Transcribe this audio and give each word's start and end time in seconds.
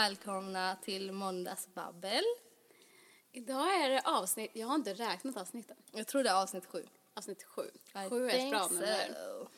välkomna 0.00 0.76
till 0.84 1.12
Måndagsbabbel. 1.12 2.22
Idag 3.32 3.74
är 3.84 3.88
det 3.90 4.00
avsnitt, 4.04 4.50
jag 4.54 4.66
har 4.66 4.74
inte 4.74 4.94
räknat 4.94 5.36
avsnitten. 5.36 5.76
Jag 5.92 6.06
tror 6.06 6.22
det 6.22 6.30
är 6.30 6.42
avsnitt 6.42 6.66
sju. 6.66 6.84
Avsnitt 7.14 7.42
sju. 7.44 7.62
I 8.06 8.08
Sju 8.10 8.28
är 8.30 8.44
ett 8.44 8.50
bra 8.50 8.68
so. 8.68 8.74
nummer. 8.74 9.16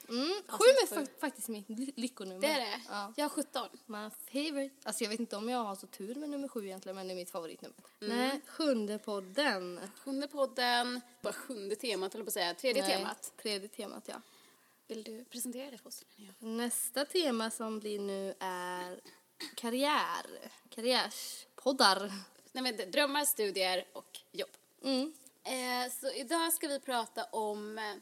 Mm, 0.08 0.42
sju 0.48 0.64
är 0.64 0.86
sju. 0.86 0.94
fa- 0.96 1.20
faktiskt 1.20 1.48
mitt 1.48 1.68
ly- 1.68 1.92
lyckonummer. 1.96 2.40
Det 2.40 2.46
är 2.46 2.58
det? 2.60 2.80
Ja. 2.88 3.12
Jag 3.16 3.24
har 3.24 3.28
17. 3.30 3.68
My 3.86 4.10
favorite. 4.32 4.74
Alltså 4.84 5.04
jag 5.04 5.10
vet 5.10 5.20
inte 5.20 5.36
om 5.36 5.48
jag 5.48 5.64
har 5.64 5.74
så 5.76 5.86
tur 5.86 6.14
med 6.14 6.30
nummer 6.30 6.48
sju 6.48 6.64
egentligen, 6.66 6.96
men 6.96 7.08
det 7.08 7.14
är 7.14 7.16
mitt 7.16 7.30
favoritnummer. 7.30 7.76
Mm. 8.00 8.16
Nej, 8.18 8.40
sjunde 8.46 8.98
podden. 8.98 9.80
Sjunde 10.04 10.28
podden, 10.28 11.00
bara 11.22 11.32
sjunde 11.32 11.76
temat, 11.76 12.14
eller 12.14 12.24
på 12.24 12.28
att 12.28 12.34
säga, 12.34 12.54
tredje 12.54 12.82
Nej, 12.82 12.96
temat. 12.96 13.32
Tredje 13.42 13.68
temat, 13.68 14.04
ja. 14.08 14.20
Vill 14.86 15.02
du 15.02 15.24
presentera 15.24 15.70
det 15.70 15.78
för 15.78 15.88
oss? 15.88 16.04
Linnea? 16.16 16.34
Nästa 16.38 17.04
tema 17.04 17.50
som 17.50 17.80
blir 17.80 17.98
nu 18.00 18.34
är 18.40 19.00
karriär. 19.54 20.50
Karriärspoddar. 20.68 22.12
Nej 22.52 22.62
men 22.62 22.90
drömmar, 22.90 23.24
studier 23.24 23.84
och 23.92 24.20
jobb. 24.32 24.50
Mm. 24.82 25.12
Eh, 25.44 25.92
så 25.92 26.12
idag 26.12 26.52
ska 26.52 26.68
vi 26.68 26.80
prata 26.80 27.24
om 27.24 27.78
eh, 27.78 27.94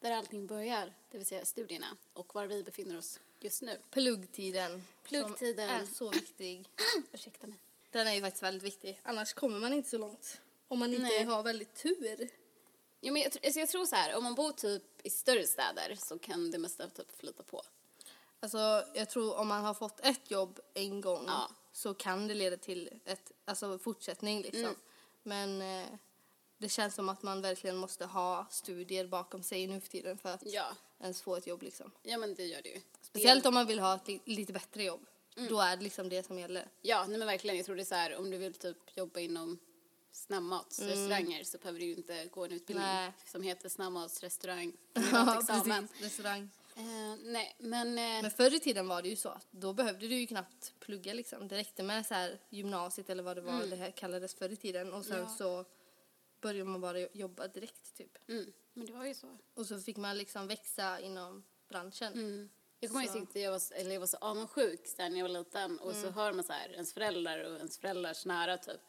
där 0.00 0.10
allting 0.10 0.46
börjar, 0.46 0.92
det 1.10 1.18
vill 1.18 1.26
säga 1.26 1.44
studierna 1.44 1.86
och 2.12 2.34
var 2.34 2.46
vi 2.46 2.62
befinner 2.62 2.98
oss 2.98 3.20
just 3.40 3.62
nu. 3.62 3.78
Pluggtiden. 3.90 4.84
Pluggtiden. 5.02 5.68
Som 5.68 5.76
är 5.76 5.86
så 5.94 6.10
viktig. 6.10 6.68
Ursäkta 7.12 7.46
mig. 7.46 7.58
Den 7.90 8.06
är 8.06 8.14
ju 8.14 8.20
faktiskt 8.20 8.42
väldigt 8.42 8.62
viktig. 8.62 9.00
Annars 9.02 9.32
kommer 9.32 9.58
man 9.58 9.72
inte 9.72 9.88
så 9.88 9.98
långt. 9.98 10.40
Om 10.68 10.78
man 10.78 10.94
inte 10.94 11.02
Nej. 11.02 11.24
har 11.24 11.42
väldigt 11.42 11.74
tur. 11.74 12.28
Jo, 13.00 13.12
men 13.12 13.22
jag, 13.22 13.32
alltså 13.44 13.60
jag 13.60 13.68
tror 13.68 13.86
så 13.86 13.96
här, 13.96 14.16
om 14.16 14.24
man 14.24 14.34
bor 14.34 14.52
typ 14.52 14.82
i 15.02 15.10
större 15.10 15.46
städer 15.46 15.94
så 15.98 16.18
kan 16.18 16.50
det 16.50 16.58
mesta 16.58 16.88
typ 16.88 17.18
flyta 17.18 17.42
på. 17.42 17.62
Alltså, 18.44 18.84
jag 18.94 19.10
tror 19.10 19.36
om 19.36 19.48
man 19.48 19.64
har 19.64 19.74
fått 19.74 20.00
ett 20.00 20.30
jobb 20.30 20.60
en 20.74 21.00
gång 21.00 21.24
Ja. 21.26 21.50
så 21.72 21.94
kan 21.94 22.28
det 22.28 22.34
leda 22.34 22.56
till 22.56 22.90
ett, 23.04 23.32
alltså 23.44 23.78
fortsättning 23.78 24.42
liksom. 24.42 24.60
Mm. 24.64 24.76
Men 25.22 25.62
eh, 25.82 25.86
det 26.58 26.68
känns 26.68 26.94
som 26.94 27.08
att 27.08 27.22
man 27.22 27.42
verkligen 27.42 27.76
måste 27.76 28.04
ha 28.06 28.46
studier 28.50 29.06
bakom 29.06 29.42
sig 29.42 29.66
nu 29.66 29.80
för 29.80 29.88
tiden 29.88 30.18
för 30.18 30.28
att 30.28 30.42
Ja, 30.46 30.66
ens 31.00 31.22
få 31.22 31.36
ett 31.36 31.46
jobb 31.46 31.62
liksom. 31.62 31.90
ja 32.02 32.18
men 32.18 32.34
det 32.34 32.44
gör 32.46 32.62
det 32.62 32.68
ju. 32.68 32.80
Speciellt 33.00 33.46
om 33.46 33.54
man 33.54 33.66
vill 33.66 33.78
ha 33.78 33.94
ett 33.94 34.08
li- 34.08 34.20
lite 34.24 34.52
bättre 34.52 34.82
jobb. 34.82 35.06
Mm. 35.36 35.48
Då 35.48 35.60
är 35.60 35.76
det 35.76 35.82
liksom 35.82 36.08
det 36.08 36.26
som 36.26 36.38
gäller. 36.38 36.68
Ja, 36.82 37.04
nej 37.08 37.18
men 37.18 37.26
verkligen. 37.26 37.56
Jag 37.56 37.66
tror 37.66 37.76
det 37.76 37.82
är 37.82 37.84
så 37.84 37.94
här, 37.94 38.16
om 38.16 38.30
du 38.30 38.38
vill 38.38 38.54
typ 38.54 38.96
jobba 38.96 39.20
inom 39.20 39.58
snabbmatsrestauranger 40.12 41.44
så 41.44 41.58
behöver 41.58 41.80
du 41.80 41.86
ju 41.86 41.94
inte 41.94 42.24
gå 42.26 42.44
en 42.44 42.52
utbildning 42.52 42.86
Nej. 42.86 43.12
som 43.26 43.42
heter 43.42 43.68
snabbmatsrestaurang. 43.68 44.72
Ja, 45.12 45.42
precis. 45.46 46.02
Restaurang. 46.02 46.50
Eh, 46.76 47.16
nej, 47.22 47.56
men, 47.58 47.88
eh, 47.88 48.22
Men 48.22 48.30
förr 48.30 48.54
i 48.54 48.60
tiden 48.60 48.88
var 48.88 49.02
det 49.02 49.08
ju 49.08 49.16
så 49.16 49.28
att 49.28 49.46
då 49.50 49.72
behövde 49.72 50.08
du 50.08 50.14
ju 50.20 50.26
knappt 50.26 50.72
plugga 50.80 51.12
liksom. 51.14 51.48
Det 51.48 51.56
räckte 51.56 51.82
med 51.82 52.06
så 52.06 52.14
här 52.14 52.38
gymnasiet 52.50 53.10
eller 53.10 53.22
vad 53.22 53.36
det 53.36 53.40
var 53.40 53.66
det 53.66 53.76
här 53.76 53.90
kallades 53.90 54.34
förr 54.34 54.48
i 54.52 54.56
tiden 54.56 54.92
och 54.92 55.04
sen 55.04 55.12
Mm. 55.16 55.26
Ja. 55.28 55.34
så 55.36 55.64
började 56.40 56.70
man 56.70 56.80
bara 56.80 56.98
jobba 57.00 57.48
direkt 57.48 57.96
typ. 57.96 58.18
mm, 58.28 58.52
men 58.72 58.86
det 58.86 58.92
var 58.92 59.04
ju 59.04 59.14
så. 59.14 59.38
Och 59.54 59.66
så 59.66 59.80
fick 59.80 59.96
man 59.96 60.18
liksom 60.18 60.46
växa 60.46 61.00
inom 61.00 61.44
branschen. 61.68 62.12
Mm. 62.12 62.48
Jag 62.80 62.90
kommer 62.90 63.04
ihåg 63.16 63.22
att 63.22 63.36
jag 63.36 63.50
var, 63.50 63.62
eller 63.74 63.92
jag 63.92 64.00
var 64.00 64.06
så 64.06 64.16
avundsjuk 64.16 64.80
när 64.98 65.10
jag 65.16 65.22
var 65.28 65.38
liten 65.38 65.78
och 65.78 65.90
Mm. 65.90 66.02
så 66.02 66.10
hör 66.10 66.32
man 66.32 66.44
så 66.44 66.52
här, 66.52 66.68
ens 66.72 66.92
föräldrar 66.92 67.44
och 67.44 67.56
ens 67.56 67.78
föräldrars 67.78 68.24
nära 68.26 68.58
typ 68.58 68.80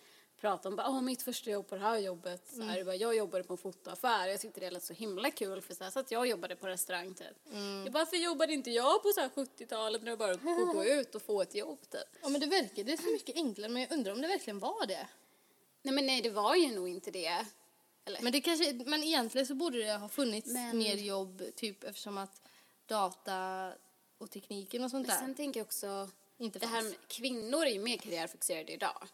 prata 0.41 0.69
om 0.69 0.75
bara, 0.75 0.90
åh 0.90 1.01
mitt 1.01 1.22
första 1.22 1.50
jobb 1.51 1.68
på 1.68 1.75
det 1.75 1.81
här 1.81 1.97
jobbet. 1.97 2.47
Så 2.50 2.56
Mm. 2.56 2.68
här, 2.69 2.84
bara, 2.84 2.96
jag 2.96 3.16
jobbade 3.16 3.44
på 3.44 3.53
en 3.53 3.57
fotoaffär. 3.57 4.28
Jag 4.28 4.40
tyckte 4.41 4.59
det 4.59 4.72
lät 4.72 4.84
så 4.84 4.94
himla 4.94 5.31
kul 5.31 5.62
för 5.62 5.73
så 5.73 5.84
här, 5.84 5.91
så 5.91 6.00
att 6.00 6.12
jag 6.12 6.28
jobbade 6.28 6.56
på 6.56 6.68
restaurang 6.68 7.13
typ. 7.13 7.51
Mm. 7.51 7.84
Jag 7.84 7.94
bara, 7.94 8.00
varför 8.00 8.18
jobbade 8.18 8.53
inte 8.53 8.72
jag 8.72 9.03
på 9.03 9.09
så 9.16 9.19
här 9.22 9.29
70-talet 9.29 10.01
när 10.03 10.12
det 10.12 10.18
bara 10.18 10.31
att 10.31 10.41
gå 10.74 10.85
ut 11.00 11.16
och 11.16 11.22
få 11.22 11.41
ett 11.41 11.56
jobb 11.56 11.79
typ? 11.90 12.01
Ja 12.22 12.29
men 12.29 12.41
det 12.41 12.47
verkade 12.47 12.97
så 12.97 13.03
mycket 13.12 13.35
enklare 13.35 13.69
men 13.72 13.81
jag 13.81 13.91
undrar 13.91 14.12
om 14.13 14.22
det 14.22 14.28
verkligen 14.28 14.59
var 14.59 14.85
det. 14.85 15.07
Nej 15.81 15.94
men 15.94 16.06
nej 16.06 16.22
det 16.22 16.29
var 16.29 16.56
ju 16.56 16.75
nog 16.75 16.90
inte 16.90 17.12
det. 17.12 17.45
Eller? 18.06 18.22
Men 18.22 18.31
det 18.31 18.41
kanske, 18.41 18.74
men 18.85 19.03
egentligen 19.03 19.47
så 19.47 19.56
borde 19.56 19.78
det 19.84 19.94
ha 19.94 20.09
funnits 20.09 20.47
Men- 20.53 20.78
mer 20.78 20.95
jobb 20.95 21.44
typ 21.56 21.84
eftersom 21.84 22.18
att 22.18 22.41
data 22.85 23.72
och 24.18 24.31
tekniken 24.31 24.84
och 24.84 24.91
sånt 24.91 25.07
Men 25.07 25.16
där 25.18 25.25
sen 25.25 25.35
tänker 25.35 25.59
jag 25.59 25.66
också, 25.66 26.09
inte 26.38 26.59
det 26.59 26.68
här 26.68 26.81
med, 26.81 26.95
kvinnor 27.07 27.66
är 27.66 27.69
ju 27.72 27.79
mer 27.79 27.97
karriärfixerade 27.97 28.72
idag. 28.74 29.07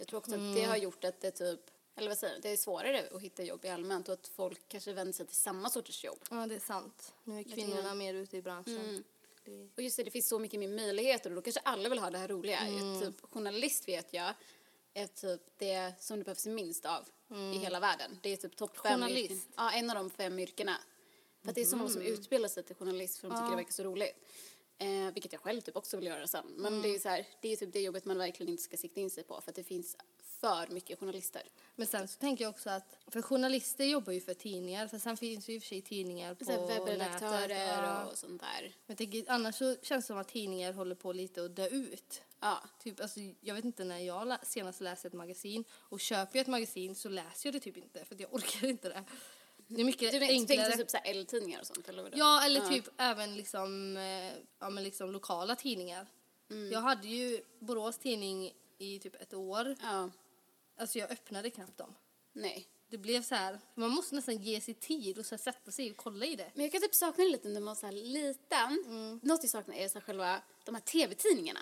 Jag 0.00 0.08
tror 0.08 0.18
också 0.18 0.30
att 0.30 0.36
Mm. 0.38 0.54
det 0.54 0.62
har 0.62 0.76
gjort 0.76 1.04
att 1.04 1.20
det 1.20 1.30
typ, 1.30 1.60
eller 1.96 2.08
vad 2.08 2.18
säger 2.18 2.40
det 2.40 2.48
är 2.48 2.56
svårare 2.56 3.08
att 3.12 3.20
hitta 3.22 3.42
jobb 3.42 3.64
i 3.64 3.68
allmänt 3.68 4.08
och 4.08 4.14
att 4.14 4.28
folk 4.28 4.60
kanske 4.68 4.92
vänder 4.92 5.12
sig 5.12 5.26
till 5.26 5.36
samma 5.36 5.70
sorters 5.70 6.04
jobb. 6.04 6.18
Ja 6.30 6.46
det 6.46 6.54
är 6.54 6.58
sant. 6.60 7.12
Nu 7.24 7.38
är 7.38 7.42
kvinnorna 7.42 7.94
mer 7.94 8.14
ute 8.14 8.36
i 8.36 8.42
branschen. 8.42 9.04
Mm. 9.46 9.70
Och 9.76 9.82
just 9.82 9.96
det, 9.96 10.02
det 10.04 10.10
finns 10.10 10.28
så 10.28 10.38
mycket 10.38 10.60
mer 10.60 10.68
möjligheter 10.68 11.30
och 11.30 11.36
då 11.36 11.42
kanske 11.42 11.60
alla 11.64 11.88
vill 11.88 11.98
ha 11.98 12.10
det 12.10 12.18
här 12.18 12.28
roliga. 12.28 12.58
Mm. 12.58 13.00
Typ 13.00 13.20
journalist 13.32 13.88
vet 13.88 14.12
jag 14.12 14.34
är 14.94 15.06
typ 15.06 15.40
det 15.58 15.92
som 16.00 16.18
det 16.18 16.24
behövs 16.24 16.46
minst 16.46 16.84
av 16.86 17.08
i 17.54 17.58
hela 17.58 17.80
världen. 17.80 18.18
Det 18.22 18.30
är 18.32 18.36
typ 18.36 18.56
topp 18.56 18.76
fem 18.78 18.86
Mm. 18.92 19.00
Journalist? 19.08 19.30
yrken. 19.30 19.52
Ja, 19.56 19.72
en 19.72 19.90
av 19.90 19.96
de 19.96 20.10
fem 20.10 20.38
yrkena. 20.38 20.76
För 21.42 21.48
att 21.48 21.54
det 21.54 21.60
är 21.60 21.64
så 21.64 21.76
många 21.76 21.90
som 21.90 22.02
utbildar 22.02 22.48
sig 22.48 22.62
till 22.62 22.76
journalist 22.76 23.18
för 23.18 23.28
de 23.28 23.34
tycker 23.34 23.38
Mm. 23.40 23.50
Ja. 23.52 23.56
det 23.56 23.56
verkar 23.62 23.72
så 23.72 23.82
roligt. 23.84 24.16
Eh, 24.80 25.12
vilket 25.14 25.32
jag 25.32 25.42
själv 25.42 25.60
typ 25.60 25.76
också 25.76 25.96
vill 25.96 26.06
göra 26.06 26.26
sen. 26.26 26.46
Men 26.56 26.66
Mm. 26.72 26.82
det 26.82 26.94
är 26.94 26.98
så 26.98 27.08
här, 27.08 27.26
det 27.40 27.52
är 27.52 27.56
typ 27.56 27.72
det 27.72 27.80
jobbet 27.80 28.04
man 28.04 28.18
verkligen 28.18 28.50
inte 28.50 28.62
ska 28.62 28.76
sikta 28.76 29.00
in 29.00 29.10
sig 29.10 29.24
på 29.24 29.40
för 29.40 29.50
att 29.50 29.56
det 29.56 29.64
finns 29.64 29.96
för 30.22 30.66
mycket 30.68 30.98
journalister. 31.00 31.42
Men 31.76 31.86
sen 31.86 32.08
så 32.08 32.18
tänker 32.18 32.44
jag 32.44 32.50
också 32.50 32.70
att, 32.70 32.96
för 33.06 33.22
journalister 33.22 33.84
jobbar 33.84 34.12
ju 34.12 34.20
för 34.20 34.34
tidningar, 34.34 34.88
för 34.88 34.98
sen 34.98 35.16
finns 35.16 35.48
ju 35.48 35.54
i 35.54 35.58
och 35.58 35.62
för 35.62 35.68
sig 35.68 35.82
tidningar 35.82 36.34
på 36.34 36.44
Så 36.44 36.66
webbredaktörer 36.66 37.48
nätet. 37.48 37.78
Ja. 37.84 38.04
och 38.04 38.18
sånt 38.18 38.40
där. 38.40 38.62
Men 38.62 38.70
jag 38.86 38.98
tänker, 38.98 39.24
annars 39.28 39.54
så 39.56 39.76
känns 39.82 40.04
det 40.04 40.06
som 40.06 40.18
att 40.18 40.28
tidningar 40.28 40.72
håller 40.72 40.94
på 40.94 41.12
lite 41.12 41.44
att 41.44 41.56
dö 41.56 41.66
ut. 41.68 42.22
Ja. 42.40 42.62
Typ, 42.82 43.00
alltså, 43.00 43.20
jag 43.40 43.54
vet 43.54 43.64
inte 43.64 43.84
när 43.84 43.98
jag 43.98 44.26
lä- 44.28 44.38
senast 44.42 44.80
läste 44.80 45.08
ett 45.08 45.14
magasin 45.14 45.64
och 45.72 46.00
köper 46.00 46.38
jag 46.38 46.42
ett 46.42 46.48
magasin 46.48 46.94
så 46.94 47.08
läser 47.08 47.46
jag 47.48 47.54
det 47.54 47.60
typ 47.60 47.76
inte 47.76 48.04
för 48.04 48.16
jag 48.20 48.34
orkar 48.34 48.68
inte 48.68 48.88
det. 48.88 49.04
Det 49.72 49.80
är 49.80 49.84
mycket 49.84 50.12
Du 50.12 50.18
enklare. 50.18 50.46
tänkte 50.58 50.76
typ 50.76 50.90
så 50.90 50.96
här 50.96 51.10
L-tidningar 51.10 51.60
och 51.60 51.66
sånt 51.66 51.88
eller 51.88 52.02
vadå? 52.02 52.18
Ja, 52.18 52.44
eller 52.44 52.60
typ 52.68 52.88
även 52.96 53.36
liksom, 53.36 53.96
eh, 53.96 54.32
ja, 54.58 54.70
men 54.70 54.84
liksom 54.84 55.10
lokala 55.12 55.56
tidningar. 55.56 56.06
Mm. 56.50 56.72
Jag 56.72 56.80
hade 56.80 57.08
ju 57.08 57.40
Borås 57.60 57.98
tidning 57.98 58.52
i 58.78 58.98
typ 58.98 59.22
ett 59.22 59.34
år. 59.34 59.76
Ja. 59.82 60.10
Alltså 60.76 60.98
jag 60.98 61.10
öppnade 61.10 61.50
knappt 61.50 61.78
dem. 61.78 61.94
Nej. 62.32 62.68
Det 62.88 62.98
blev 62.98 63.22
så 63.22 63.34
här, 63.34 63.60
man 63.74 63.90
måste 63.90 64.14
nästan 64.14 64.36
ge 64.36 64.60
sig 64.60 64.74
tid 64.74 65.18
och 65.18 65.26
så 65.26 65.38
sätta 65.38 65.70
sig 65.70 65.90
och 65.90 65.96
kolla 65.96 66.26
i 66.26 66.36
det. 66.36 66.50
Men 66.54 66.62
jag 66.64 66.72
kan 66.72 66.80
typ 66.80 66.94
sakna 66.94 67.24
det 67.24 67.30
lite 67.30 67.48
när 67.48 67.60
man 67.60 67.66
var 67.66 67.74
så 67.74 67.86
här 67.86 67.92
liten. 67.92 68.84
Mm. 68.86 69.20
Något 69.22 69.42
jag 69.42 69.50
saknar 69.50 69.74
är 69.76 69.88
så 69.88 70.00
själva 70.00 70.42
de 70.64 70.74
här 70.74 70.82
tv-tidningarna. 70.82 71.60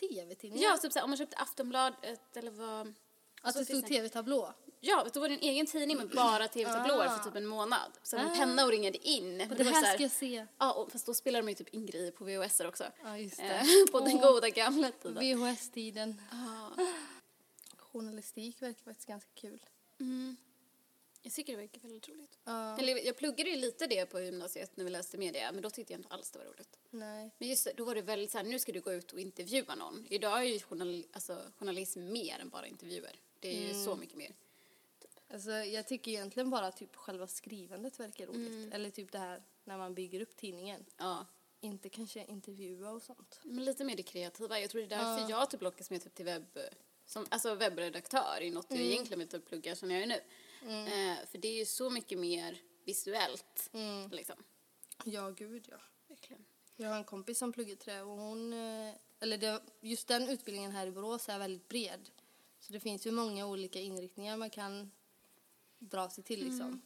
Tv-tidningar? 0.00 0.68
Ja, 0.68 0.76
typ 0.78 0.92
så 0.92 0.98
här, 0.98 1.04
om 1.04 1.10
man 1.10 1.16
köpte 1.16 1.36
Aftonbladet 1.36 2.36
eller 2.36 2.50
vad... 2.50 2.94
att 3.42 3.54
det 3.54 3.58
så 3.58 3.64
stod 3.64 3.82
det- 3.82 3.88
tv-tablå. 3.88 4.54
Ja, 4.84 5.06
då 5.12 5.20
var 5.20 5.28
det 5.28 5.34
en 5.34 5.40
egen 5.40 5.66
tidning 5.66 5.96
med 5.96 6.08
bara 6.08 6.48
tv-tablåer 6.48 7.08
för 7.08 7.24
typ 7.24 7.36
en 7.36 7.46
månad. 7.46 7.92
Så 8.02 8.16
en 8.16 8.26
Ah. 8.26 8.34
penna 8.34 8.64
och 8.64 8.70
ringade 8.70 9.08
in. 9.08 9.40
Och 9.40 9.48
det 9.48 9.54
det 9.54 9.64
här 9.64 9.82
här, 9.84 9.94
ska 9.94 10.02
jag 10.02 10.12
se. 10.12 10.46
Ja, 10.58 10.72
och, 10.72 10.92
fast 10.92 11.06
då 11.06 11.14
spelade 11.14 11.42
de 11.46 11.48
ju 11.50 11.54
typ 11.54 11.68
in 11.74 11.86
grejer 11.86 12.10
på 12.10 12.24
VHS 12.24 12.60
också. 12.60 12.84
Ja, 13.04 13.18
just 13.18 13.36
det. 13.36 13.42
Eh, 13.44 13.66
på 13.92 14.00
den 14.00 14.14
Åh. 14.16 14.32
goda 14.32 14.48
gamla 14.50 14.90
tiden. 14.90 15.38
VHS-tiden. 15.38 16.20
Ja. 16.30 16.70
Journalistik 17.78 18.62
verkar 18.62 18.84
faktiskt 18.84 19.08
ganska 19.08 19.30
kul. 19.34 19.60
Mm. 20.00 20.36
Jag 21.22 21.32
tycker 21.32 21.52
det 21.52 21.58
verkar 21.62 21.80
väldigt 21.80 22.08
roligt. 22.08 22.38
Ja, 22.44 22.78
Eller, 22.78 23.06
jag 23.06 23.16
pluggade 23.16 23.50
ju 23.50 23.56
lite 23.56 23.86
det 23.86 24.06
på 24.06 24.20
gymnasiet 24.20 24.76
när 24.76 24.84
vi 24.84 24.90
läste 24.90 25.18
media, 25.18 25.52
men 25.52 25.62
då 25.62 25.70
tyckte 25.70 25.92
jag 25.92 25.98
inte 25.98 26.14
alls 26.14 26.30
det 26.30 26.38
var 26.38 26.46
roligt. 26.46 26.78
nej. 26.90 27.30
Men 27.38 27.48
just 27.48 27.64
det, 27.64 27.72
då 27.76 27.84
var 27.84 27.94
det 27.94 28.02
väldigt 28.02 28.30
så 28.30 28.38
här, 28.38 28.44
nu 28.44 28.58
ska 28.58 28.72
du 28.72 28.80
gå 28.80 28.92
ut 28.92 29.12
och 29.12 29.20
intervjua 29.20 29.74
någon. 29.74 30.06
Idag 30.10 30.38
är 30.38 30.42
ju 30.44 30.60
journal, 30.60 31.04
alltså, 31.12 31.38
journalism 31.58 32.04
mer 32.12 32.38
än 32.40 32.48
bara 32.48 32.66
intervjuer. 32.66 33.16
Det 33.40 33.48
är 33.56 33.68
ju 33.74 33.84
så 33.84 33.96
mycket 33.96 34.16
mer. 34.16 34.32
Alltså, 35.32 35.50
jag 35.50 35.86
tycker 35.88 36.10
egentligen 36.10 36.50
bara 36.50 36.72
typ 36.72 36.96
själva 36.96 37.26
skrivandet 37.26 38.00
verkar 38.00 38.26
roligt. 38.26 38.52
Mm. 38.52 38.72
Eller 38.72 38.90
typ 38.90 39.12
det 39.12 39.18
här 39.18 39.42
när 39.64 39.78
man 39.78 39.94
bygger 39.94 40.20
upp 40.20 40.36
tidningen. 40.36 40.84
Ja, 40.96 41.26
Inte 41.60 41.88
kanske 41.88 42.24
intervjua 42.24 42.90
och 42.90 43.02
sånt. 43.02 43.40
men 43.42 43.64
lite 43.64 43.84
mer 43.84 43.96
det 43.96 44.02
kreativa. 44.02 44.60
Jag 44.60 44.70
tror 44.70 44.80
det 44.80 44.86
är 44.86 44.98
därför 44.98 45.22
Ja. 45.22 45.30
jag 45.30 45.50
typ 45.50 45.62
lockas 45.62 45.90
med 45.90 46.02
typ 46.02 46.14
till 46.14 46.24
webb, 46.24 46.58
som, 47.06 47.26
alltså 47.30 47.54
webbredaktör 47.54 48.38
är 48.40 48.50
något 48.50 48.66
jag 48.68 48.80
egentligen 48.80 49.18
vill 49.18 49.28
typ 49.28 49.46
plugga 49.48 49.76
som 49.76 49.90
jag 49.90 50.02
är 50.02 50.06
nu. 50.06 50.14
Eh, 50.70 51.26
för 51.30 51.38
det 51.38 51.48
är 51.48 51.58
ju 51.58 51.64
så 51.64 51.90
mycket 51.90 52.18
mer 52.18 52.58
visuellt, 52.84 53.70
Mm. 53.72 54.10
liksom. 54.10 54.36
Ja, 55.04 55.30
gud 55.30 55.66
ja. 55.70 55.76
Verkligen. 56.08 56.44
Jag 56.76 56.88
har 56.88 56.96
en 56.96 57.04
kompis 57.04 57.38
som 57.38 57.52
pluggar 57.52 57.76
trä 57.76 58.02
och 58.02 58.16
hon, 58.18 58.52
eh, 58.52 58.94
eller 59.20 59.38
det, 59.38 59.62
just 59.80 60.08
den 60.08 60.28
utbildningen 60.28 60.72
här 60.72 60.86
i 60.86 60.90
Borås 60.90 61.28
är 61.28 61.38
väldigt 61.38 61.68
bred. 61.68 62.10
Så 62.60 62.72
det 62.72 62.80
finns 62.80 63.06
ju 63.06 63.10
många 63.10 63.46
olika 63.46 63.80
inriktningar 63.80 64.36
man 64.36 64.50
kan 64.50 64.90
dra 65.90 66.10
sig 66.10 66.24
till 66.24 66.44
liksom. 66.44 66.82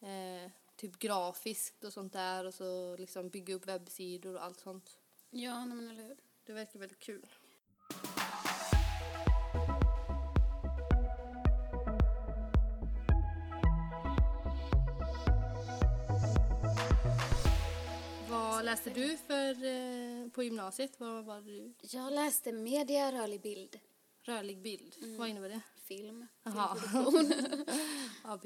Eh, 0.00 0.50
typ 0.76 0.98
grafiskt 0.98 1.84
och 1.84 1.92
sånt 1.92 2.12
där 2.12 2.44
och 2.44 2.54
så 2.54 2.96
liksom 2.96 3.28
bygga 3.28 3.54
upp 3.54 3.66
webbsidor 3.66 4.34
och 4.34 4.44
allt 4.44 4.60
sånt. 4.60 4.98
Ja, 5.30 5.66
men 5.66 5.90
eller 5.90 6.02
hur. 6.02 6.16
Det 6.44 6.52
verkar 6.52 6.78
väldigt 6.78 6.98
kul. 6.98 7.26
läste 18.68 18.90
du 18.90 19.16
för, 19.16 19.64
eh, 19.64 20.28
på 20.28 20.42
gymnasiet? 20.42 21.00
Vad 21.00 21.24
var 21.24 21.40
det 21.40 21.50
du? 21.50 21.74
Jag 21.80 22.12
läste 22.12 22.52
media, 22.52 23.12
rörlig 23.12 23.40
bild, 23.40 23.78
Rörlig 24.22 24.62
bild. 24.62 24.94
Vad 25.18 25.28
innebär 25.28 25.48
det? 25.48 25.60
Film. 25.88 26.26
Ja, 26.42 26.76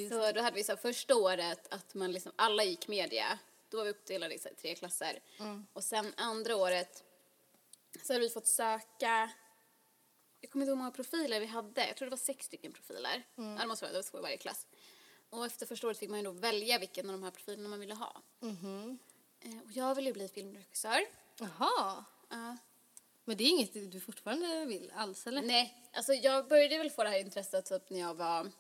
så 0.09 0.33
då 0.33 0.41
hade 0.43 0.51
vi 0.57 0.65
så 0.65 0.73
här, 0.73 0.77
första 0.77 1.15
året 1.17 1.73
att 1.75 1.95
man 1.95 2.13
liksom, 2.13 2.33
alla 2.37 2.65
gick 2.65 2.89
media. 2.89 3.39
Då 3.69 3.77
var 3.77 3.85
vi 3.85 3.91
uppdelade 3.91 4.35
i 4.35 4.39
så 4.39 4.49
här, 4.49 4.55
tre 4.57 4.75
klasser. 4.75 5.21
Och 5.73 5.85
sen 5.85 6.13
andra 6.17 6.57
året 6.57 7.05
så 8.03 8.13
hade 8.13 8.25
vi 8.25 8.31
fått 8.31 8.47
söka, 8.47 9.31
jag 10.41 10.51
kommer 10.51 10.65
inte 10.65 10.71
ihåg 10.71 10.77
hur 10.79 10.83
många 10.83 10.91
profiler 10.91 11.41
vi 11.41 11.47
hade. 11.47 11.87
Jag 11.87 11.97
tror 11.97 12.07
det 12.07 12.11
var 12.11 12.17
sex 12.17 12.47
stycken 12.47 12.73
profiler. 12.73 13.23
Ja, 13.35 13.43
det 13.43 13.67
måste 13.67 13.85
vara, 13.85 13.93
det 13.93 13.99
var 13.99 14.03
två 14.11 14.19
i 14.19 14.23
varje 14.23 14.37
klass. 14.37 14.67
Och 15.31 15.47
efter 15.47 15.67
första 15.67 15.87
året 15.87 15.99
fick 15.99 16.11
man 16.11 16.19
ju 16.19 16.25
då 16.25 16.31
välja 16.31 16.79
vilken 16.79 17.07
av 17.07 17.13
de 17.13 17.23
här 17.23 17.31
profilerna 17.31 17.69
man 17.69 17.81
ville 17.81 17.95
ha. 17.95 18.23
Eh, 19.41 19.59
Och 19.65 19.73
jag 19.73 19.95
ville 19.95 20.09
ju 20.09 20.15
bli 20.15 20.29
filmregissör. 20.29 21.01
Jaha. 21.39 22.05
Ja. 22.29 22.57
Men 23.25 23.37
det 23.37 23.45
är 23.45 23.49
inget 23.49 23.93
du 23.93 24.01
fortfarande 24.01 24.65
vill 24.65 24.93
alls, 24.95 25.27
eller? 25.27 25.43
Nej, 25.43 25.89
alltså 25.93 26.13
jag 26.13 26.49
började 26.49 26.79
väl 26.79 26.91
få 26.91 27.03
det 27.03 27.09
här 27.09 27.19
intresset 27.19 27.65
typ 27.65 27.91
när 27.91 28.01
jag 28.01 28.15
var 28.15 28.51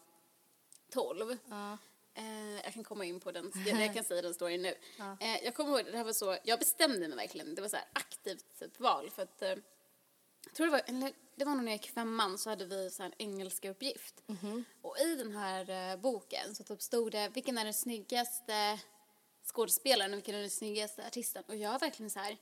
12. 0.91 1.37
Ja. 1.49 1.79
Eh, 2.15 2.55
jag 2.65 2.75
kan 2.75 2.85
komma 2.85 3.05
in 3.05 3.21
på 3.21 3.33
den, 3.33 3.53
jag, 3.67 3.81
jag 3.87 3.95
kan 3.95 4.05
säga 4.05 4.23
den 4.23 4.35
storyn 4.35 4.63
nu. 4.63 4.75
Eh, 5.21 5.45
jag 5.45 5.55
kommer 5.55 5.71
ihåg, 5.71 5.87
det 5.93 5.97
här 5.97 6.05
var 6.05 6.13
så, 6.13 6.39
jag 6.45 6.59
bestämde 6.59 7.09
mig 7.09 7.17
verkligen, 7.17 7.55
det 7.55 7.63
var 7.63 7.69
så 7.69 7.77
här 7.77 7.87
aktivt 7.93 8.59
typ 8.59 8.81
val 8.81 9.11
för 9.11 9.23
att, 9.23 9.43
eh, 9.43 9.49
jag 10.45 10.55
tror 10.55 10.67
det 10.67 10.73
var, 10.73 10.83
eller 10.87 11.13
det 11.37 11.45
var 11.45 11.55
nog 11.55 11.65
när 11.65 11.73
jag 11.73 11.83
gick 11.83 11.91
femman 11.91 12.39
så 12.39 12.51
hade 12.51 12.65
vi 12.65 12.91
så 12.91 13.03
en 13.03 13.13
engelska 13.19 13.71
uppgift. 13.71 14.23
Och 14.83 14.99
i 14.99 15.15
den 15.15 15.37
här 15.37 15.97
boken 15.97 16.55
så 16.55 16.65
typ 16.65 16.83
stod 16.83 17.13
det, 17.13 17.29
vilken 17.35 17.59
är 17.59 17.65
den 17.65 17.75
snyggaste 17.75 18.79
skådespelaren 19.45 20.13
och 20.13 20.17
vilken 20.17 20.35
är 20.35 20.41
den 20.41 20.51
snyggaste 20.51 21.07
artisten? 21.07 21.45
Och 21.47 21.57
jag 21.57 21.73
var 21.73 21.79
verkligen 21.79 22.11
så 22.11 22.19
här, 22.19 22.37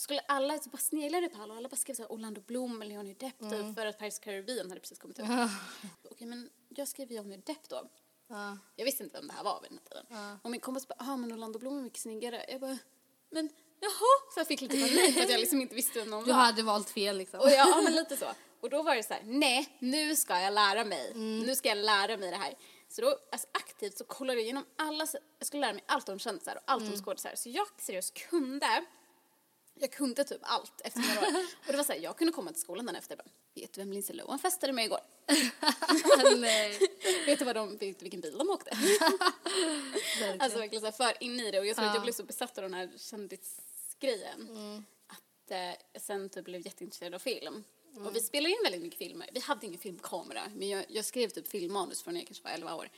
skulle 0.00 0.20
alla 0.20 0.58
så 0.58 0.70
bara 0.70 0.78
sneglade 0.78 1.28
på 1.28 1.42
alla 1.42 1.52
och 1.52 1.58
alla 1.58 1.68
bara 1.68 1.76
skrev 1.76 1.94
så 1.94 2.02
här 2.02 2.12
Orlando 2.12 2.40
Bloom 2.40 2.82
eller 2.82 2.94
Johnny 2.94 3.14
Depp 3.14 3.38
typ 3.38 3.74
för 3.74 3.86
att 3.86 3.98
Paris 3.98 4.18
Caribbean 4.18 4.68
hade 4.68 4.80
precis 4.80 4.98
kommit 4.98 5.18
ut. 5.18 5.26
Okej 6.10 6.26
men 6.26 6.50
jag 6.68 6.88
skrev 6.88 7.12
Johnny 7.12 7.36
Depp 7.36 7.68
då. 7.68 7.90
Ja. 8.28 8.58
Jag 8.76 8.84
visste 8.84 9.02
inte 9.04 9.18
vem 9.18 9.26
det 9.28 9.34
här 9.34 9.44
var 9.44 9.60
vid 9.60 9.70
den 9.70 9.78
här 9.78 10.02
tiden. 10.02 10.38
Och 10.42 10.50
min 10.50 10.60
kompis 10.60 10.88
bara, 10.88 10.96
ja 10.98 11.16
men 11.16 11.32
Orlando 11.32 11.58
Bloom 11.58 11.78
är 11.78 11.82
mycket 11.82 12.00
snyggare. 12.00 12.44
Jag 12.48 12.60
bara, 12.60 12.78
men 13.30 13.48
jaha? 13.80 14.32
Så 14.34 14.40
jag 14.40 14.46
fick 14.46 14.60
lite 14.60 14.74
panik 14.80 15.14
för 15.14 15.22
att 15.22 15.30
jag 15.30 15.40
liksom 15.40 15.60
inte 15.60 15.74
visste 15.74 15.98
vem 15.98 16.10
någon 16.10 16.24
Du 16.24 16.32
var. 16.32 16.38
hade 16.38 16.62
valt 16.62 16.90
fel 16.90 17.18
liksom. 17.18 17.40
Och 17.40 17.50
jag, 17.50 17.68
ja 17.68 17.80
men 17.84 17.92
lite 17.92 18.16
så. 18.16 18.26
Och 18.60 18.70
då 18.70 18.82
var 18.82 18.96
det 18.96 19.02
så 19.02 19.14
här, 19.14 19.22
nej 19.24 19.76
nu 19.78 20.16
ska 20.16 20.40
jag 20.40 20.54
lära 20.54 20.84
mig. 20.84 21.14
Nu 21.14 21.56
ska 21.56 21.68
jag 21.68 21.78
lära 21.78 22.16
mig 22.16 22.30
det 22.30 22.36
här. 22.36 22.54
Så 22.88 23.02
då, 23.02 23.18
alltså 23.32 23.48
aktivt 23.52 23.98
så 23.98 24.04
kollade 24.04 24.38
jag 24.38 24.44
igenom 24.44 24.64
alla, 24.76 25.06
jag 25.38 25.46
skulle 25.46 25.60
lära 25.60 25.72
mig 25.72 25.84
allt 25.86 26.08
om 26.08 26.18
kändisar 26.18 26.56
och 26.56 26.62
allt 26.66 26.92
om 26.92 26.96
skådisar. 26.96 27.32
Så 27.34 27.48
jag 27.48 27.66
seriöst 27.78 28.14
kunde, 28.14 28.84
jag 29.74 29.92
kunde 29.92 30.24
typ 30.24 30.40
allt 30.42 30.80
efter 30.84 31.00
några 31.00 31.38
år. 31.38 31.44
Och 31.66 31.72
det 31.72 31.76
var 31.76 31.84
så 31.84 31.92
här, 31.92 32.00
jag 32.00 32.16
kunde 32.18 32.32
komma 32.32 32.52
till 32.52 32.60
skolan 32.60 32.86
den 32.86 32.96
efter 32.96 33.14
och 33.18 33.24
bara, 33.24 33.60
vet 33.60 33.72
du 33.72 33.80
vem 33.80 33.92
Lindsay 33.92 34.16
Lohan 34.16 34.38
festade 34.38 34.72
med 34.72 34.84
igår? 34.84 35.00
Nej. 36.36 36.78
vet 37.26 37.38
du 37.38 37.44
vad 37.44 37.56
de, 37.56 37.70
vet 37.70 37.98
du 37.98 38.02
vilken 38.02 38.20
bil 38.20 38.38
de 38.38 38.50
åkte? 38.50 38.70
Alltså 40.38 40.58
verkligen 40.58 40.80
så 40.80 40.86
här 40.86 40.92
för 40.92 41.22
in 41.22 41.40
i 41.40 41.50
det 41.50 41.58
och 41.58 41.66
jag 41.66 41.76
tror 41.76 41.86
att 41.86 41.94
jag 41.94 42.02
blev 42.02 42.12
så 42.12 42.24
besatt 42.24 42.58
av 42.58 42.62
den 42.62 42.74
här 42.74 42.90
kändisgrejen 42.96 44.48
att 45.06 45.50
eh, 45.50 45.58
jag 45.92 46.02
sen 46.02 46.28
typ 46.28 46.44
blev 46.44 46.66
jätteintresserad 46.66 47.14
av 47.14 47.18
film. 47.18 47.64
Och 47.96 48.16
vi 48.16 48.20
spelade 48.20 48.50
in 48.50 48.60
väldigt 48.64 48.82
mycket 48.82 48.98
filmer. 48.98 49.28
Vi 49.32 49.40
hade 49.40 49.66
ingen 49.66 49.80
filmkamera 49.80 50.42
men 50.54 50.68
jag, 50.68 50.84
jag 50.88 51.04
skrev 51.04 51.28
typ 51.28 51.48
filmmanus 51.48 52.02
från 52.02 52.14
när 52.14 52.20
jag 52.20 52.26
kanske 52.26 52.44
var 52.44 52.50
11 52.50 52.74
år. 52.74 52.90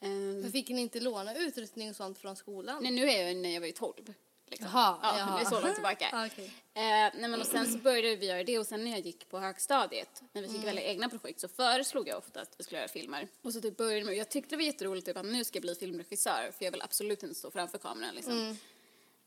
Ehm, 0.00 0.40
Men 0.40 0.52
fick 0.52 0.68
ni 0.68 0.80
inte 0.80 1.00
låna 1.00 1.36
utrustning 1.36 1.90
och 1.90 1.96
sånt 1.96 2.18
från 2.18 2.36
skolan? 2.36 2.82
nej 2.82 2.92
nu 2.92 3.10
är 3.10 3.26
jag 3.26 3.36
när 3.36 3.54
jag 3.54 3.60
var 3.60 3.66
ju 3.66 3.72
12. 3.72 4.14
Liksom. 4.50 4.68
Jaha, 4.72 4.98
ja, 5.02 5.18
jaha. 5.18 5.38
det 5.38 5.44
är 5.44 5.50
så 5.50 5.60
långt 5.60 5.74
tillbaka. 5.74 6.08
Ja, 6.12 6.26
okej. 6.32 6.52
Eh, 6.74 6.82
nej 7.20 7.28
men 7.28 7.40
och 7.40 7.46
sen 7.46 7.72
så 7.72 7.78
började 7.78 8.16
vi 8.16 8.26
göra 8.26 8.44
det 8.44 8.58
och 8.58 8.66
sen 8.66 8.84
när 8.84 8.90
jag 8.90 9.00
gick 9.00 9.28
på 9.28 9.38
högstadiet, 9.38 10.22
när 10.32 10.42
vi 10.42 10.48
fick 10.48 10.64
välja 10.64 10.82
egna 10.82 11.08
projekt 11.08 11.40
så 11.40 11.48
föreslog 11.48 12.08
jag 12.08 12.18
ofta 12.18 12.40
att 12.40 12.54
vi 12.58 12.64
skulle 12.64 12.78
göra 12.78 12.88
filmer. 12.88 13.28
Och 13.42 13.52
så 13.52 13.60
typ 13.60 13.76
började 13.76 14.04
med, 14.04 14.16
jag 14.16 14.28
tyckte 14.28 14.50
det 14.50 14.56
var 14.56 14.64
jätteroligt 14.64 15.06
typ 15.06 15.16
att 15.16 15.24
nu 15.26 15.44
ska 15.44 15.56
jag 15.56 15.62
bli 15.62 15.74
filmregissör 15.74 16.52
för 16.58 16.64
jag 16.64 16.72
vill 16.72 16.82
absolut 16.82 17.22
inte 17.22 17.34
stå 17.34 17.50
framför 17.50 17.78
kameran 17.78 18.14
liksom. 18.14 18.56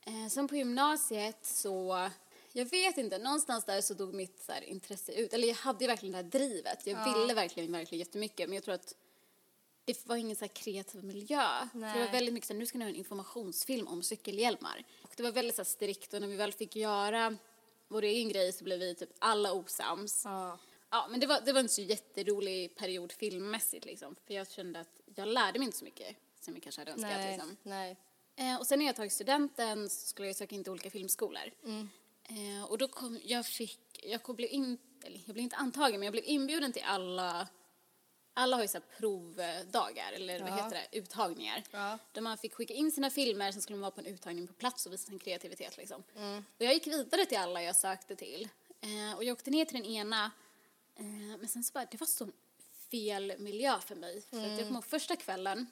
Eh, 0.06 0.28
sen 0.28 0.48
på 0.48 0.56
gymnasiet 0.56 1.38
så, 1.42 2.08
jag 2.52 2.64
vet 2.64 2.98
inte, 2.98 3.18
någonstans 3.18 3.64
där 3.64 3.80
så 3.80 3.94
dog 3.94 4.14
mitt 4.14 4.42
så 4.46 4.52
här, 4.52 4.62
intresse 4.64 5.12
ut. 5.12 5.32
Eller 5.32 5.48
jag 5.48 5.54
hade 5.54 5.84
ju 5.84 5.88
verkligen 5.88 6.12
det 6.12 6.18
här 6.18 6.24
drivet, 6.24 6.86
jag 6.86 7.18
ville 7.18 7.34
verkligen, 7.34 7.72
verkligen 7.72 7.98
jättemycket 7.98 8.48
men 8.48 8.54
jag 8.54 8.64
tror 8.64 8.74
att 8.74 8.94
det 9.84 10.06
var 10.06 10.16
ingen 10.16 10.36
så 10.36 10.48
kreativ 10.48 11.04
miljö. 11.04 11.68
För 11.72 11.78
det 11.78 11.86
var 11.86 11.94
Nej. 11.94 12.12
väldigt 12.12 12.34
mycket 12.34 12.46
så 12.46 12.54
här, 12.54 12.58
nu 12.58 12.66
ska 12.66 12.78
ni 12.78 12.84
göra 12.84 12.92
en 12.92 12.98
informationsfilm 12.98 13.88
om 13.88 14.02
cykelhjälmar. 14.02 14.84
Och 15.02 15.10
det 15.16 15.22
var 15.22 15.32
väldigt 15.32 15.56
så 15.56 15.62
här, 15.62 15.64
strikt 15.64 16.14
och 16.14 16.20
när 16.20 16.28
vi 16.28 16.36
väl 16.36 16.52
fick 16.52 16.76
göra 16.76 17.36
vår 17.88 18.02
egen 18.02 18.28
grej 18.28 18.52
så 18.52 18.64
blev 18.64 18.78
vi 18.78 18.94
typ 18.94 19.10
alla 19.18 19.52
osams. 19.52 20.22
Ja. 20.24 20.58
Ja, 20.90 21.06
men 21.10 21.20
det 21.20 21.26
var, 21.26 21.40
det 21.40 21.52
var 21.52 21.60
en 21.60 21.68
så 21.68 21.82
jätterolig 21.82 22.76
period 22.76 23.12
filmmässigt 23.12 23.84
liksom. 23.84 24.16
För 24.26 24.34
jag 24.34 24.50
kände 24.50 24.80
att 24.80 25.00
jag 25.14 25.28
lärde 25.28 25.58
mig 25.58 25.66
inte 25.66 25.78
så 25.78 25.84
mycket 25.84 26.16
som 26.40 26.54
jag 26.54 26.62
kanske 26.62 26.80
hade 26.80 26.90
önskat 26.90 27.10
Nej. 27.10 27.32
liksom. 27.32 27.56
Nej. 27.62 27.96
Eh, 28.36 28.56
och 28.56 28.66
sen 28.66 28.78
när 28.78 28.86
jag 28.86 28.96
tagit 28.96 29.12
studenten 29.12 29.90
så 29.90 30.06
skulle 30.06 30.28
jag 30.28 30.36
söka 30.36 30.54
in 30.54 30.64
till 30.64 30.72
olika 30.72 30.90
filmskolor. 30.90 31.50
Mm. 31.64 31.88
Eh, 32.24 32.64
och 32.64 32.78
då 32.78 32.88
kom, 32.88 33.20
jag 33.24 33.46
fick, 33.46 33.80
jag 34.02 34.36
blev 34.36 34.50
in, 34.50 34.78
eller 35.04 35.20
jag 35.26 35.34
blev 35.34 35.42
inte 35.42 35.56
antagen 35.56 36.00
men 36.00 36.02
jag 36.02 36.12
blev 36.12 36.24
inbjuden 36.26 36.72
till 36.72 36.82
alla, 36.84 37.48
alla 38.34 38.56
har 38.56 38.62
ju 38.62 38.68
så 38.68 38.80
provdagar 38.98 40.12
eller 40.12 40.40
vad 40.40 40.50
Ja. 40.50 40.54
heter 40.54 40.70
det, 40.90 40.98
uttagningar. 40.98 41.62
Ja. 41.70 41.98
Där 42.12 42.20
man 42.20 42.38
fick 42.38 42.54
skicka 42.54 42.74
in 42.74 42.92
sina 42.92 43.10
filmer, 43.10 43.52
sen 43.52 43.62
skulle 43.62 43.76
man 43.76 43.80
vara 43.82 43.90
på 43.90 44.00
en 44.00 44.06
uttagning 44.06 44.46
på 44.46 44.52
plats 44.52 44.86
och 44.86 44.92
visa 44.92 45.06
sin 45.06 45.18
kreativitet 45.18 45.76
liksom. 45.76 46.02
Mm. 46.16 46.44
Och 46.58 46.64
jag 46.64 46.74
gick 46.74 46.86
vidare 46.86 47.26
till 47.26 47.38
alla 47.38 47.62
jag 47.62 47.76
sökte 47.76 48.16
till. 48.16 48.48
Eh, 48.80 49.16
och 49.16 49.24
jag 49.24 49.32
åkte 49.32 49.50
ner 49.50 49.64
till 49.64 49.82
den 49.82 49.90
ena, 49.90 50.30
eh, 50.96 51.04
men 51.38 51.48
sen 51.48 51.64
så 51.64 51.72
bara, 51.72 51.84
det 51.84 52.00
var 52.00 52.06
så 52.06 52.28
fel 52.90 53.34
miljö 53.38 53.80
för 53.80 53.94
mig. 53.94 54.20
För 54.30 54.36
att 54.36 54.42
jag 54.48 54.58
kommer 54.58 54.70
ihåg 54.72 54.84
första 54.84 55.16
kvällen 55.16 55.66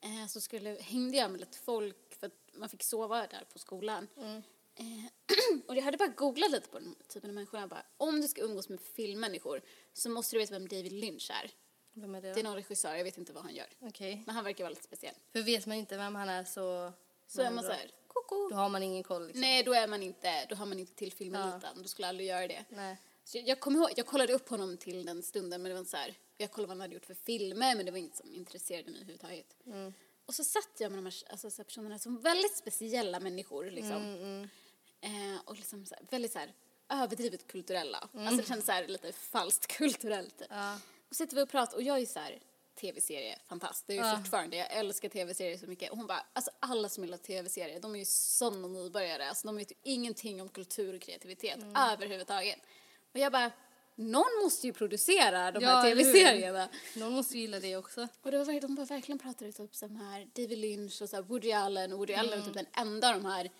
eh, 0.00 0.26
så 0.28 0.40
skulle, 0.40 0.70
hängde 0.80 1.16
jag 1.16 1.30
med 1.30 1.40
lite 1.40 1.58
folk 1.58 2.14
för 2.20 2.26
att 2.26 2.32
man 2.52 2.68
fick 2.68 2.82
sova 2.82 3.26
där 3.26 3.44
på 3.52 3.58
skolan. 3.58 4.08
Eh, 4.16 4.38
och 5.68 5.76
jag 5.76 5.82
hade 5.82 5.96
bara 5.96 6.08
googlat 6.08 6.50
lite 6.50 6.68
på 6.68 6.78
den 6.78 6.94
typen 7.08 7.30
av 7.30 7.34
människor. 7.34 7.60
Jag 7.60 7.68
bara, 7.68 7.86
om 7.96 8.20
du 8.20 8.28
ska 8.28 8.42
umgås 8.42 8.68
med 8.68 8.80
filmmänniskor 8.80 9.62
så 9.92 10.10
måste 10.10 10.36
du 10.36 10.40
veta 10.40 10.52
vem 10.52 10.68
David 10.68 10.92
Lynch 10.92 11.30
är. 11.30 11.50
Vem 11.92 12.14
är 12.14 12.20
det 12.20 12.34
Det 12.34 12.40
är 12.40 12.44
någon 12.44 12.54
regissör, 12.54 12.94
jag 12.94 13.04
vet 13.04 13.18
inte 13.18 13.32
vad 13.32 13.42
han 13.42 13.54
gör. 13.54 13.66
Okej. 13.80 14.22
Men 14.26 14.34
han 14.34 14.44
verkar 14.44 14.64
vara 14.64 14.70
lite 14.70 14.82
speciell. 14.82 15.14
För 15.32 15.42
vet 15.42 15.66
man 15.66 15.76
inte 15.76 15.96
vem 15.96 16.14
han 16.14 16.28
är 16.28 16.44
så... 16.44 16.92
Så 17.26 17.42
är 17.42 17.50
man 17.50 17.64
så 17.64 17.70
här, 17.70 17.90
koko. 18.06 18.48
Då 18.48 18.56
har 18.56 18.68
man 18.68 18.82
ingen 18.82 19.02
koll 19.02 19.26
liksom. 19.26 19.40
Nej, 19.40 19.62
då 19.62 19.72
är 19.72 19.88
man 19.88 20.02
inte, 20.02 20.46
då 20.48 20.54
har 20.56 20.66
man 20.66 20.78
inte 20.78 20.94
till 20.94 21.12
filmeliten. 21.12 21.82
Då 21.82 21.88
skulle 21.88 22.06
jag 22.06 22.08
aldrig 22.08 22.28
göra 22.28 22.48
det. 22.48 22.64
Nej. 22.68 22.96
Så 23.24 23.38
jag, 23.38 23.48
jag 23.48 23.60
kommer 23.60 23.78
ihåg, 23.78 23.90
jag 23.96 24.06
kollade 24.06 24.32
upp 24.32 24.48
honom 24.48 24.76
till 24.76 25.06
den 25.06 25.22
stunden 25.22 25.62
men 25.62 25.70
det 25.70 25.78
var 25.78 25.84
så 25.84 25.96
här, 25.96 26.14
jag 26.36 26.50
kollade 26.50 26.68
vad 26.68 26.76
han 26.76 26.80
hade 26.80 26.94
gjort 26.94 27.06
för 27.06 27.14
filmer 27.14 27.74
men 27.76 27.86
det 27.86 27.90
var 27.92 27.98
inget 27.98 28.16
som 28.16 28.34
intresserade 28.34 28.90
mig 28.90 29.00
överhuvudtaget. 29.00 29.56
Och 30.26 30.34
så 30.34 30.44
satt 30.44 30.70
jag 30.78 30.92
med 30.92 30.98
de 30.98 31.04
här, 31.04 31.14
alltså, 31.30 31.50
så 31.50 31.56
här 31.56 31.64
personerna 31.64 31.98
som 31.98 32.20
väldigt 32.20 32.56
speciella 32.56 33.20
människor 33.20 33.70
liksom. 33.70 34.48
Eh, 35.00 35.40
och 35.44 35.56
liksom 35.56 35.86
så 35.86 35.94
här, 35.94 36.04
väldigt 36.10 36.32
så 36.32 36.38
här 36.38 36.52
överdrivet 36.88 37.46
kulturella. 37.46 38.08
Alltså 38.14 38.36
det 38.36 38.46
kändes 38.48 38.66
så 38.66 38.72
här 38.72 38.86
lite 38.86 39.12
falskt 39.12 39.66
kulturellt. 39.66 40.38
typ. 40.38 40.46
Ja. 40.50 40.78
Och 41.08 41.16
sitter 41.16 41.36
vi 41.36 41.42
och 41.42 41.48
pratar 41.48 41.76
och 41.76 41.82
jag 41.82 41.98
är 41.98 42.06
så 42.06 42.18
här 42.20 42.38
tv-serie 42.80 43.38
fantast. 43.48 43.86
Det 43.86 43.92
är 43.92 43.96
ju 43.96 44.06
Ja. 44.10 44.16
fortfarande, 44.16 44.56
jag 44.56 44.72
älskar 44.72 45.08
tv-serier 45.08 45.58
så 45.58 45.66
mycket. 45.66 45.90
Och 45.90 45.96
hon 45.96 46.06
bara, 46.06 46.26
alltså 46.32 46.50
alla 46.60 46.88
som 46.88 47.04
gillar 47.04 47.18
tv-serier, 47.18 47.80
de 47.80 47.94
är 47.94 47.98
ju 47.98 48.04
sådana 48.04 48.68
nybörjare. 48.68 49.28
Alltså 49.28 49.46
de 49.46 49.56
vet 49.56 49.70
ju 49.70 49.74
ingenting 49.82 50.42
om 50.42 50.48
kultur 50.48 50.94
och 50.94 51.00
kreativitet 51.02 51.58
överhuvudtaget. 51.76 52.58
Och 53.12 53.18
jag 53.18 53.32
bara, 53.32 53.50
någon 53.94 54.42
måste 54.42 54.66
ju 54.66 54.72
producera 54.72 55.52
de 55.52 55.62
Ja, 55.64 55.68
här 55.70 55.82
tv-serierna. 55.90 56.68
Någon 56.96 57.12
måste 57.12 57.34
ju 57.34 57.40
gilla 57.40 57.60
det 57.60 57.76
också. 57.76 58.08
Och 58.22 58.30
det 58.30 58.38
var, 58.44 58.60
de 58.60 58.74
bara 58.74 58.86
verkligen 58.86 59.18
pratade 59.18 59.52
typ 59.52 59.74
som 59.74 59.96
här 59.96 60.28
David 60.34 60.58
Lynch 60.58 61.02
och 61.02 61.08
så 61.10 61.16
här 61.16 61.22
Woody 61.22 61.52
Allen 61.52 61.92
och 61.92 61.98
Woody 61.98 62.14
Allen 62.14 62.38
är 62.40 62.44
typ 62.44 62.54
den 62.54 62.66
enda 62.72 63.08
av 63.08 63.14
de 63.22 63.24
här 63.28 63.50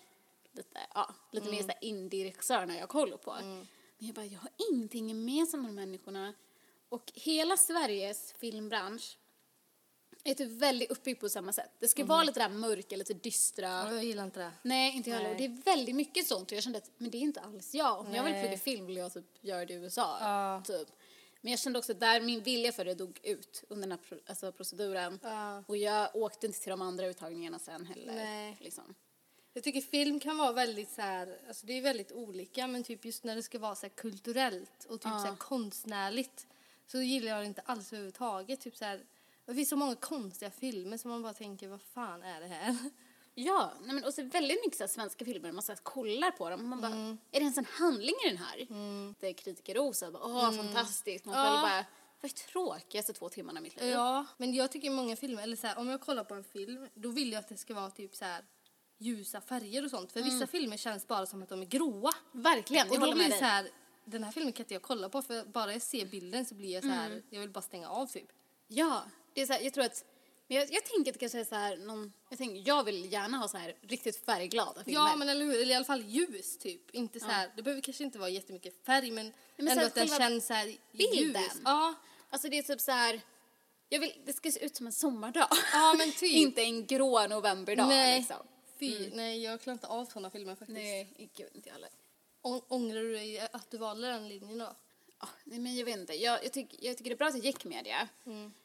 lite, 0.53 0.79
ja, 0.93 1.15
lite 1.31 1.49
mer 1.49 1.61
så 1.61 1.67
här 1.67 1.77
indie-regissörerna 1.81 2.77
jag 2.77 2.89
kollar 2.89 3.17
på. 3.17 3.33
Men 3.33 3.67
jag 3.97 4.15
bara, 4.15 4.25
jag 4.25 4.39
har 4.39 4.49
ingenting 4.71 5.09
gemensamt 5.09 5.63
med 5.63 5.69
de 5.69 5.75
människorna. 5.75 6.33
Och 6.89 7.11
hela 7.15 7.57
Sveriges 7.57 8.33
filmbransch 8.33 9.17
är 10.23 10.33
typ 10.33 10.51
väldigt 10.51 10.91
uppbyggd 10.91 11.19
på 11.19 11.29
samma 11.29 11.53
sätt. 11.53 11.71
Det 11.79 11.87
ska 11.87 12.05
vara 12.05 12.23
lite 12.23 12.39
där 12.39 12.49
mörka, 12.49 12.95
lite 12.95 13.13
dystra. 13.13 13.67
Ja, 13.67 13.93
Jag 13.93 14.03
gillar 14.03 14.23
inte 14.23 14.39
det. 14.39 14.51
Nej, 14.61 14.95
inte 14.95 15.09
jag 15.09 15.17
heller. 15.17 15.29
Nej. 15.29 15.47
Det 15.47 15.71
är 15.71 15.75
väldigt 15.75 15.95
mycket 15.95 16.27
sånt 16.27 16.51
och 16.51 16.57
jag 16.57 16.63
kände 16.63 16.77
att 16.77 16.91
men 16.97 17.11
det 17.11 17.17
är 17.17 17.21
inte 17.21 17.39
alls 17.39 17.73
jag. 17.73 17.99
Om 17.99 18.13
jag 18.13 18.23
vill 18.23 18.33
Nej. 18.33 18.43
plugga 18.43 18.57
film 18.57 18.85
vill 18.85 18.97
jag 18.97 19.13
typ 19.13 19.25
göra 19.41 19.65
det 19.65 19.73
i 19.73 19.77
USA. 19.77 20.17
Ja. 20.21 20.63
Typ. 20.65 20.87
Men 21.41 21.51
jag 21.51 21.59
kände 21.59 21.79
också 21.79 21.91
att 21.91 21.99
där 21.99 22.21
min 22.21 22.43
vilja 22.43 22.71
för 22.71 22.85
det 22.85 22.93
dog 22.93 23.19
ut 23.23 23.63
under 23.69 23.87
den 23.87 23.99
här 24.09 24.19
alltså 24.25 24.51
proceduren. 24.51 25.19
Ja. 25.23 25.63
Och 25.67 25.77
jag 25.77 26.15
åkte 26.15 26.47
inte 26.47 26.59
till 26.59 26.69
de 26.69 26.81
andra 26.81 27.07
uttagningarna 27.07 27.59
sen 27.59 27.85
heller. 27.85 28.15
Nej. 28.15 28.57
Liksom. 28.59 28.95
Jag 29.53 29.63
tycker 29.63 29.81
film 29.81 30.19
kan 30.19 30.37
vara 30.37 30.51
väldigt 30.51 30.91
så 30.91 31.01
här, 31.01 31.37
alltså 31.47 31.65
det 31.65 31.73
är 31.77 31.81
väldigt 31.81 32.11
olika 32.11 32.67
men 32.67 32.83
typ 32.83 33.05
just 33.05 33.23
när 33.23 33.35
det 33.35 33.43
ska 33.43 33.59
vara 33.59 33.75
så 33.75 33.81
här 33.85 33.89
kulturellt 33.93 34.85
och 34.85 35.01
typ 35.01 35.11
så 35.11 35.25
här 35.27 35.35
konstnärligt 35.35 36.47
så 36.87 37.01
gillar 37.01 37.31
jag 37.31 37.41
det 37.41 37.45
inte 37.45 37.61
alls 37.65 37.93
överhuvudtaget. 37.93 38.61
Typ 38.61 38.75
så 38.77 38.85
här, 38.85 39.01
det 39.45 39.55
finns 39.55 39.69
så 39.69 39.75
många 39.75 39.95
konstiga 39.95 40.51
filmer 40.51 40.97
som 40.97 41.11
man 41.11 41.21
bara 41.21 41.33
tänker 41.33 41.67
vad 41.67 41.81
fan 41.81 42.23
är 42.23 42.41
det 42.41 42.47
här? 42.47 42.77
Ja, 43.35 43.73
nej 43.83 43.95
men 43.95 44.03
och 44.03 44.13
så 44.13 44.23
väldigt 44.23 44.59
mycket 44.65 44.77
så 44.77 44.83
här 44.83 44.87
svenska 44.87 45.25
filmer, 45.25 45.51
man 45.51 45.63
så 45.63 45.75
kollar 45.75 46.31
på 46.31 46.49
dem 46.49 46.59
och 46.59 46.65
man 46.67 46.81
bara, 46.81 46.91
Mm. 46.91 47.17
är 47.31 47.39
det 47.39 47.43
ens 47.43 47.57
en 47.57 47.65
handling 47.65 48.15
i 48.25 48.29
den 48.29 48.37
här? 48.37 48.67
Det 49.19 49.27
är 49.27 49.33
kritikerrosa, 49.33 50.11
bara, 50.11 50.23
åh 50.23 50.51
fantastiskt, 50.51 51.25
man 51.25 51.35
Ja. 51.35 51.43
själv 51.43 51.61
bara, 51.61 51.85
vad 52.21 52.31
är 52.31 52.35
tråkigaste 52.35 53.13
två 53.13 53.29
timmarna 53.29 53.59
i 53.59 53.63
mitt 53.63 53.81
liv? 53.81 53.89
Ja, 53.89 54.25
men 54.37 54.53
jag 54.53 54.71
tycker 54.71 54.89
många 54.89 55.15
filmer, 55.15 55.43
eller 55.43 55.55
så 55.55 55.67
här, 55.67 55.77
om 55.77 55.87
jag 55.89 56.01
kollar 56.01 56.23
på 56.23 56.33
en 56.33 56.43
film, 56.43 56.87
då 56.93 57.09
vill 57.09 57.31
jag 57.31 57.39
att 57.39 57.49
det 57.49 57.57
ska 57.57 57.73
vara 57.73 57.89
typ 57.89 58.15
så 58.15 58.25
här 58.25 58.43
ljusa 59.01 59.41
färger 59.41 59.83
och 59.85 59.89
sånt. 59.89 60.11
För 60.11 60.21
vissa 60.21 60.47
filmer 60.47 60.77
känns 60.77 61.07
bara 61.07 61.25
som 61.25 61.43
att 61.43 61.49
de 61.49 61.61
är 61.61 61.65
gråa. 61.65 62.11
Verkligen, 62.31 62.85
jag 62.87 62.93
Och 62.93 62.99
då 62.99 63.05
håller 63.05 63.13
blir 63.15 63.23
med 63.23 63.31
det 63.31 63.35
dig. 63.35 63.39
så 63.39 63.45
här, 63.45 63.69
den 64.05 64.23
här 64.23 64.31
filmen 64.31 64.53
kan 64.53 64.63
inte 64.63 64.73
jag 64.73 64.81
kolla 64.81 65.09
på 65.09 65.21
för 65.21 65.43
bara 65.45 65.73
jag 65.73 65.81
ser 65.81 66.05
bilden 66.05 66.45
så 66.45 66.55
blir 66.55 66.73
jag 66.73 66.83
så 66.83 66.89
här, 66.89 67.05
Mm. 67.11 67.23
jag 67.29 67.39
vill 67.39 67.49
bara 67.49 67.61
stänga 67.61 67.89
av 67.89 68.07
typ. 68.07 68.27
Ja, 68.67 69.03
det 69.33 69.41
är 69.41 69.45
så 69.45 69.53
här, 69.53 69.61
jag 69.61 69.73
tror 69.73 69.83
att, 69.85 70.05
men 70.47 70.57
jag, 70.57 70.71
jag 70.73 70.85
tänker 70.85 71.11
att 71.11 71.13
det 71.13 71.19
kanske 71.19 71.39
är 71.39 71.45
så 71.45 71.55
här 71.55 71.77
någon, 71.77 72.13
jag 72.29 72.37
tänker, 72.37 72.63
jag 72.67 72.83
vill 72.83 73.13
gärna 73.13 73.37
ha 73.37 73.47
så 73.47 73.57
här 73.57 73.75
riktigt 73.81 74.25
färgglada 74.25 74.83
filmer. 74.83 74.99
Ja, 74.99 75.15
men 75.15 75.29
eller 75.29 75.45
hur, 75.45 75.61
eller 75.61 75.71
i 75.71 75.73
alla 75.73 75.85
fall 75.85 76.01
ljus 76.03 76.57
typ. 76.57 76.91
Inte 76.95 77.19
så 77.19 77.25
här, 77.25 77.49
det 77.55 77.61
behöver 77.63 77.81
kanske 77.81 78.03
inte 78.03 78.19
vara 78.19 78.29
jättemycket 78.29 78.85
färg 78.85 79.11
men, 79.11 79.33
men 79.57 79.67
ändå 79.67 79.85
att 79.85 79.95
den 79.95 80.07
känns 80.07 80.47
så 80.47 80.53
här 80.53 80.75
bilden. 80.91 81.41
ljus. 81.41 81.61
Ja, 81.65 81.93
Alltså 82.29 82.49
det 82.49 82.57
är 82.57 82.63
typ 82.63 82.81
så 82.81 82.91
här, 82.91 83.21
jag 83.89 83.99
vill, 83.99 84.13
det 84.25 84.33
ska 84.33 84.51
se 84.51 84.65
ut 84.65 84.75
som 84.75 84.85
en 84.85 84.91
sommardag. 84.93 85.47
ja 85.73 85.93
men 85.97 86.11
typ. 86.19 86.23
inte 86.31 86.61
en 86.61 86.85
grå 86.85 87.27
novemberdag 87.27 87.87
nej, 87.87 88.19
liksom. 88.19 88.37
Fy, 88.81 89.09
nej 89.15 89.43
jag 89.43 89.61
klarar 89.61 89.73
inte 89.75 89.87
av 89.87 90.05
sådana 90.05 90.29
filmer 90.29 90.55
faktiskt. 90.55 90.69
Nej, 90.79 91.29
gud 91.35 91.49
inte 91.53 91.69
jag 91.69 91.73
heller. 91.73 91.89
Å- 92.41 92.61
Ångrar 92.67 93.01
du 93.01 93.13
dig 93.13 93.39
att 93.39 93.71
du 93.71 93.77
valde 93.77 94.07
den 94.07 94.27
linjen 94.29 94.57
då? 94.57 94.75
Ja, 95.19 95.27
nej, 95.43 95.59
men 95.59 95.75
jag 95.75 95.85
vet 95.85 95.97
inte. 95.97 96.13
Jag, 96.13 96.43
jag, 96.45 96.53
tyck, 96.53 96.75
jag 96.79 96.97
tycker 96.97 97.09
det 97.09 97.15
är 97.15 97.17
bra 97.17 97.27
att 97.27 97.35
jag 97.35 97.45
gick 97.45 97.65
media. 97.65 98.07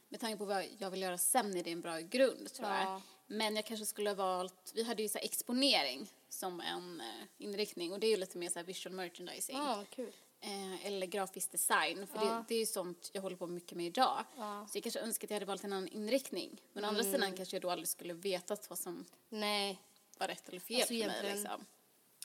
Med 0.09 0.21
tanke 0.21 0.39
på 0.39 0.45
vad 0.45 0.65
jag 0.79 0.91
vill 0.91 1.03
göra 1.03 1.19
sen 1.19 1.57
är 1.57 1.63
det 1.63 1.71
en 1.71 1.81
bra 1.81 1.99
grund 2.01 2.53
tror 2.53 2.69
Ja. 2.69 2.83
jag. 2.83 3.01
Men 3.27 3.57
jag 3.57 3.65
kanske 3.65 3.87
skulle 3.87 4.11
ha 4.11 4.15
valt, 4.15 4.73
vi 4.75 4.83
hade 4.83 5.03
ju 5.03 5.09
så 5.09 5.19
exponering 5.19 6.11
som 6.29 6.61
en 6.61 7.01
eh, 7.01 7.07
inriktning 7.39 7.93
och 7.93 8.01
det 8.01 8.07
är 8.07 8.11
ju 8.11 8.17
lite 8.17 8.39
mer 8.39 8.49
så 8.51 8.63
visual 8.63 8.95
merchandising. 8.95 9.57
Ja, 9.57 9.77
vad 9.77 9.91
kul. 9.91 10.13
Eh, 10.41 10.87
eller 10.87 11.07
grafisk 11.07 11.51
design, 11.53 12.07
för 12.07 12.19
Ja. 12.19 12.25
det, 12.25 12.45
det 12.49 12.55
är 12.55 12.59
ju 12.59 12.67
sånt 12.67 13.11
jag 13.13 13.23
håller 13.23 13.37
på 13.37 13.47
mycket 13.47 13.77
med 13.77 13.87
idag. 13.87 14.25
Ja. 14.37 14.67
Så 14.71 14.77
jag 14.77 14.83
kanske 14.83 15.01
önskar 15.01 15.27
att 15.27 15.31
jag 15.31 15.35
hade 15.37 15.47
valt 15.47 15.65
en 15.65 15.73
annan 15.73 15.89
inriktning. 15.89 16.61
Men 16.73 16.85
å 16.85 16.89
andra 16.89 17.03
sidan 17.03 17.37
kanske 17.37 17.57
jag 17.57 17.63
då 17.63 17.71
aldrig 17.71 17.89
skulle 17.89 18.15
vetat 18.15 18.71
vad 18.71 18.79
som 18.79 19.05
Nej, 19.29 19.79
var 20.19 20.29
rätt 20.29 20.49
eller 20.49 20.61
fel 20.61 20.77
Alltså 20.81 20.95
för 20.95 21.07
mig. 21.07 21.35
Liksom. 21.35 21.67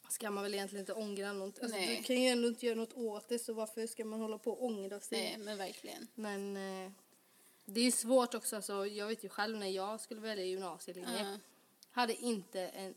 ska 0.10 0.32
man 0.32 0.44
väl 0.44 0.54
egentligen 0.54 0.82
inte 0.82 0.94
ångra 0.94 1.34
något. 1.34 1.60
Alltså, 1.60 1.78
Nej. 1.78 1.98
du 1.98 2.04
kan 2.04 2.22
ju 2.22 2.28
ändå 2.28 2.48
inte 2.48 2.66
göra 2.66 2.76
något 2.76 2.94
åt 2.94 3.30
det 3.30 3.40
så 3.40 3.54
varför 3.54 3.88
ska 3.88 4.06
man 4.06 4.20
hålla 4.22 4.38
på 4.38 4.52
och 4.52 4.66
ångra 4.66 5.00
sig? 5.00 5.20
Nej, 5.22 5.38
men 5.38 5.58
verkligen. 5.58 6.08
Men 6.16 6.58
eh, 6.58 6.92
det 7.66 7.82
är 7.82 7.92
svårt 7.92 8.34
också. 8.34 8.56
Alltså, 8.56 8.86
jag 8.86 9.08
vet 9.08 9.24
ju 9.24 9.30
själv 9.30 9.58
när 9.58 9.68
jag 9.68 10.02
skulle 10.02 10.22
välja 10.22 10.46
gymnasielinje. 10.46 11.20
Ja. 11.20 11.38
Hade 11.92 12.16
inte 12.16 12.62
en 12.62 12.96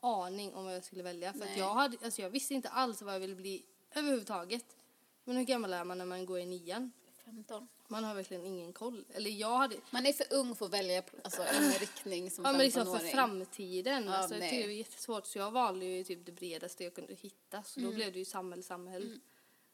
aning 0.00 0.54
om 0.54 0.64
vad 0.64 0.74
jag 0.74 0.84
skulle 0.84 1.02
välja. 1.02 1.32
För 1.32 1.48
jag, 1.56 1.74
hade, 1.74 1.96
alltså, 2.04 2.22
jag 2.22 2.30
visste 2.30 2.54
inte 2.54 2.68
alls 2.68 3.02
vad 3.02 3.14
jag 3.14 3.20
ville 3.20 3.34
bli 3.34 3.64
överhuvudtaget. 3.90 4.76
Men 5.24 5.36
hur 5.36 5.44
gammal 5.44 5.72
är 5.72 5.84
man 5.84 5.98
när 5.98 6.04
man 6.04 6.26
går 6.26 6.38
i 6.38 6.46
nian? 6.46 6.92
15. 7.28 7.68
Man 7.88 8.04
har 8.04 8.14
verkligen 8.14 8.46
ingen 8.46 8.72
koll. 8.72 9.04
Eller 9.14 9.30
jag 9.30 9.56
hade... 9.58 9.76
Man 9.90 10.06
är 10.06 10.12
för 10.12 10.26
ung 10.30 10.54
för 10.54 10.66
att 10.66 10.72
välja 10.72 11.02
alltså, 11.24 11.42
en 11.42 11.72
riktning 11.80 12.30
som 12.30 12.44
Ja 12.44 12.52
men 12.52 12.60
liksom 12.60 12.84
för 12.86 12.92
15-åring. 12.92 13.12
framtiden. 13.12 14.04
Ja, 14.04 14.14
alltså, 14.16 14.36
nej. 14.36 14.60
det 14.60 14.66
var 14.66 14.72
jättesvårt. 14.72 15.26
Så 15.26 15.38
jag 15.38 15.50
valde 15.50 15.84
ju 15.86 16.04
typ 16.04 16.26
det 16.26 16.32
bredaste 16.32 16.84
jag 16.84 16.94
kunde 16.94 17.14
hitta. 17.14 17.62
Så 17.62 17.80
Mm. 17.80 17.90
då 17.90 17.96
blev 17.96 18.12
det 18.12 18.18
ju 18.18 18.24
samhälle, 18.24 18.62
samhälle. 18.62 19.18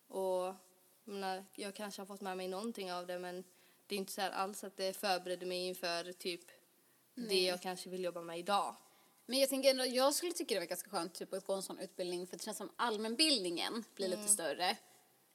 Och 0.08 0.44
jag, 0.44 0.56
menar, 1.04 1.44
jag 1.54 1.75
kanske 1.75 2.00
har 2.02 2.06
fått 2.06 2.20
med 2.20 2.37
mig 2.37 2.49
någonting 2.49 2.92
av 2.92 3.06
det 3.06 3.18
men 3.18 3.44
det 3.87 3.94
är 3.94 3.99
inte 3.99 4.12
så 4.12 4.20
här 4.20 4.30
alls 4.30 4.64
att 4.64 4.76
det 4.76 4.96
förberedde 4.96 5.46
mig 5.46 5.58
inför 5.68 6.12
typ 6.12 6.40
det 7.14 7.23
Nej. 7.23 7.44
jag 7.44 7.62
kanske 7.62 7.90
vill 7.90 8.04
jobba 8.04 8.20
med 8.20 8.38
idag. 8.38 8.76
Men 9.26 9.38
jag 9.38 9.49
tänker 9.49 9.70
ändå, 9.70 9.84
jag 9.87 10.14
skulle 10.14 10.32
tycka 10.32 10.54
det 10.54 10.61
var 10.61 10.66
ganska 10.66 10.90
skönt 10.90 11.14
typ, 11.14 11.32
att 11.32 11.46
gå 11.46 11.52
en 11.52 11.62
sån 11.62 11.78
utbildning 11.78 12.26
för 12.26 12.37
det 12.37 12.42
känns 12.42 12.56
som 12.56 12.70
allmänbildningen 12.76 13.84
blir 13.94 14.08
lite 14.08 14.28
större. 14.28 14.76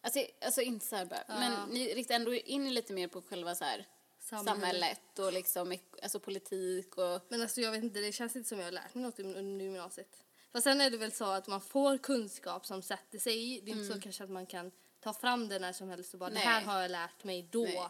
Alltså, 0.01 0.19
alltså 0.41 0.61
inte 0.61 0.85
så 0.85 0.95
här 0.95 1.05
bara, 1.05 1.23
men 1.27 1.69
ni 1.69 1.93
riktar 1.95 2.15
ändå 2.15 2.33
in 2.33 2.73
lite 2.73 2.93
mer 2.93 3.07
på 3.07 3.21
själva 3.21 3.55
så 3.55 3.63
här 3.63 3.85
Samhället. 4.19 4.47
samhället 4.61 5.19
och 5.19 5.33
liksom 5.33 5.77
alltså 6.03 6.19
politik 6.19 6.97
och 6.97 7.21
Men 7.29 7.41
alltså 7.41 7.61
jag 7.61 7.71
vet 7.71 7.83
inte, 7.83 7.99
det 7.99 8.11
känns 8.11 8.35
inte 8.35 8.49
som 8.49 8.57
jag 8.59 8.65
har 8.65 8.71
lärt 8.71 8.95
mig 8.95 9.03
något 9.03 9.19
under 9.19 9.65
gymnasiet. 9.65 10.23
Fast 10.51 10.63
sen 10.63 10.81
är 10.81 10.89
det 10.89 10.97
väl 10.97 11.11
så 11.11 11.25
att 11.25 11.47
man 11.47 11.61
får 11.61 11.97
kunskap 11.97 12.65
som 12.65 12.81
sätter 12.81 13.17
sig 13.19 13.53
i. 13.57 13.61
Det 13.61 13.71
är 13.71 13.75
inte 13.75 13.93
så 13.95 14.01
kanske 14.01 14.23
att 14.23 14.29
man 14.29 14.45
kan 14.45 14.71
ta 14.99 15.13
fram 15.13 15.47
det 15.49 15.59
när 15.59 15.73
som 15.73 15.89
helst 15.89 16.13
och 16.13 16.19
bara 16.19 16.29
Mm. 16.29 16.33
Nej. 16.35 16.43
det 16.45 16.49
här 16.49 16.61
har 16.61 16.81
jag 16.81 16.91
lärt 16.91 17.23
mig 17.23 17.47
då. 17.51 17.63
Nej. 17.63 17.89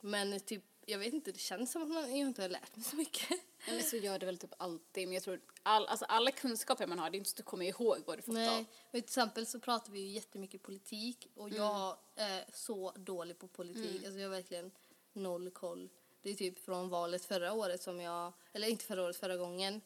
Men 0.00 0.40
typ, 0.40 0.64
jag 0.90 0.98
vet 0.98 1.14
inte, 1.14 1.32
det 1.32 1.38
känns 1.38 1.72
som 1.72 1.82
att 1.82 1.88
man, 1.88 2.18
jag 2.18 2.28
inte 2.28 2.42
har 2.42 2.48
lärt 2.48 2.76
mig 2.76 2.84
så 2.84 2.96
mycket. 2.96 3.30
Ja, 3.66 3.72
men 3.72 3.82
så 3.82 3.96
gör 3.96 4.18
det 4.18 4.26
väl 4.26 4.38
typ 4.38 4.54
alltid. 4.56 5.08
Men 5.08 5.14
jag 5.14 5.22
tror 5.22 5.40
all, 5.62 5.86
alltså 5.86 6.04
alla 6.04 6.30
kunskaper 6.30 6.86
man 6.86 6.98
har, 6.98 7.10
det 7.10 7.16
är 7.16 7.18
inte 7.18 7.30
så 7.30 7.34
att 7.34 7.36
du 7.36 7.42
kommer 7.42 7.66
ihåg 7.66 8.02
vad 8.06 8.18
du 8.18 8.22
fått 8.22 8.34
Nej, 8.34 8.48
av. 8.48 8.64
men 8.90 9.02
till 9.02 9.08
exempel 9.08 9.46
så 9.46 9.60
pratar 9.60 9.92
vi 9.92 10.00
ju 10.00 10.08
jättemycket 10.08 10.62
politik 10.62 11.26
och 11.34 11.50
jag 11.50 11.96
är 12.16 12.44
så 12.52 12.92
dålig 12.96 13.38
på 13.38 13.48
politik. 13.48 14.04
Alltså 14.04 14.20
jag 14.20 14.28
har 14.28 14.36
verkligen 14.36 14.70
noll 15.12 15.50
koll. 15.50 15.88
Det 16.22 16.30
är 16.30 16.34
typ 16.34 16.64
från 16.64 16.88
valet 16.88 17.24
förra 17.24 17.52
året 17.52 17.82
som 17.82 18.00
jag, 18.00 18.32
eller 18.52 18.68
inte 18.68 18.84
förra 18.84 19.02
året, 19.02 19.16
förra 19.16 19.36
gången. 19.36 19.80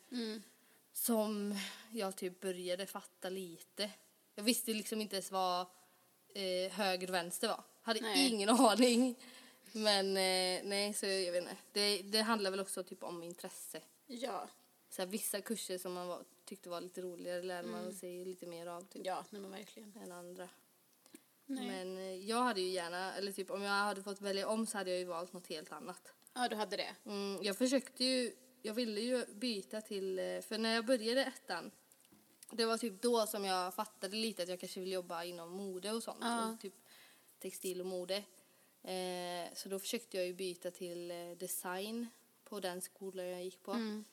Som 0.92 1.58
jag 1.92 2.16
typ 2.16 2.40
började 2.40 2.86
fatta 2.86 3.28
lite. 3.28 3.90
Jag 4.34 4.44
visste 4.44 4.70
liksom 4.70 5.00
inte 5.00 5.16
ens 5.16 5.30
vad 5.30 5.60
eh, 6.34 6.72
höger 6.72 7.08
och 7.08 7.14
vänster 7.14 7.48
var. 7.48 7.64
Hade 7.82 8.00
Nej. 8.00 8.28
ingen 8.28 8.48
aning. 8.48 9.16
Men 9.76 10.06
eh, 10.06 10.68
nej, 10.68 10.94
så 10.94 11.06
jag 11.06 11.32
vet 11.32 11.42
inte. 11.42 11.56
Det, 11.72 12.02
det 12.02 12.20
handlar 12.20 12.50
väl 12.50 12.60
också 12.60 12.82
typ 12.82 13.02
om 13.02 13.22
intresse. 13.22 13.80
Ja. 14.06 14.48
Så 14.88 15.02
här, 15.02 15.06
vissa 15.06 15.40
kurser 15.40 15.78
som 15.78 15.92
man 15.92 16.06
var, 16.08 16.24
tyckte 16.44 16.68
var 16.68 16.80
lite 16.80 17.00
roligare 17.02 17.42
lärde 17.42 17.68
man 17.68 17.92
sig 17.92 18.24
lite 18.24 18.46
mer 18.46 18.66
av 18.66 18.80
typ, 18.80 19.06
Ja, 19.06 19.24
nej 19.30 19.40
men 19.40 19.50
verkligen. 19.50 19.92
än 20.02 20.12
andra. 20.12 20.48
Nej. 21.46 21.66
Men 21.66 21.98
eh, 21.98 22.14
jag 22.14 22.42
hade 22.42 22.60
ju 22.60 22.68
gärna, 22.68 23.14
eller 23.14 23.32
typ 23.32 23.50
om 23.50 23.62
jag 23.62 23.70
hade 23.70 24.02
fått 24.02 24.20
välja 24.20 24.48
om 24.48 24.66
så 24.66 24.78
hade 24.78 24.90
jag 24.90 24.98
ju 24.98 25.04
valt 25.04 25.32
något 25.32 25.46
helt 25.46 25.72
annat. 25.72 26.12
Ja, 26.34 26.48
du 26.48 26.56
hade 26.56 26.76
det. 26.76 26.96
Mm, 27.06 27.42
jag 27.42 27.58
försökte 27.58 28.04
ju, 28.04 28.32
jag 28.62 28.74
ville 28.74 29.00
ju 29.00 29.26
byta 29.26 29.80
till, 29.80 30.18
eh, 30.18 30.40
för 30.40 30.58
när 30.58 30.74
jag 30.74 30.86
började 30.86 31.24
ettan, 31.24 31.70
det 32.50 32.64
var 32.64 32.78
typ 32.78 33.02
då 33.02 33.26
som 33.26 33.44
jag 33.44 33.74
fattade 33.74 34.16
lite 34.16 34.42
att 34.42 34.48
jag 34.48 34.60
kanske 34.60 34.80
ville 34.80 34.94
jobba 34.94 35.24
inom 35.24 35.50
mode 35.50 35.92
och 35.92 36.02
sånt. 36.02 36.18
Ja. 36.20 36.52
Och 36.52 36.60
typ 36.60 36.74
textil 37.38 37.80
och 37.80 37.86
mode. 37.86 38.24
Eh, 38.84 39.54
så 39.54 39.68
då 39.68 39.78
försökte 39.78 40.16
jag 40.16 40.26
ju 40.26 40.34
byta 40.34 40.70
till 40.70 41.10
eh, 41.10 41.16
design 41.38 42.06
på 42.44 42.60
den 42.60 42.80
skolan 42.80 43.26
jag 43.28 43.44
gick 43.44 43.62
på. 43.62 43.72
Mm. 43.72 44.04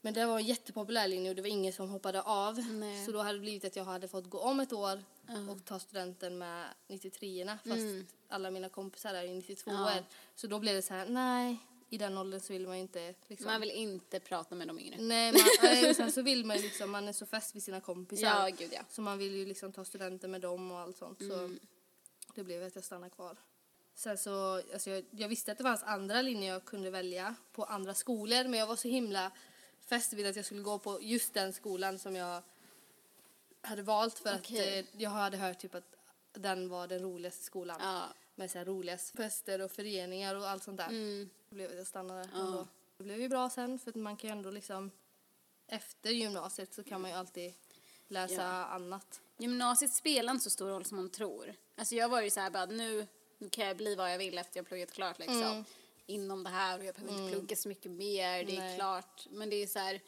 Men 0.00 0.14
det 0.14 0.26
var 0.26 0.38
en 0.38 0.44
jättepopulär 0.44 1.08
linje 1.08 1.30
och 1.30 1.36
det 1.36 1.42
var 1.42 1.48
ingen 1.48 1.72
som 1.72 1.88
hoppade 1.88 2.22
av. 2.22 2.58
Nej. 2.58 3.06
Så 3.06 3.12
då 3.12 3.18
hade 3.18 3.38
det 3.38 3.40
blivit 3.40 3.64
att 3.64 3.76
jag 3.76 3.84
hade 3.84 4.08
fått 4.08 4.30
gå 4.30 4.38
om 4.38 4.60
ett 4.60 4.72
år 4.72 5.02
och 5.50 5.64
ta 5.64 5.78
studenten 5.78 6.38
med 6.38 6.66
93orna 6.88 7.58
fast 7.58 8.12
alla 8.28 8.50
mina 8.50 8.68
kompisar 8.68 9.14
är 9.14 9.22
ju 9.22 9.34
92 9.34 9.70
Mm. 9.70 9.82
Ja. 9.82 10.02
Så 10.34 10.46
då 10.46 10.58
blev 10.58 10.74
det 10.74 10.82
så 10.82 10.94
här, 10.94 11.06
nej, 11.06 11.56
i 11.90 11.98
den 11.98 12.18
åldern 12.18 12.40
så 12.40 12.52
vill 12.52 12.66
man 12.66 12.76
ju 12.76 12.82
inte 12.82 13.14
liksom. 13.26 13.46
Man 13.46 13.60
vill 13.60 13.70
inte 13.70 14.20
prata 14.20 14.54
med 14.54 14.68
de 14.68 14.78
yngre. 14.78 14.96
Nej, 14.98 15.32
man, 15.32 15.94
sen 15.94 16.12
så 16.12 16.22
vill 16.22 16.44
man 16.44 16.56
ju 16.56 16.62
liksom, 16.62 16.90
man 16.90 17.08
är 17.08 17.12
så 17.12 17.26
fäst 17.26 17.54
vid 17.56 17.62
sina 17.62 17.80
kompisar. 17.80 18.26
Ja, 18.26 18.56
gud 18.58 18.70
ja. 18.72 18.80
Så 18.90 19.02
man 19.02 19.18
vill 19.18 19.34
ju 19.34 19.46
liksom 19.46 19.72
ta 19.72 19.84
studenten 19.84 20.30
med 20.30 20.40
dem 20.40 20.72
och 20.72 20.78
allt 20.78 20.96
sånt. 20.96 21.18
Så 21.18 21.38
Mm. 21.38 21.58
det 22.34 22.44
blev 22.44 22.62
att 22.62 22.74
jag 22.74 22.84
stannade 22.84 23.10
kvar. 23.10 23.36
Sen 23.94 24.18
så, 24.18 24.54
alltså 24.72 24.90
jag, 24.90 25.04
jag 25.10 25.28
visste 25.28 25.52
att 25.52 25.58
det 25.58 25.64
fanns 25.64 25.82
andra 25.82 26.22
linjer 26.22 26.52
jag 26.52 26.64
kunde 26.64 26.90
välja 26.90 27.34
på 27.52 27.64
andra 27.64 27.94
skolor. 27.94 28.44
Men 28.44 28.60
jag 28.60 28.66
var 28.66 28.76
så 28.76 28.88
himla 28.88 29.30
fäst 29.80 30.12
vid 30.12 30.26
att 30.26 30.36
jag 30.36 30.44
skulle 30.44 30.62
gå 30.62 30.78
på 30.78 31.02
just 31.02 31.34
den 31.34 31.52
skolan 31.52 31.98
som 31.98 32.16
jag 32.16 32.42
hade 33.60 33.82
valt. 33.82 34.18
För 34.18 34.36
Okej. 34.36 34.78
att 34.80 34.94
eh, 34.94 35.00
jag 35.02 35.10
hade 35.10 35.36
hört 35.36 35.58
typ 35.58 35.74
att 35.74 35.84
den 36.32 36.68
var 36.68 36.86
den 36.86 36.98
roligaste 37.02 37.44
skolan. 37.44 37.76
Ja. 37.80 38.02
Med 38.34 38.50
så 38.50 38.58
här 38.58 38.64
roligast 38.64 39.16
fester 39.16 39.60
och 39.60 39.70
föreningar 39.70 40.34
och 40.34 40.48
allt 40.48 40.62
sånt 40.62 40.76
där. 40.76 40.88
Mm. 40.88 41.30
Det 41.48 41.54
blev 41.54 41.70
att 41.70 41.76
jag 41.76 41.86
stannade 41.86 42.28
Ja. 42.32 42.40
ändå. 42.40 42.66
Det 42.96 43.04
blev 43.04 43.20
ju 43.20 43.28
bra 43.28 43.50
sen 43.50 43.78
för 43.78 43.90
att 43.90 43.94
man 43.96 44.16
kan 44.16 44.30
ju 44.30 44.32
ändå 44.36 44.50
liksom 44.50 44.90
efter 45.66 46.10
gymnasiet 46.10 46.74
så 46.74 46.82
kan 46.84 47.00
man 47.00 47.10
ju 47.10 47.16
alltid 47.16 47.54
läsa 48.08 48.34
Ja. 48.34 48.64
annat. 48.64 49.20
Gymnasiet 49.38 49.92
spelar 49.92 50.32
inte 50.32 50.44
så 50.44 50.50
stor 50.50 50.68
roll 50.68 50.84
som 50.84 50.96
man 50.96 51.10
tror. 51.10 51.54
Alltså 51.76 51.94
jag 51.94 52.08
var 52.08 52.20
ju 52.20 52.30
så 52.30 52.40
här 52.40 52.50
bara 52.50 52.66
nu, 52.66 53.06
nu 53.38 53.48
kan 53.48 53.66
jag 53.66 53.76
bli 53.76 53.94
vad 53.94 54.12
jag 54.12 54.18
vill 54.18 54.38
efter 54.38 54.58
jag 54.58 54.66
pluggat 54.66 54.92
klart 54.92 55.18
liksom. 55.18 55.42
Mm. 55.42 55.64
Inom 56.06 56.44
det 56.44 56.50
här 56.50 56.78
och 56.78 56.84
jag 56.84 56.94
behöver 56.94 57.18
inte 57.22 57.32
plugga 57.36 57.56
så 57.56 57.68
mycket 57.68 57.90
mer, 57.90 58.44
det 58.44 58.56
är 58.56 58.60
Nej. 58.60 58.76
klart. 58.76 59.26
Men 59.30 59.50
det 59.50 59.56
är 59.56 59.66
så 59.66 59.78
här, 59.78 60.00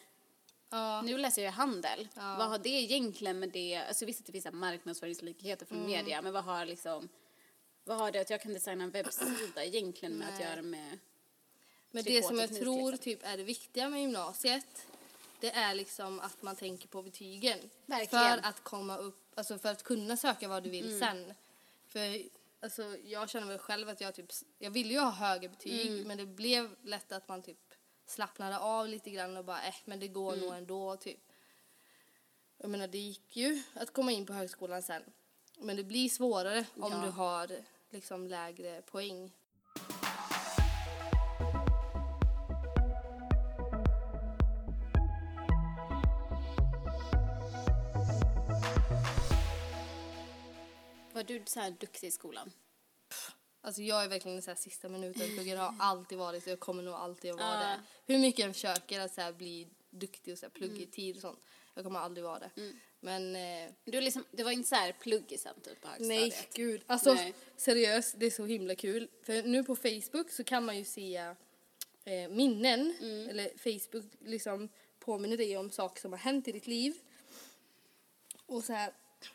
Ja. 0.71 1.03
nu 1.03 1.19
läser 1.19 1.45
jag 1.45 1.53
handel. 1.53 2.09
Ja. 2.15 2.37
Vad 2.39 2.49
har 2.49 2.59
det 2.59 2.69
egentligen 2.69 3.39
med 3.39 3.49
det, 3.49 3.77
alltså 3.77 4.05
visst 4.07 4.21
att 4.21 4.27
det 4.27 4.33
finns 4.33 4.47
marknadsföringslikheter 4.53 5.67
från 5.67 5.79
Mm. 5.79 5.91
media, 5.91 6.23
men 6.23 6.33
vad 6.33 6.45
har 6.45 6.67
liksom, 6.67 7.09
vad 7.85 7.99
har 7.99 8.11
det 8.13 8.21
att 8.21 8.31
jag 8.31 8.41
kan 8.43 8.53
designa 8.53 8.85
en 8.85 8.91
webbsida 8.91 9.65
egentligen 9.65 10.15
med 10.15 10.29
att 10.29 10.39
Nej. 10.41 10.49
göra 10.49 10.63
med 10.63 10.99
Men 11.91 12.05
det 12.05 12.23
som 12.25 12.39
jag 12.39 12.57
tror 12.57 12.91
liksom. 12.93 13.05
typ 13.05 13.21
är 13.23 13.37
det 13.37 13.43
viktiga 13.43 13.89
med 13.89 14.01
gymnasiet 14.01 14.87
det 15.41 15.51
är 15.51 15.75
liksom 15.75 16.21
att 16.21 16.43
man 16.43 16.57
tänker 16.57 16.89
på 16.89 17.03
betygen. 17.03 17.59
Verkligen. 17.87 18.25
Mm. 18.27 18.41
För 18.43 18.49
att 18.49 18.65
komma 18.65 18.97
upp, 18.97 19.33
alltså 19.35 19.59
för 19.59 19.69
att 19.69 19.83
kunna 19.83 20.17
söka 20.17 20.49
vad 20.49 20.63
du 20.63 20.71
vill 20.71 20.99
sen. 20.99 21.35
För 21.89 22.23
alltså 22.67 22.97
jag 23.05 23.31
känner 23.31 23.47
väl 23.47 23.59
själv 23.59 23.89
att 23.89 24.01
jag 24.01 24.15
typ, 24.15 24.31
jag 24.59 24.71
ville 24.71 24.93
ju 24.95 24.99
ha 25.01 25.11
högre 25.11 25.49
betyg 25.49 25.91
Mm. 25.91 26.09
men 26.09 26.19
det 26.19 26.27
blev 26.27 26.77
lätt 26.83 27.13
att 27.13 27.29
man 27.29 27.43
typ 27.43 27.59
slappnade 28.07 28.59
av 28.59 28.89
lite 28.89 29.11
grann 29.11 29.37
och 29.37 29.45
bara, 29.45 29.63
eh, 29.63 29.75
men 29.85 30.01
det 30.01 30.09
går 30.09 30.37
nog 30.37 30.55
ändå, 30.55 30.97
typ. 30.97 31.21
Jag 32.57 32.71
menar, 32.71 32.87
det 32.87 32.99
gick 32.99 33.37
ju 33.37 33.63
att 33.75 33.93
komma 33.93 34.13
in 34.13 34.27
på 34.27 34.33
högskolan 34.33 34.83
sen. 34.83 35.03
Men 35.59 35.77
det 35.77 35.85
blir 35.85 36.09
svårare 36.09 36.65
om 36.77 36.93
Ja. 36.93 37.03
du 37.05 37.11
har 37.11 37.51
liksom 37.91 38.27
lägre 38.29 38.83
poäng. 38.83 39.33
Så 51.49 51.61
här 51.61 51.71
duktig 51.71 52.07
i 52.09 52.11
skolan? 52.11 52.53
Alltså 53.61 53.83
jag 53.83 54.05
är 54.05 54.09
verkligen 54.09 54.37
en 54.37 54.43
så 54.43 54.51
här 54.51 54.57
sista 54.59 54.89
minuten 54.89 55.35
pluggar 55.35 55.57
har 55.57 55.75
alltid 55.81 56.19
varit 56.19 56.43
och 56.47 56.53
jag 56.53 56.61
kommer 56.61 56.83
nog 56.83 56.95
alltid 56.95 57.31
att 57.31 57.39
vara 57.41 57.63
Ja. 57.63 57.69
det. 57.69 58.13
Hur 58.13 58.19
mycket 58.19 58.39
jag 58.45 58.55
försöker 58.55 59.01
att 59.01 59.15
så 59.15 59.21
här 59.21 59.33
bli 59.33 59.69
duktig 59.91 60.33
och 60.33 60.39
så 60.39 60.47
här 60.47 60.51
plugga 60.51 60.73
Mm. 60.73 60.83
i 60.83 60.87
tid 60.87 61.17
och 61.17 61.21
sånt. 61.23 61.39
Jag 61.75 61.85
kommer 61.85 62.01
aldrig 62.01 62.25
vara 62.25 62.39
det. 62.39 62.73
Men 63.01 63.37
eh, 63.37 63.73
Du, 63.85 64.01
liksom, 64.01 64.25
det 64.31 64.45
var 64.45 64.51
inte 64.51 64.69
så 64.69 64.75
här 64.75 64.93
pluggisen 64.93 65.61
typ 65.61 65.81
på 65.81 65.89
nej, 65.99 66.21
högstadiet? 66.21 66.55
gud. 66.55 66.83
Alltså 66.87 67.15
Nej. 67.15 67.35
seriöst, 67.57 68.15
det 68.19 68.27
är 68.27 68.31
så 68.31 68.45
himla 68.47 68.75
kul. 68.75 69.09
För 69.23 69.43
nu 69.43 69.65
på 69.65 69.77
Facebook 69.77 70.31
så 70.31 70.45
kan 70.45 70.65
man 70.65 70.77
ju 70.79 70.85
se 70.85 71.17
eh, 72.05 72.29
minnen. 72.31 72.95
Mm. 73.01 73.29
Eller 73.29 73.51
Facebook 73.59 74.05
liksom 74.21 74.69
påminner 74.99 75.37
dig 75.37 75.57
om 75.57 75.71
saker 75.71 76.01
som 76.01 76.13
har 76.13 76.19
hänt 76.19 76.49
i 76.49 76.53
ditt 76.53 76.67
liv. 76.67 76.95
Och 78.47 78.65
så 78.65 78.73
här, 78.73 78.93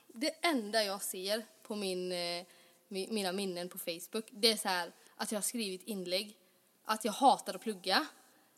det 0.08 0.30
enda 0.46 0.84
jag 0.84 1.02
ser 1.02 1.46
på 1.72 1.76
min, 1.76 2.12
eh, 2.12 2.46
mi- 2.90 3.12
mina 3.12 3.32
minnen 3.32 3.70
på 3.70 3.78
Facebook, 3.78 4.26
det 4.32 4.52
är 4.52 4.58
så 4.58 4.68
här 4.68 4.92
att 5.16 5.32
jag 5.32 5.38
har 5.38 5.44
skrivit 5.44 5.84
inlägg, 5.84 6.38
att 6.86 7.06
jag 7.06 7.12
hatar 7.12 7.54
att 7.56 7.62
plugga. 7.62 8.06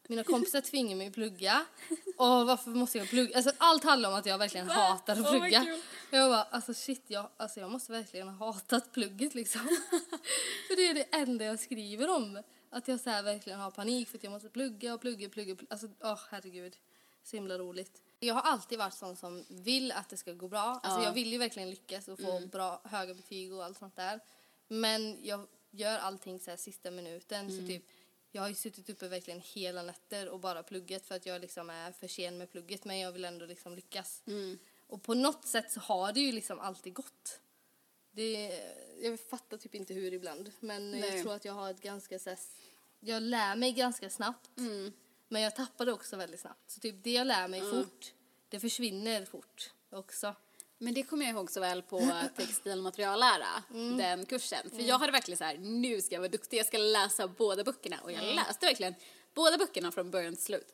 Mina 0.07 0.23
kompisar 0.23 0.61
tvingar 0.71 0.95
mig 0.95 1.07
att 1.07 1.13
plugga. 1.13 1.65
Och 2.17 2.27
varför 2.47 2.71
måste 2.71 2.97
jag 2.97 3.09
plugga? 3.09 3.35
Alltså 3.35 3.51
allt 3.57 3.83
handlar 3.83 4.09
om 4.09 4.15
att 4.15 4.25
jag 4.25 4.37
verkligen 4.37 4.69
hatar 4.69 5.13
att 5.13 5.19
vad 5.19 5.31
plugga. 5.31 5.63
kul. 5.65 5.79
jag 6.11 6.31
bara, 6.31 6.43
alltså 6.43 6.73
shit, 6.73 7.03
jag, 7.07 7.29
alltså 7.37 7.59
jag 7.59 7.71
måste 7.71 7.91
verkligen 7.91 8.27
ha 8.27 8.51
hatat 8.51 8.91
plugget 8.91 9.35
liksom. 9.35 9.61
för 10.67 10.75
det 10.75 10.87
är 10.87 10.93
det 10.93 11.03
enda 11.11 11.45
jag 11.45 11.59
skriver 11.59 12.09
om. 12.09 12.41
Att 12.69 12.87
jag 12.87 12.99
så 12.99 13.09
verkligen 13.09 13.59
har 13.59 13.71
panik 13.71 14.09
för 14.09 14.17
att 14.17 14.23
jag 14.23 14.31
måste 14.33 14.49
plugga 14.49 14.93
och 14.93 15.01
plugga, 15.01 15.29
plugga, 15.29 15.55
plugga. 15.55 15.67
Alltså 15.73 15.87
åh 16.03 16.19
herregud. 16.29 16.75
Så 17.23 17.35
himla 17.35 17.57
roligt. 17.57 18.01
Jag 18.25 18.33
har 18.33 18.41
alltid 18.41 18.77
varit 18.79 18.93
sån 18.93 19.15
som 19.15 19.45
vill 19.49 19.91
att 19.91 20.09
det 20.09 20.17
ska 20.17 20.33
gå 20.33 20.47
bra. 20.47 20.79
Alltså 20.83 20.99
Ja. 20.99 21.03
jag 21.03 21.13
vill 21.13 21.31
ju 21.31 21.37
verkligen 21.37 21.69
lyckas 21.69 22.07
och 22.07 22.19
få 22.19 22.39
bra, 22.39 22.81
höga 22.83 23.13
betyg 23.13 23.53
och 23.53 23.65
allt 23.65 23.77
sånt 23.77 23.95
där. 23.95 24.19
Men 24.67 25.25
jag 25.25 25.47
gör 25.71 25.97
allting 25.97 26.39
så 26.39 26.49
här 26.49 26.57
sista 26.57 26.91
minuten. 26.91 27.51
Så 27.51 27.67
typ, 27.67 27.83
jag 28.31 28.41
har 28.41 28.49
ju 28.49 28.55
suttit 28.55 28.89
uppe 28.89 29.07
verkligen 29.07 29.39
hela 29.39 29.81
nätter 29.81 30.29
och 30.29 30.39
bara 30.39 30.63
pluggat 30.63 31.05
för 31.05 31.15
att 31.15 31.25
jag 31.25 31.41
liksom 31.41 31.69
är 31.69 31.91
för 31.91 32.07
sen 32.07 32.37
med 32.37 32.51
plugget. 32.51 32.85
Men 32.85 32.99
jag 32.99 33.11
vill 33.11 33.25
ändå 33.25 33.45
liksom 33.45 33.75
lyckas. 33.75 34.21
Mm. 34.27 34.59
Och 34.87 35.03
på 35.03 35.13
något 35.13 35.45
sätt 35.45 35.71
så 35.71 35.79
har 35.79 36.13
det 36.13 36.19
ju 36.19 36.31
liksom 36.31 36.59
alltid 36.59 36.93
gått. 36.93 37.39
Det, 38.11 38.61
jag 39.01 39.19
fattar 39.19 39.57
typ 39.57 39.75
inte 39.75 39.93
hur 39.93 40.13
ibland. 40.13 40.51
Men 40.59 40.91
Nej. 40.91 40.99
jag 40.99 41.21
tror 41.23 41.33
att 41.33 41.45
jag 41.45 41.53
har 41.53 41.71
ett 41.71 41.81
ganska 41.81 42.19
så 42.19 42.29
här, 42.29 42.39
jag 42.99 43.23
lär 43.23 43.55
mig 43.55 43.71
ganska 43.71 44.09
snabbt. 44.09 44.57
Mm. 44.57 44.93
Men 45.27 45.41
jag 45.41 45.55
tappar 45.55 45.85
det 45.85 45.93
också 45.93 46.15
väldigt 46.17 46.39
snabbt. 46.39 46.71
Så 46.71 46.79
typ 46.79 46.95
det 47.03 47.11
jag 47.11 47.27
lär 47.27 47.47
mig 47.47 47.61
fort, 47.61 48.13
det 48.49 48.59
försvinner 48.59 49.25
fort 49.25 49.71
också. 49.91 50.35
Men 50.77 50.93
det 50.93 51.03
kommer 51.03 51.25
jag 51.25 51.33
ihåg 51.35 51.51
så 51.51 51.59
väl 51.59 51.81
på 51.81 51.99
textilmateriallära, 52.37 53.63
Mm. 53.69 53.97
den 53.97 54.25
kursen. 54.25 54.69
För 54.69 54.81
jag 54.81 54.99
hade 54.99 55.11
verkligen 55.11 55.37
så 55.37 55.43
här, 55.43 55.57
nu 55.57 56.01
ska 56.01 56.15
jag 56.15 56.19
vara 56.21 56.29
duktig, 56.31 56.57
jag 56.57 56.65
ska 56.65 56.77
läsa 56.77 57.27
båda 57.27 57.63
böckerna. 57.63 57.99
Och 58.03 58.11
jag 58.11 58.23
Mm. 58.23 58.35
läste 58.35 58.65
verkligen 58.65 58.95
båda 59.33 59.57
böckerna 59.57 59.91
från 59.91 60.11
början 60.11 60.35
till 60.35 60.43
slut. 60.45 60.73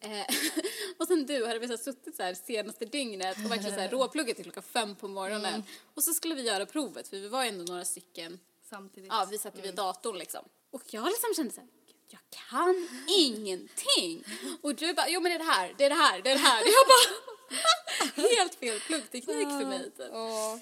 Eh, 0.00 0.26
och 0.98 1.06
sen 1.06 1.26
du 1.26 1.46
hade 1.46 1.58
vi 1.58 1.68
så 1.68 1.76
suttit 1.78 2.16
så 2.16 2.22
här 2.22 2.34
senaste 2.34 2.84
dygnet 2.84 3.36
och 3.44 3.50
verkligen 3.50 3.74
så 3.74 3.80
här 3.80 3.88
råpluggat 3.90 4.36
till 4.36 4.44
klockan 4.44 4.62
fem 4.62 4.96
på 4.96 5.08
morgonen. 5.08 5.54
Mm. 5.54 5.62
Och 5.94 6.04
så 6.04 6.12
skulle 6.14 6.34
vi 6.34 6.42
göra 6.42 6.66
provet, 6.66 7.08
för 7.08 7.16
vi 7.16 7.28
var 7.28 7.42
ju 7.42 7.48
ändå 7.48 7.64
några 7.72 7.84
stycken 7.84 8.40
Samtidigt. 8.70 9.08
Ja, 9.12 9.26
vi 9.30 9.38
satt 9.38 9.54
ju 9.54 9.58
Mm. 9.58 9.66
vid 9.68 9.74
datorn 9.74 10.18
liksom. 10.18 10.44
Och 10.70 10.82
jag 10.86 11.04
liksom 11.06 11.34
kände 11.36 11.52
så 11.54 11.60
här, 11.60 11.68
"Gud, 11.68 11.83
jag 12.08 12.20
kan 12.30 12.88
ingenting. 13.18 14.24
Och 14.62 14.74
du 14.74 14.94
bara, 14.94 15.08
jo 15.08 15.20
men 15.20 15.30
det 15.30 15.36
är 15.36 15.38
det 15.38 15.44
här, 15.44 15.74
det 15.78 15.84
är 15.84 15.88
det 15.88 15.94
här, 15.94 16.22
det 16.22 16.30
är 16.30 16.34
det 16.34 16.40
här. 16.40 16.62
Jag 16.64 16.86
bara, 16.86 18.28
helt 18.36 18.54
fel 18.54 18.80
pluggteknik 18.80 19.48
för 19.48 19.66
mig 19.66 19.90
typ. 19.90 20.08
Ja. 20.12 20.60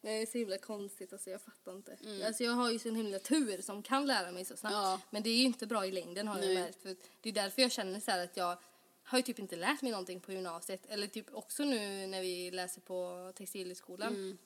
Det 0.00 0.10
är 0.10 0.26
så 0.26 0.38
himla 0.38 0.58
konstigt, 0.58 1.12
alltså 1.12 1.30
jag 1.30 1.42
fattar 1.42 1.72
inte. 1.72 1.96
Mm. 2.04 2.26
Alltså 2.26 2.44
jag 2.44 2.52
har 2.52 2.70
ju 2.70 2.78
sån 2.78 2.94
himla 2.94 3.18
tur 3.18 3.62
som 3.62 3.82
kan 3.82 4.06
lära 4.06 4.32
mig 4.32 4.44
så 4.44 4.56
snabbt. 4.56 4.74
Ja. 4.74 5.00
Men 5.10 5.22
det 5.22 5.30
är 5.30 5.36
ju 5.36 5.44
inte 5.44 5.66
bra 5.66 5.86
i 5.86 5.92
längden 5.92 6.28
har 6.28 6.40
Nej. 6.40 6.54
jag 6.54 6.62
märkt. 6.62 6.82
För 6.82 6.96
det 7.20 7.28
är 7.28 7.32
därför 7.32 7.62
jag 7.62 7.72
känner 7.72 8.00
så 8.00 8.10
här 8.10 8.24
att 8.24 8.36
jag 8.36 8.56
har 9.04 9.18
ju 9.18 9.22
typ 9.22 9.38
inte 9.38 9.56
lärt 9.56 9.82
mig 9.82 9.90
någonting 9.90 10.20
på 10.20 10.32
gymnasiet. 10.32 10.86
Eller 10.88 11.06
typ 11.06 11.34
också 11.34 11.64
nu 11.64 12.06
när 12.06 12.20
vi 12.20 12.50
läser 12.50 12.80
på 12.80 13.32
textilskolan. 13.34 14.14
Mm. 14.14 14.38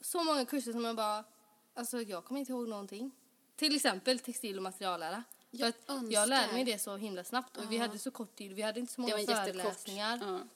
Så 0.00 0.24
många 0.24 0.44
kurser 0.44 0.72
som 0.72 0.84
jag 0.84 0.96
bara, 0.96 1.24
alltså 1.74 2.02
jag 2.02 2.24
kommer 2.24 2.40
inte 2.40 2.52
ihåg 2.52 2.68
någonting. 2.68 3.10
Till 3.56 3.76
exempel 3.76 4.18
textil 4.18 4.56
och 4.56 4.62
materiallära. 4.62 5.24
Jag 5.58 5.72
jag 6.10 6.28
lärde 6.28 6.52
mig 6.52 6.64
det 6.64 6.78
så 6.78 6.96
himla 6.96 7.24
snabbt 7.24 7.56
och 7.56 7.72
vi 7.72 7.78
hade 7.78 7.98
så 7.98 8.10
kort 8.10 8.36
tid, 8.36 8.52
vi 8.52 8.62
hade 8.62 8.80
inte 8.80 8.92
så 8.92 9.02
Det 9.02 9.12
många 9.12 9.26
föreläsningar. 9.26 10.48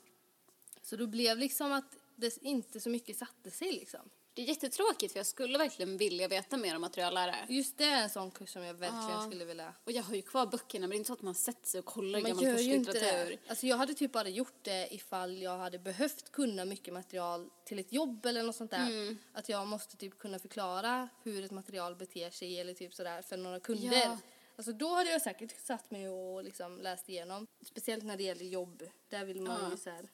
Så 0.83 0.97
då 0.97 1.07
blev 1.07 1.39
liksom 1.39 1.73
att 1.73 1.97
det 2.17 2.39
inte 2.43 2.81
så 2.81 2.91
mycket 2.91 3.19
satte 3.19 3.51
sig 3.51 3.73
liksom. 3.73 4.01
Det 4.35 4.43
är 4.43 4.47
jättetråkigt 4.47 5.13
för 5.13 5.19
jag 5.19 5.27
skulle 5.27 5.59
verkligen 5.59 5.97
vilja 5.97 6.29
veta 6.29 6.57
mer 6.57 6.75
om 6.75 6.81
materiallära. 6.81 7.35
Just 7.49 7.79
det 7.79 7.85
är 7.85 8.03
en 8.03 8.11
sån 8.11 8.31
kurs 8.31 8.53
som 8.53 8.63
jag 8.63 8.75
verkligen 8.75 9.11
Ja. 9.11 9.27
skulle 9.27 9.45
vilja. 9.45 9.75
Och 9.85 9.93
jag 9.93 10.03
har 10.03 10.15
ju 10.15 10.23
kvar 10.23 10.47
böckerna 10.47 10.81
men 10.83 10.91
det 10.91 10.97
är 10.97 10.99
inte 10.99 11.07
så 11.07 11.13
att 11.13 11.23
man 11.23 11.35
sätter 11.35 11.69
sig 11.69 11.79
och 11.79 11.85
kollar 11.85 12.21
Man 12.21 12.29
gammal 12.31 12.45
gör 12.45 12.59
ju 12.59 12.75
inte 12.75 12.93
kurslitteratur. 12.93 13.31
det. 13.45 13.51
Alltså 13.51 13.67
jag 13.67 13.77
hade 13.77 13.95
typ 13.95 14.13
bara 14.13 14.29
gjort 14.29 14.65
det 14.65 14.89
ifall 14.95 15.43
jag 15.43 15.59
hade 15.59 15.79
behövt 15.79 16.33
kunna 16.33 16.65
mycket 16.65 16.95
material 16.95 17.51
till 17.65 17.79
ett 17.79 17.93
jobb 17.93 18.27
eller 18.27 18.43
något 18.43 18.57
sånt 18.57 18.71
där. 18.71 18.87
Mm. 18.87 19.19
Att 19.33 19.49
jag 19.49 19.67
måste 19.67 19.97
typ 19.97 20.19
kunna 20.19 20.39
förklara 20.39 21.09
hur 21.23 21.45
ett 21.45 21.51
material 21.51 21.97
beter 21.97 22.31
sig 22.31 22.61
eller 22.61 22.75
typ 22.75 22.95
sådär 22.95 23.23
för 23.23 23.37
några 23.37 23.61
kunder. 23.61 23.97
Ja. 24.05 24.19
Alltså 24.59 24.73
då 24.73 24.89
hade 24.95 25.11
jag 25.11 25.23
säkert 25.23 25.61
satt 25.61 25.91
mig 25.91 26.09
och 26.09 26.45
liksom 26.45 26.79
läst 26.81 27.09
igenom. 27.09 27.47
Speciellt 27.61 28.05
när 28.05 28.17
det 28.17 28.23
gäller 28.23 28.45
jobb. 28.45 28.83
Där 29.09 29.25
vill 29.25 29.41
man 29.43 29.61
Ja. 29.65 29.71
ju 29.71 29.77
så 29.77 29.91
här, 29.91 30.09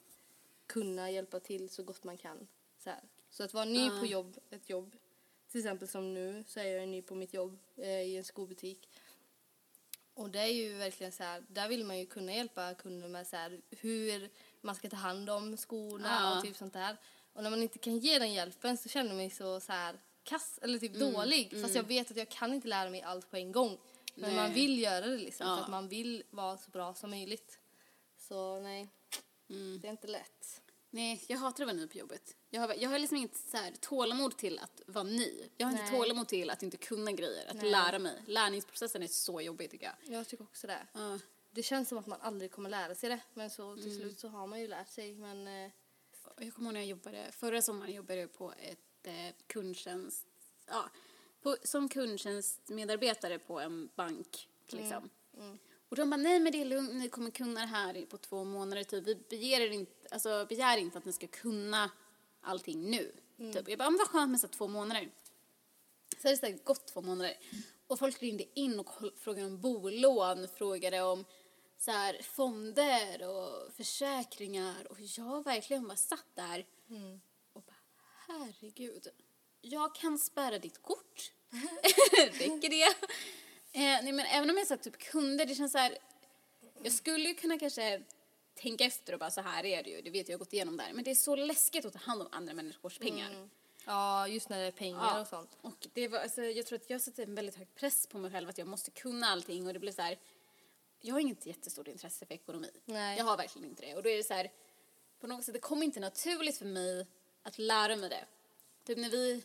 kunna 0.66 1.10
hjälpa 1.10 1.40
till 1.40 1.68
så 1.68 1.82
gott 1.82 2.04
man 2.04 2.16
kan. 2.16 2.48
Så, 2.78 2.90
här. 2.90 3.00
så 3.30 3.42
att 3.44 3.54
vara 3.54 3.64
ny 3.64 3.86
Ja. 3.86 3.98
på 4.00 4.06
jobb, 4.06 4.38
ett 4.50 4.70
jobb. 4.70 4.96
Till 5.50 5.60
exempel 5.60 5.88
som 5.88 6.14
nu 6.14 6.44
så 6.48 6.60
är 6.60 6.64
jag 6.64 6.88
ny 6.88 7.02
på 7.02 7.14
mitt 7.14 7.34
jobb 7.34 7.58
eh, 7.76 7.88
i 8.02 8.16
en 8.16 8.24
skobutik. 8.24 8.88
Och 10.14 10.30
det 10.30 10.38
är 10.38 10.46
ju 10.52 10.74
verkligen 10.74 11.12
så 11.12 11.22
här, 11.22 11.44
där 11.48 11.68
vill 11.68 11.84
man 11.84 11.98
ju 11.98 12.06
kunna 12.06 12.34
hjälpa 12.34 12.74
kunder 12.74 13.08
med 13.08 13.26
så 13.26 13.36
här, 13.36 13.60
hur 13.70 14.30
man 14.60 14.74
ska 14.74 14.88
ta 14.90 14.96
hand 14.96 15.30
om 15.30 15.56
skorna 15.56 16.08
Ja. 16.20 16.36
och 16.38 16.44
typ 16.44 16.56
sånt 16.56 16.72
där. 16.72 16.96
Och 17.32 17.42
när 17.42 17.50
man 17.50 17.62
inte 17.62 17.78
kan 17.78 17.98
ge 17.98 18.18
den 18.18 18.32
hjälpen 18.32 18.76
så 18.76 18.88
känner 18.88 19.08
man 19.08 19.16
mig 19.16 19.30
så, 19.30 19.60
så 19.60 19.72
här 19.72 19.98
kass 20.24 20.58
eller 20.62 20.78
typ 20.78 20.94
dålig. 20.94 21.62
Fast 21.62 21.74
jag 21.74 21.82
vet 21.82 22.10
att 22.10 22.16
jag 22.16 22.28
kan 22.28 22.54
inte 22.54 22.68
lära 22.68 22.90
mig 22.90 23.02
allt 23.02 23.30
på 23.30 23.36
en 23.36 23.52
gång. 23.52 23.78
Men 24.14 24.30
Nej. 24.30 24.36
man 24.36 24.52
vill 24.52 24.78
göra 24.82 25.06
det 25.06 25.16
liksom 25.16 25.46
Ja. 25.46 25.56
för 25.56 25.62
att 25.64 25.70
man 25.70 25.88
vill 25.88 26.22
vara 26.30 26.56
så 26.58 26.70
bra 26.70 26.94
som 26.94 27.10
möjligt. 27.10 27.58
Så 28.18 28.60
nej, 28.60 28.88
Mm. 29.50 29.80
det 29.80 29.88
är 29.88 29.90
inte 29.92 30.06
lätt. 30.06 30.60
Nej, 30.90 31.24
jag 31.28 31.38
hatar 31.38 31.64
att 31.64 31.68
vara 31.68 31.76
ny 31.76 31.86
på 31.88 31.98
jobbet. 31.98 32.36
Jag 32.50 32.60
har, 32.60 32.74
jag 32.74 32.90
har 32.90 32.98
liksom 32.98 33.16
inget 33.16 33.36
så 33.36 33.56
här, 33.56 33.72
tålamod 33.80 34.36
till 34.36 34.58
att 34.58 34.82
vara 34.86 35.04
ny. 35.04 35.48
Jag 35.56 35.66
har 35.66 35.72
inte 35.72 35.82
Nej. 35.82 35.92
tålamod 35.92 36.28
till 36.28 36.50
att 36.50 36.62
inte 36.62 36.76
kunna 36.76 37.12
grejer, 37.12 37.46
att 37.50 37.56
Nej. 37.56 37.70
lära 37.70 37.98
mig. 37.98 38.22
Lärningsprocessen 38.26 39.02
är 39.02 39.06
så 39.06 39.40
jobbig 39.40 39.70
tycker 39.70 39.86
jag. 39.86 40.14
Jag 40.18 40.28
tycker 40.28 40.44
också 40.44 40.66
det. 40.66 40.86
Ja. 40.92 41.18
Det 41.50 41.62
känns 41.62 41.88
som 41.88 41.98
att 41.98 42.06
man 42.06 42.20
aldrig 42.20 42.50
kommer 42.52 42.70
lära 42.70 42.94
sig 42.94 43.08
det. 43.10 43.20
Men 43.34 43.50
så 43.50 43.74
till 43.76 43.84
Mm. 43.86 43.98
slut 43.98 44.18
så 44.18 44.28
har 44.28 44.46
man 44.46 44.60
ju 44.60 44.68
lärt 44.68 44.88
sig. 44.88 45.14
Men 45.14 45.70
Och 46.36 46.42
Jag 46.44 46.54
kommer 46.54 46.66
ihåg 46.70 46.74
när 46.74 46.80
jag 46.80 46.88
jobbade, 46.88 47.32
förra 47.32 47.62
sommaren 47.62 47.92
jobbade 47.94 48.20
jag 48.20 48.32
på 48.32 48.52
ett 48.58 48.78
eh, 49.06 49.34
kundtjänst, 49.46 50.26
ja, 50.66 50.90
på, 51.44 51.56
som 51.64 51.88
kundtjänstmedarbetare 51.88 53.38
på 53.38 53.60
en 53.60 53.88
bank 53.94 54.48
liksom. 54.66 55.10
Och 55.88 55.96
de 55.96 56.10
bara, 56.10 56.16
nej 56.16 56.40
men 56.40 56.52
det 56.52 56.60
är 56.60 56.64
lugnt, 56.64 56.94
ni 56.94 57.08
kommer 57.08 57.30
kunna 57.30 57.60
det 57.60 57.66
här 57.66 58.06
på 58.06 58.18
två 58.18 58.44
månader 58.44 58.84
typ. 58.84 59.06
Vi 59.06 59.14
begär, 59.14 59.72
inte, 59.72 59.92
alltså, 60.10 60.46
begär 60.48 60.78
inte 60.78 60.98
att 60.98 61.04
ni 61.04 61.12
ska 61.12 61.26
kunna 61.26 61.90
allting 62.40 62.90
nu. 62.90 63.12
Typ. 63.52 63.68
Jag 63.68 63.78
bara, 63.78 63.90
men 63.90 63.98
vad 63.98 64.08
skönt 64.08 64.30
med 64.30 64.40
så 64.40 64.48
två 64.48 64.68
månader. 64.68 65.10
Så 66.22 66.28
har 66.28 66.30
det 66.30 66.36
säkert 66.36 66.64
gått 66.64 66.86
två 66.86 67.02
månader. 67.02 67.34
Och 67.86 67.98
folk 67.98 68.22
ringde 68.22 68.60
in 68.60 68.80
och 68.80 68.90
frågade 69.16 69.46
om 69.46 69.60
bolån, 69.60 70.48
frågade 70.48 71.02
om 71.02 71.24
så 71.78 71.90
här, 71.90 72.22
fonder 72.22 73.28
och 73.28 73.72
försäkringar. 73.72 74.92
Och 74.92 75.00
jag 75.00 75.44
verkligen 75.44 75.88
bara 75.88 75.96
satt 75.96 76.26
där 76.34 76.66
och 77.52 77.62
bara, 77.62 77.76
herregud. 78.26 79.08
Jag 79.60 79.94
kan 79.94 80.18
spärra 80.18 80.58
ditt 80.58 80.82
kort. 80.82 81.32
Räcker 82.38 82.68
det? 82.68 82.82
Eh, 83.72 84.02
nej, 84.02 84.12
men 84.12 84.26
även 84.26 84.50
om 84.50 84.56
jag 84.58 84.66
sa 84.66 84.76
typ 84.76 84.98
kunder, 84.98 85.46
det 85.46 85.54
känns 85.54 85.72
så 85.72 85.78
här. 85.78 85.98
Jag 86.82 86.92
skulle 86.92 87.28
ju 87.28 87.34
kunna 87.34 87.58
kanske 87.58 88.02
tänka 88.54 88.84
efter 88.84 89.12
och 89.12 89.18
bara 89.18 89.30
så 89.30 89.40
här 89.40 89.64
är 89.64 89.82
det 89.82 89.90
ju, 89.90 90.02
det 90.02 90.10
vet 90.10 90.28
jag, 90.28 90.32
jag 90.34 90.38
har 90.38 90.44
gått 90.44 90.52
igenom 90.52 90.76
där. 90.76 90.92
Men 90.92 91.04
det 91.04 91.10
är 91.10 91.14
så 91.14 91.36
läskigt 91.36 91.84
att 91.84 91.92
ta 91.92 91.98
hand 91.98 92.22
om 92.22 92.28
andra 92.32 92.54
människors 92.54 92.98
pengar. 92.98 93.48
ja, 93.84 94.28
just 94.28 94.48
när 94.48 94.58
det 94.58 94.64
är 94.66 94.70
pengar 94.72 95.00
Ja, 95.00 95.20
och 95.20 95.26
sånt. 95.26 95.56
Och 95.60 95.86
det 95.92 96.08
var, 96.08 96.18
alltså, 96.18 96.42
jag 96.42 96.66
tror 96.66 96.78
att 96.78 96.90
jag 96.90 97.00
sätter 97.00 97.22
en 97.22 97.34
väldigt 97.34 97.56
hög 97.56 97.74
press 97.74 98.06
på 98.06 98.18
mig 98.18 98.30
själv 98.30 98.48
att 98.48 98.58
jag 98.58 98.66
måste 98.68 98.90
kunna 98.90 99.26
allting 99.26 99.66
och 99.66 99.72
det 99.72 99.78
blir 99.78 99.92
så 99.92 100.02
här. 100.02 100.18
jag 101.00 101.14
har 101.14 101.20
inget 101.20 101.46
jättestort 101.46 101.88
intresse 101.88 102.26
för 102.26 102.34
ekonomi. 102.34 102.70
Nej. 102.84 103.18
Jag 103.18 103.24
har 103.24 103.36
verkligen 103.36 103.68
inte 103.68 103.86
det. 103.86 103.96
Och 103.96 104.02
då 104.02 104.08
är 104.08 104.16
det 104.16 104.24
så 104.24 104.34
här, 104.34 104.50
på 105.20 105.26
något 105.26 105.44
sätt, 105.44 105.54
det 105.54 105.60
kommer 105.60 105.84
inte 105.84 106.00
naturligt 106.00 106.58
för 106.58 106.64
mig 106.66 107.06
att 107.42 107.58
lära 107.58 107.96
mig 107.96 108.08
det. 108.08 108.24
Typ 108.86 108.98
när 108.98 109.10
vi, 109.10 109.42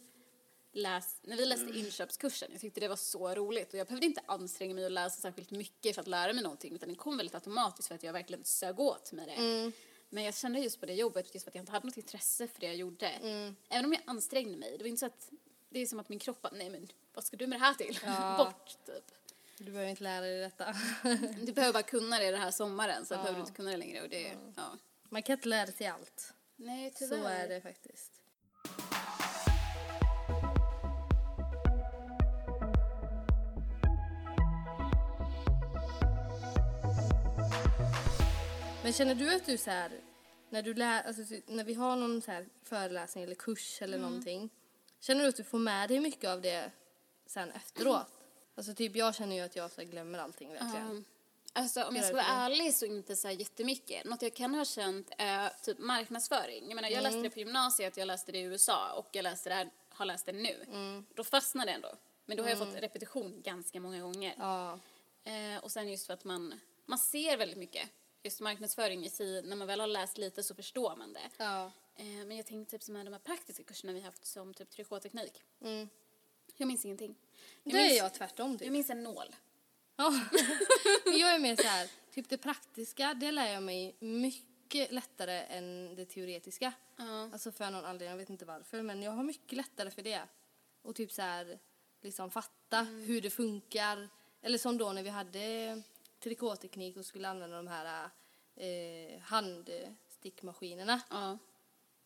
läs, 0.71 1.17
när 1.21 1.37
vi 1.37 1.45
läste 1.45 1.77
inköpskursen, 1.79 2.49
jag 2.51 2.61
tyckte 2.61 2.79
det 2.79 2.87
var 2.87 2.95
så 2.95 3.35
roligt 3.35 3.73
och 3.73 3.79
jag 3.79 3.87
behövde 3.87 4.05
inte 4.05 4.21
anstränga 4.25 4.75
mig 4.75 4.85
och 4.85 4.91
läsa 4.91 5.21
särskilt 5.21 5.51
mycket 5.51 5.95
för 5.95 6.01
att 6.01 6.07
lära 6.07 6.33
mig 6.33 6.43
någonting 6.43 6.75
utan 6.75 6.89
det 6.89 6.95
kom 6.95 7.17
väldigt 7.17 7.35
automatiskt 7.35 7.87
för 7.87 7.95
att 7.95 8.03
jag 8.03 8.13
verkligen 8.13 8.45
sög 8.45 8.79
åt 8.79 9.11
med 9.11 9.27
det. 9.27 9.71
Men 10.09 10.23
jag 10.23 10.35
kände 10.35 10.59
just 10.59 10.79
på 10.79 10.85
det 10.85 10.93
jobbet, 10.93 11.33
just 11.33 11.43
för 11.43 11.51
att 11.51 11.55
jag 11.55 11.61
inte 11.61 11.71
hade 11.71 11.87
något 11.87 11.97
intresse 11.97 12.47
för 12.47 12.59
det 12.59 12.65
jag 12.65 12.75
gjorde. 12.75 13.07
Även 13.69 13.85
om 13.85 13.93
jag 13.93 14.01
ansträngde 14.05 14.57
mig, 14.57 14.77
det 14.77 14.83
var 14.83 14.89
inte 14.89 14.99
så 14.99 15.05
att 15.05 15.29
det 15.69 15.79
är 15.79 15.85
som 15.85 15.99
att 15.99 16.09
min 16.09 16.19
kropp 16.19 16.41
bara, 16.41 16.53
nej 16.55 16.69
men 16.69 16.87
vad 17.13 17.23
ska 17.23 17.37
du 17.37 17.47
med 17.47 17.59
det 17.59 17.63
här 17.65 17.73
till? 17.73 17.99
Bort 18.37 18.85
typ. 18.85 19.11
Du 19.57 19.71
behöver 19.71 19.89
inte 19.89 20.03
lära 20.03 20.21
dig 20.21 20.39
detta. 20.39 20.75
Du 21.45 21.53
behöver 21.53 21.73
bara 21.73 21.83
kunna 21.83 22.19
det 22.19 22.31
den 22.31 22.41
här 22.41 22.51
sommaren, 22.51 23.05
så 23.05 23.13
behöver 23.13 23.33
du 23.33 23.39
inte 23.39 23.51
kunna 23.51 23.71
det 23.71 23.77
längre. 23.77 24.01
Och 24.01 24.09
det, 24.09 24.37
ja. 24.55 24.77
Man 25.09 25.23
kan 25.23 25.33
inte 25.33 25.47
lära 25.47 25.71
sig 25.71 25.87
allt. 25.87 26.33
Nej, 26.55 26.93
tyvärr. 26.95 27.17
Så 27.17 27.27
är 27.27 27.47
det 27.47 27.61
faktiskt. 27.61 28.18
Men 38.89 38.93
känner 38.93 39.15
du 39.15 39.35
att 39.35 39.45
du 39.45 39.57
så 39.57 39.69
här, 39.71 39.91
när 40.49 40.61
du 40.61 40.73
lär, 40.73 41.03
alltså 41.03 41.21
när 41.47 41.63
vi 41.63 41.73
har 41.73 41.95
någon 41.95 42.21
så 42.21 42.31
här 42.31 42.47
föreläsning 42.63 43.23
eller 43.23 43.35
kurs 43.35 43.81
eller 43.81 43.97
någonting, 43.97 44.49
känner 44.99 45.23
du 45.23 45.29
att 45.29 45.35
du 45.35 45.43
får 45.43 45.59
med 45.59 45.89
dig 45.89 45.99
mycket 45.99 46.29
av 46.29 46.41
det 46.41 46.71
sen 47.25 47.51
efteråt? 47.51 48.07
Alltså 48.55 48.73
typ 48.73 48.95
jag 48.95 49.15
känner 49.15 49.35
ju 49.35 49.41
att 49.41 49.55
jag 49.55 49.71
så 49.71 49.83
glömmer 49.83 50.19
allting 50.19 50.49
verkligen. 50.49 50.89
Um, 50.89 51.05
alltså 51.53 51.83
om 51.83 51.95
jag 51.95 52.05
ska 52.05 52.13
vara 52.13 52.25
ärlig 52.25 52.73
så 52.73 52.85
inte 52.85 53.15
så 53.15 53.27
här 53.27 53.35
jättemycket. 53.35 54.05
Något 54.05 54.21
jag 54.21 54.33
kan 54.33 54.55
ha 54.55 54.65
känt 54.65 55.11
är 55.17 55.49
typ 55.49 55.79
marknadsföring. 55.79 56.65
Jag 56.67 56.75
menar 56.75 56.89
jag 56.89 57.03
läste 57.03 57.21
det 57.21 57.29
på 57.29 57.39
gymnasiet, 57.39 57.97
jag 57.97 58.05
läste 58.05 58.31
det 58.31 58.37
i 58.37 58.41
USA 58.41 58.93
och 58.93 59.09
jag 59.11 59.23
läste 59.23 59.49
det 59.49 59.55
här, 59.55 59.69
har 59.89 60.05
läst 60.05 60.25
det 60.25 60.31
nu. 60.31 60.65
Då 61.15 61.23
fastnade 61.23 61.71
det 61.71 61.75
ändå. 61.75 61.91
Men 62.25 62.37
då 62.37 62.43
har 62.43 62.49
jag 62.49 62.59
fått 62.59 62.75
repetition 62.75 63.41
ganska 63.41 63.79
många 63.79 64.01
gånger. 64.01 64.33
Ja. 64.37 64.79
Eh, 65.23 65.63
och 65.63 65.71
sen 65.71 65.91
just 65.91 66.07
för 66.07 66.13
att 66.13 66.23
man, 66.23 66.59
man 66.85 66.99
ser 66.99 67.37
väldigt 67.37 67.57
mycket. 67.57 67.89
Just 68.23 68.39
marknadsföring 68.39 69.05
i 69.05 69.09
sig, 69.09 69.41
när 69.41 69.55
man 69.55 69.67
väl 69.67 69.79
har 69.79 69.87
läst 69.87 70.17
lite 70.17 70.43
så 70.43 70.55
förstår 70.55 70.95
man 70.95 71.13
det. 71.13 71.29
Ja. 71.37 71.71
Eh, 71.95 72.05
men 72.05 72.37
jag 72.37 72.45
tänkte 72.45 72.71
typ 72.71 72.83
som 72.83 72.93
de 72.93 73.13
här 73.13 73.19
praktiska 73.19 73.63
kurserna 73.63 73.93
vi 73.93 74.01
haft 74.01 74.25
som 74.25 74.53
typ 74.53 74.69
trikåteknik. 74.69 75.43
Mm. 75.61 75.89
Jag 76.55 76.67
minns 76.67 76.85
ingenting. 76.85 77.15
Jag 77.63 77.73
Det 77.73 77.79
är 77.79 77.83
minns, 77.83 77.97
jag 77.97 78.13
tvärtom 78.13 78.57
typ. 78.57 78.65
Jag 78.65 78.71
minns 78.71 78.89
en 78.89 79.03
nål. 79.03 79.35
Ja. 79.95 80.21
Jag 81.05 81.35
är 81.35 81.39
mer 81.39 81.55
så 81.55 81.67
här, 81.67 81.89
typ 82.11 82.29
det 82.29 82.37
praktiska, 82.37 83.13
det 83.13 83.31
lär 83.31 83.53
jag 83.53 83.63
mig 83.63 83.95
mycket 83.99 84.91
lättare 84.91 85.43
än 85.43 85.95
det 85.95 86.05
teoretiska. 86.05 86.73
Ja. 86.95 87.29
Alltså 87.33 87.51
för 87.51 87.71
någon 87.71 87.85
anledning, 87.85 88.09
jag 88.09 88.17
vet 88.17 88.29
inte 88.29 88.45
varför, 88.45 88.81
men 88.81 89.01
jag 89.01 89.11
har 89.11 89.23
mycket 89.23 89.57
lättare 89.57 89.91
för 89.91 90.01
det. 90.01 90.21
Och 90.81 90.95
typ 90.95 91.11
så 91.11 91.21
här, 91.21 91.59
liksom 92.01 92.31
fatta 92.31 92.81
hur 92.81 93.21
det 93.21 93.29
funkar. 93.29 94.09
Eller 94.41 94.57
som 94.57 94.77
då 94.77 94.91
när 94.91 95.03
vi 95.03 95.09
hade 95.09 95.83
trikåteknik 96.19 96.97
och 96.97 97.05
skulle 97.05 97.27
använda 97.29 97.55
de 97.57 97.67
här 97.67 98.09
eh, 98.55 99.19
handstickmaskinerna. 99.21 101.01
Ja. 101.09 101.37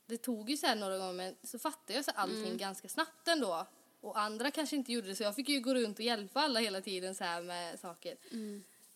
Det 0.05 0.17
tog 0.17 0.49
ju 0.49 0.57
så 0.57 0.65
här 0.67 0.75
några 0.75 0.97
gånger, 0.97 1.13
men 1.13 1.35
så 1.43 1.59
fattade 1.59 1.93
jag 1.93 2.05
så 2.05 2.11
allting 2.11 2.57
ganska 2.57 2.89
snabbt 2.89 3.27
ändå. 3.27 3.67
Och 4.01 4.19
andra 4.19 4.51
kanske 4.51 4.75
inte 4.75 4.91
gjorde 4.91 5.07
det, 5.07 5.15
så 5.15 5.23
jag 5.23 5.35
fick 5.35 5.49
ju 5.49 5.59
gå 5.59 5.73
runt 5.73 5.99
och 5.99 6.05
hjälpa 6.05 6.41
alla 6.41 6.59
hela 6.59 6.81
tiden 6.81 7.15
så 7.15 7.23
här 7.23 7.41
med 7.41 7.79
saker. 7.79 8.17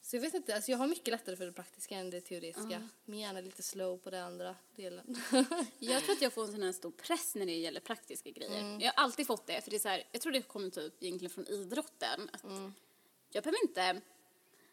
Så 0.02 0.16
jag 0.16 0.22
vet 0.22 0.34
inte, 0.34 0.56
alltså 0.56 0.72
jag 0.72 0.78
har 0.78 0.88
mycket 0.88 1.08
lättare 1.08 1.36
för 1.36 1.46
det 1.46 1.52
praktiska 1.52 1.96
än 1.96 2.10
det 2.10 2.22
teoretiska. 2.22 2.90
Men 3.06 3.20
gärna 3.20 3.42
lite 3.42 3.64
slow 3.64 3.98
på 3.98 4.10
den 4.10 4.24
andra 4.24 4.56
delen. 4.76 5.16
Jag 5.80 6.04
tror 6.04 6.16
att 6.16 6.22
jag 6.22 6.34
får 6.34 6.44
en 6.44 6.52
sån 6.52 6.62
här 6.62 6.72
stor 6.72 6.92
press 6.92 7.36
när 7.36 7.46
det 7.46 7.58
gäller 7.58 7.80
praktiska 7.80 8.30
grejer. 8.32 8.64
Jag 8.80 8.94
har 8.94 9.04
alltid 9.04 9.28
fått 9.28 9.48
det, 9.48 9.62
för 9.62 9.70
det 9.70 9.78
är 9.78 9.80
så 9.80 9.90
här, 9.90 10.04
jag 10.12 10.22
tror 10.22 10.32
det 10.32 10.42
kommer 10.42 10.70
typ 10.70 11.04
egentligen 11.04 11.30
från 11.30 11.48
idrotten. 11.48 12.30
Att 12.34 12.44
Jag 13.30 13.44
behöver 13.44 13.64
inte, 13.64 14.02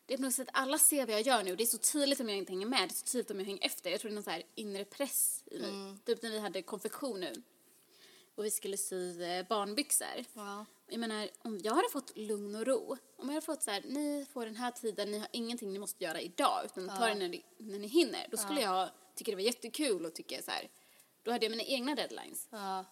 det 0.06 0.14
är 0.14 0.18
på 0.18 0.22
något 0.22 0.34
sätt, 0.34 0.48
alla 0.52 0.78
ser 0.78 1.06
vad 1.06 1.14
jag 1.14 1.22
gör 1.22 1.42
nu 1.42 1.56
det 1.56 1.64
är 1.64 1.66
så 1.66 1.78
tydligt 1.78 2.20
om 2.20 2.28
jag 2.28 2.38
inte 2.38 2.52
hänger 2.52 2.66
med, 2.66 2.80
det 2.80 2.92
är 2.92 2.94
så 2.94 3.04
tydligt 3.04 3.30
om 3.30 3.38
jag 3.38 3.46
hänger 3.46 3.66
efter. 3.66 3.90
Jag 3.90 4.00
tror 4.00 4.08
det 4.08 4.12
är 4.12 4.14
någon 4.14 4.24
så 4.24 4.30
här 4.30 4.42
inre 4.54 4.84
press 4.84 5.44
i 5.46 5.58
mig. 5.58 5.96
Typ 6.04 6.22
när 6.22 6.30
vi 6.30 6.38
hade 6.38 6.62
konfektion 6.62 7.20
nu 7.20 7.42
och 8.34 8.44
vi 8.44 8.50
skulle 8.50 8.76
sy 8.76 9.22
eh, 9.22 9.46
barnbyxor. 9.48 10.24
ja. 10.34 10.66
Jag 10.88 11.00
menar, 11.00 11.28
om 11.38 11.60
jag 11.62 11.74
hade 11.74 11.88
fått 11.88 12.16
lugn 12.16 12.54
och 12.54 12.66
ro, 12.66 12.96
om 13.16 13.28
jag 13.28 13.34
hade 13.34 13.46
fått 13.46 13.62
så 13.62 13.70
här, 13.70 13.82
ni 13.86 14.26
får 14.32 14.46
den 14.46 14.56
här 14.56 14.70
tiden, 14.70 15.10
ni 15.10 15.18
har 15.18 15.28
ingenting 15.32 15.72
ni 15.72 15.78
måste 15.78 16.04
göra 16.04 16.20
idag, 16.20 16.62
utan 16.64 16.88
ta 16.88 17.06
det 17.06 17.14
när 17.14 17.28
ni, 17.28 17.44
när 17.58 17.78
ni 17.78 17.86
hinner, 17.86 18.26
då 18.30 18.36
skulle 18.36 18.60
jag 18.60 18.88
tycka 19.14 19.30
det 19.30 19.36
var 19.36 19.42
jättekul 19.42 20.06
och 20.06 20.14
tycka 20.14 20.42
så 20.42 20.50
här, 20.50 20.68
då 21.22 21.32
hade 21.32 21.44
jag 21.44 21.50
mina 21.50 21.62
egna 21.62 21.94
deadlines. 21.94 22.48
Ja. 22.50 22.84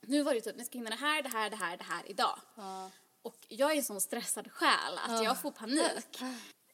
Nu 0.00 0.22
var 0.22 0.34
det 0.34 0.40
typ, 0.40 0.56
ni 0.56 0.64
ska 0.64 0.78
hinna 0.78 0.90
det 0.90 0.96
här, 0.96 1.22
det 1.22 1.28
här, 1.28 1.50
det 1.50 1.56
här, 1.56 1.76
det 1.76 1.84
här 1.84 2.10
idag. 2.10 2.38
Ja. 2.54 2.90
Och 3.24 3.46
jag 3.48 3.72
är 3.72 3.76
en 3.76 3.84
sån 3.84 4.00
stressad 4.00 4.52
själ 4.52 4.98
att 5.08 5.24
jag 5.24 5.40
får 5.40 5.50
panik. 5.50 6.22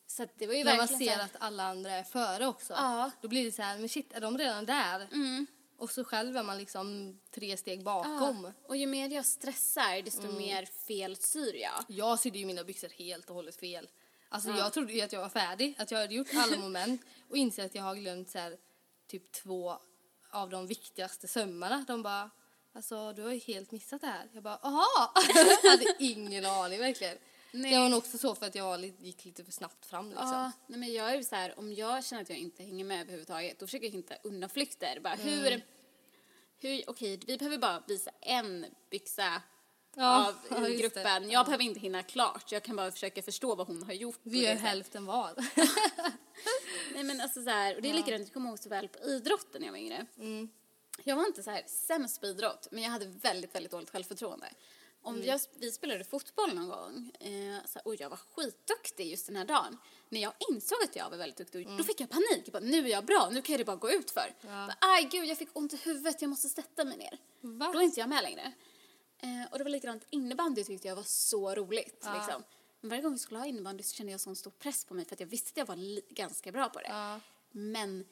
Så 0.06 0.26
det 0.38 0.46
var 0.46 0.54
ju 0.54 0.64
När 0.64 0.76
man 0.76 0.86
verkligen 0.86 1.18
ser 1.18 1.24
att 1.24 1.36
alla 1.38 1.62
andra 1.62 1.90
är 1.90 2.02
före 2.02 2.46
också. 2.46 2.72
Ja. 2.72 3.10
Då 3.20 3.28
blir 3.28 3.44
det 3.44 3.52
så 3.52 3.62
här, 3.62 3.78
men 3.78 3.88
shit, 3.88 4.12
är 4.12 4.20
de 4.20 4.38
redan 4.38 4.66
där? 4.66 5.08
Mm. 5.12 5.46
Och 5.76 5.90
så 5.90 6.04
själv 6.04 6.36
är 6.36 6.42
man 6.42 6.58
liksom 6.58 7.18
tre 7.30 7.56
steg 7.56 7.84
bakom. 7.84 8.44
Ja. 8.44 8.52
Och 8.68 8.76
ju 8.76 8.86
mer 8.86 9.08
jag 9.10 9.26
stressar, 9.26 10.02
desto 10.02 10.22
Mm. 10.22 10.36
mer 10.36 10.66
fel 10.66 11.16
syr 11.16 11.54
jag. 11.54 11.84
Jag 11.88 12.18
sydde 12.20 12.38
ju 12.38 12.46
mina 12.46 12.64
byxor 12.64 12.88
helt 12.88 13.28
och 13.28 13.34
hållet 13.34 13.56
fel. 13.56 13.88
Alltså 14.28 14.50
jag 14.50 14.72
trodde 14.72 14.92
ju 14.92 15.00
att 15.00 15.12
jag 15.12 15.20
var 15.20 15.28
färdig, 15.28 15.74
att 15.78 15.90
jag 15.90 15.98
hade 15.98 16.14
gjort 16.14 16.28
alla 16.34 16.56
moment 16.60 17.02
och 17.28 17.36
inser 17.36 17.64
att 17.66 17.74
jag 17.74 17.82
har 17.82 17.94
glömt 17.94 18.30
så 18.30 18.38
här, 18.38 18.56
typ 19.06 19.32
två 19.32 19.78
av 20.30 20.50
de 20.50 20.66
viktigaste 20.66 21.28
sömmarna. 21.28 21.84
De 21.88 22.02
bara, 22.02 22.30
alltså 22.72 23.12
du 23.12 23.22
har 23.22 23.33
ju 23.33 23.38
helt 23.38 23.70
missat 23.70 24.00
det 24.00 24.06
här. 24.06 24.28
Jag 24.33 24.42
bara, 24.42 24.56
aha! 24.62 25.12
jag 25.62 25.70
hade 25.70 25.94
ingen 25.98 26.44
aning 26.46 26.78
verkligen. 26.78 27.16
Nej. 27.52 27.70
Det 27.74 27.78
var 27.78 27.88
nog 27.88 27.98
också 27.98 28.18
så 28.18 28.35
för 28.35 28.46
att 28.46 28.54
jag 28.54 28.85
gick 28.85 29.24
lite 29.24 29.44
för 29.44 29.52
snabbt 29.52 29.87
fram 29.87 30.09
liksom. 30.09 30.28
Ja, 30.28 30.52
nej 30.66 30.78
men 30.78 30.92
jag 30.92 31.11
är 31.11 31.16
ju 31.16 31.24
så 31.24 31.35
här, 31.37 31.59
om 31.59 31.72
jag 31.72 32.04
känner 32.04 32.22
att 32.22 32.28
jag 32.30 32.38
inte 32.38 32.62
hänger 32.62 32.85
med 32.85 33.00
överhuvudtaget, 33.00 33.59
då 33.59 33.66
försöker 33.66 33.87
jag 33.87 33.92
hitta 33.92 34.14
undanflykter. 34.24 35.00
Bara 35.02 35.14
Mm. 35.14 35.28
hur, 35.28 35.62
hur 36.59 36.83
okej, 36.90 37.20
vi 37.26 37.37
behöver 37.38 37.59
bara 37.59 37.83
visa 37.88 38.11
en 38.20 38.66
byxa 38.90 39.42
Ja, 39.94 40.28
av 40.28 40.35
ja, 40.50 40.68
gruppen. 40.68 41.30
Jag 41.30 41.46
behöver 41.46 41.64
inte 41.64 41.80
hinna 41.80 42.02
klart, 42.02 42.52
jag 42.52 42.62
kan 42.62 42.76
bara 42.76 42.90
försöka 42.90 43.22
förstå 43.22 43.54
vad 43.54 43.66
hon 43.66 43.83
har 43.83 43.92
gjort. 43.92 44.20
Vi 44.22 44.42
gör 44.44 44.54
här- 44.54 44.59
hälften 44.68 45.06
var. 45.06 45.35
Nej 46.94 47.04
men 47.04 47.20
alltså 47.20 47.42
så 47.42 47.50
här, 47.50 47.76
och 47.76 47.83
det 47.83 47.90
är 47.90 47.94
likadant, 47.94 48.22
jag 48.26 48.33
kommer 48.33 48.48
ihåg 48.50 48.59
så 48.59 48.68
väl 48.68 48.88
på 48.88 48.98
idrotten 49.04 49.61
när 49.61 49.66
jag 49.68 49.72
var 49.72 49.78
yngre. 49.78 50.06
Jag 51.04 51.16
var 51.16 51.26
inte 51.26 51.42
så 51.42 51.50
här 51.50 51.64
sämst 51.66 52.20
på 52.20 52.26
idrott, 52.26 52.68
men 52.70 52.82
jag 52.82 52.90
hade 52.90 53.06
väldigt, 53.06 53.54
väldigt 53.54 53.72
dåligt 53.72 53.90
självförtroende. 53.90 54.48
Om 55.02 55.22
jag, 55.22 55.40
vi 55.58 55.72
spelade 55.72 56.04
fotboll 56.04 56.54
någon 56.54 56.68
gång 56.68 57.12
eh, 57.20 57.58
så 57.66 57.80
och 57.84 57.94
jag 57.94 58.10
var 58.10 58.16
skitduktig 58.16 59.10
just 59.10 59.26
den 59.26 59.36
här 59.36 59.44
dagen. 59.44 59.78
När 60.08 60.20
jag 60.20 60.32
insåg 60.50 60.78
att 60.84 60.96
jag 60.96 61.10
var 61.10 61.16
väldigt 61.16 61.38
duktig, 61.38 61.68
då 61.78 61.84
fick 61.84 62.00
jag 62.00 62.10
panik. 62.10 62.42
Jag 62.44 62.52
bara, 62.52 62.60
nu 62.62 62.78
är 62.78 62.90
jag 62.90 63.04
bra, 63.04 63.28
nu 63.32 63.42
kan 63.42 63.56
det 63.56 63.64
bara 63.64 63.76
gå 63.76 63.90
ut 63.90 64.10
för. 64.10 64.34
Bara, 64.42 64.74
Aj 64.80 65.08
gud, 65.12 65.24
jag 65.24 65.38
fick 65.38 65.48
ont 65.52 65.72
i 65.72 65.76
huvudet, 65.76 66.22
jag 66.22 66.28
måste 66.28 66.48
sätta 66.48 66.84
mig 66.84 66.96
ner. 66.96 67.18
Va? 67.40 67.70
Då 67.72 67.78
är 67.78 67.82
inte 67.82 68.00
jag 68.00 68.08
med 68.08 68.22
längre. 68.22 68.52
Eh, 69.18 69.52
och 69.52 69.58
det 69.58 69.64
var 69.64 69.70
likadant, 69.70 70.06
innebandy 70.10 70.64
tyckte 70.64 70.88
jag 70.88 70.96
var 70.96 71.02
så 71.02 71.54
roligt. 71.54 72.06
Liksom. 72.14 72.44
Men 72.80 72.90
varje 72.90 73.02
gång 73.02 73.12
vi 73.12 73.18
skulle 73.18 73.40
ha 73.40 73.46
innebandy 73.46 73.82
så 73.82 73.94
kände 73.94 74.12
jag 74.12 74.20
sån 74.20 74.36
stor 74.36 74.50
press 74.50 74.84
på 74.84 74.94
mig 74.94 75.04
för 75.04 75.14
att 75.14 75.20
jag 75.20 75.26
visste 75.26 75.50
att 75.50 75.56
jag 75.56 75.76
var 75.76 76.14
ganska 76.14 76.52
bra 76.52 76.68
på 76.68 76.78
det. 76.80 76.88
Ja. 76.88 77.20
Men, 77.50 78.04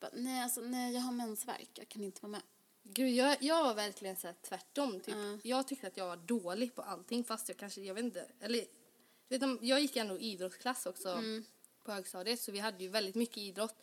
bara, 0.00 0.10
nej, 0.14 0.42
alltså, 0.42 0.60
nej, 0.60 0.94
jag 0.94 1.00
har 1.00 1.12
mensvärk, 1.12 1.68
jag 1.74 1.88
kan 1.88 2.04
inte 2.04 2.22
vara 2.22 2.30
med. 2.30 2.42
Gud, 2.82 3.10
jag, 3.14 3.36
jag 3.42 3.64
var 3.64 3.74
verkligen 3.74 4.16
så 4.16 4.26
här 4.26 4.34
tvärtom. 4.42 5.00
Typ. 5.00 5.14
Ja. 5.14 5.38
Jag 5.42 5.68
tyckte 5.68 5.86
att 5.86 5.96
jag 5.96 6.06
var 6.06 6.16
dålig 6.16 6.74
på 6.74 6.82
allting 6.82 7.24
fast 7.24 7.48
jag 7.48 7.56
kanske, 7.58 7.80
jag 7.80 7.94
vet 7.94 8.04
inte, 8.04 8.26
eller 8.40 8.58
du 8.58 9.38
vet, 9.38 9.42
om- 9.42 9.58
jag 9.62 9.80
gick 9.80 9.96
ändå 9.96 10.18
idrottsklass 10.18 10.86
också 10.86 11.08
Mm. 11.08 11.44
på 11.84 11.92
högstadiet 11.92 12.40
så 12.40 12.52
vi 12.52 12.58
hade 12.58 12.82
ju 12.84 12.88
väldigt 12.88 13.14
mycket 13.14 13.36
idrott. 13.38 13.74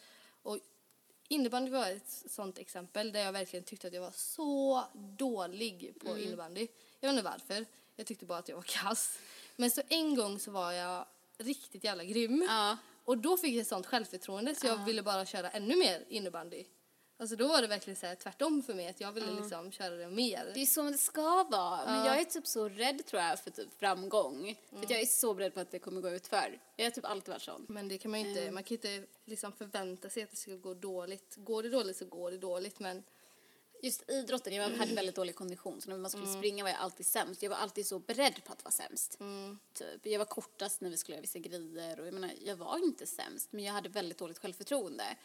Och 0.41 0.59
innebandy 1.27 1.71
var 1.71 1.87
ett 1.91 2.23
sånt 2.29 2.57
exempel 2.57 3.11
där 3.11 3.19
jag 3.19 3.31
verkligen 3.31 3.63
tyckte 3.63 3.87
att 3.87 3.93
jag 3.93 4.01
var 4.01 4.11
så 4.11 4.83
dålig 5.17 5.93
på 6.01 6.09
Mm. 6.09 6.23
innebandy. 6.23 6.67
Jag 6.99 7.09
vet 7.09 7.17
inte 7.19 7.29
varför, 7.31 7.65
jag 7.95 8.07
tyckte 8.07 8.25
bara 8.25 8.37
att 8.39 8.49
jag 8.49 8.55
var 8.55 8.63
kass. 8.63 9.19
Men 9.55 9.71
så 9.71 9.81
en 9.89 10.15
gång 10.15 10.39
så 10.39 10.51
var 10.51 10.71
jag 10.71 11.05
riktigt 11.37 11.83
jävla 11.83 12.03
grym. 12.03 12.45
Ja. 12.49 12.77
Och 13.07 13.17
då 13.17 13.37
fick 13.37 13.53
jag 13.53 13.61
ett 13.61 13.67
sånt 13.67 13.85
självförtroende 13.85 14.55
så 14.55 14.67
jag 14.67 14.85
ville 14.85 15.03
bara 15.03 15.25
köra 15.25 15.49
ännu 15.49 15.75
mer 15.75 16.05
innebandy. 16.09 16.65
Alltså 17.19 17.35
då 17.35 17.47
var 17.47 17.61
det 17.61 17.67
verkligen 17.67 17.97
så 17.97 18.05
här 18.05 18.15
tvärtom 18.15 18.63
för 18.63 18.73
mig 18.73 18.87
att 18.87 19.01
jag 19.01 19.11
ville 19.11 19.31
liksom 19.31 19.71
köra 19.71 19.95
det 19.95 20.09
mer. 20.09 20.51
Det 20.53 20.61
är 20.61 20.65
så 20.65 20.83
det 20.83 20.97
ska 20.97 21.43
vara. 21.43 21.85
Men 21.85 22.05
jag 22.05 22.19
är 22.19 22.25
typ 22.25 22.47
så 22.47 22.69
rädd 22.69 23.05
tror 23.05 23.21
jag 23.21 23.39
för 23.39 23.51
typ 23.51 23.79
framgång. 23.79 24.55
För 24.69 24.83
att 24.83 24.89
jag 24.89 25.01
är 25.01 25.05
så 25.05 25.33
rädd 25.33 25.53
på 25.53 25.59
att 25.59 25.71
det 25.71 25.79
kommer 25.79 26.01
gå 26.01 26.09
ut 26.09 26.27
för. 26.27 26.61
Jag 26.75 26.85
har 26.85 26.91
typ 26.91 27.05
alltid 27.05 27.29
varit 27.29 27.41
sån. 27.41 27.65
Men 27.69 27.87
det 27.87 27.97
kan 27.97 28.11
man 28.11 28.21
ju 28.21 28.29
inte, 28.29 28.51
man 28.51 28.63
kan 28.63 28.77
ju 28.77 28.89
inte 28.97 29.07
liksom 29.25 29.51
förvänta 29.51 30.09
sig 30.09 30.23
att 30.23 30.31
det 30.31 30.37
ska 30.37 30.55
gå 30.55 30.73
dåligt. 30.73 31.35
Går 31.35 31.63
det 31.63 31.69
dåligt 31.69 31.97
så 31.97 32.05
går 32.05 32.31
det 32.31 32.37
dåligt 32.37 32.79
men 32.79 33.03
Just 33.81 34.09
idrotten, 34.09 34.55
jag 34.55 34.69
hade 34.69 34.93
väldigt 34.93 35.15
dålig 35.15 35.35
kondition 35.35 35.81
så 35.81 35.89
när 35.89 35.97
man 35.97 36.11
skulle 36.11 36.27
springa 36.27 36.63
var 36.63 36.69
jag 36.69 36.79
alltid 36.79 37.05
sämst. 37.05 37.43
Jag 37.43 37.49
var 37.49 37.57
alltid 37.57 37.87
så 37.87 37.99
beredd 37.99 38.43
på 38.43 38.53
att 38.53 38.63
vara 38.63 38.71
sämst. 38.71 39.19
Typ. 39.73 40.05
Jag 40.05 40.19
var 40.19 40.25
kortast 40.25 40.81
när 40.81 40.89
vi 40.89 40.97
skulle 40.97 41.15
göra 41.15 41.21
vissa 41.21 41.39
grejer 41.39 41.99
och 41.99 42.07
jag 42.07 42.13
menar, 42.13 42.31
jag 42.41 42.55
var 42.55 42.77
inte 42.77 43.05
sämst 43.05 43.51
men 43.51 43.63
jag 43.63 43.73
hade 43.73 43.89
väldigt 43.89 44.17
dåligt 44.17 44.39
självförtroende. 44.39 45.15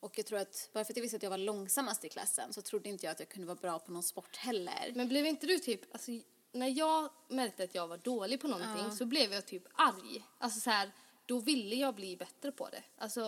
Och 0.00 0.18
jag 0.18 0.26
tror 0.26 0.38
att, 0.38 0.70
bara 0.72 0.84
för 0.84 0.92
att 0.92 0.96
jag 0.96 1.02
visste 1.02 1.16
att 1.16 1.22
jag 1.22 1.30
var 1.30 1.38
långsammast 1.38 2.04
i 2.04 2.08
klassen 2.08 2.52
så 2.52 2.62
trodde 2.62 2.88
inte 2.88 3.06
jag 3.06 3.12
att 3.12 3.20
jag 3.20 3.28
kunde 3.28 3.46
vara 3.46 3.58
bra 3.58 3.78
på 3.78 3.92
någon 3.92 4.02
sport 4.02 4.36
heller. 4.36 4.92
Men 4.94 5.08
blev 5.08 5.26
inte 5.26 5.46
du 5.46 5.58
typ, 5.58 5.80
alltså 5.92 6.10
när 6.52 6.68
jag 6.68 7.10
märkte 7.28 7.64
att 7.64 7.74
jag 7.74 7.88
var 7.88 7.96
dålig 7.96 8.40
på 8.40 8.48
någonting 8.48 8.96
så 8.96 9.04
blev 9.04 9.32
jag 9.32 9.46
typ 9.46 9.62
arg. 9.74 10.24
Alltså 10.38 10.60
så 10.60 10.70
här, 10.70 10.90
då 11.26 11.38
ville 11.38 11.76
jag 11.76 11.94
bli 11.94 12.16
bättre 12.16 12.52
på 12.52 12.68
det. 12.68 12.82
Alltså, 12.98 13.20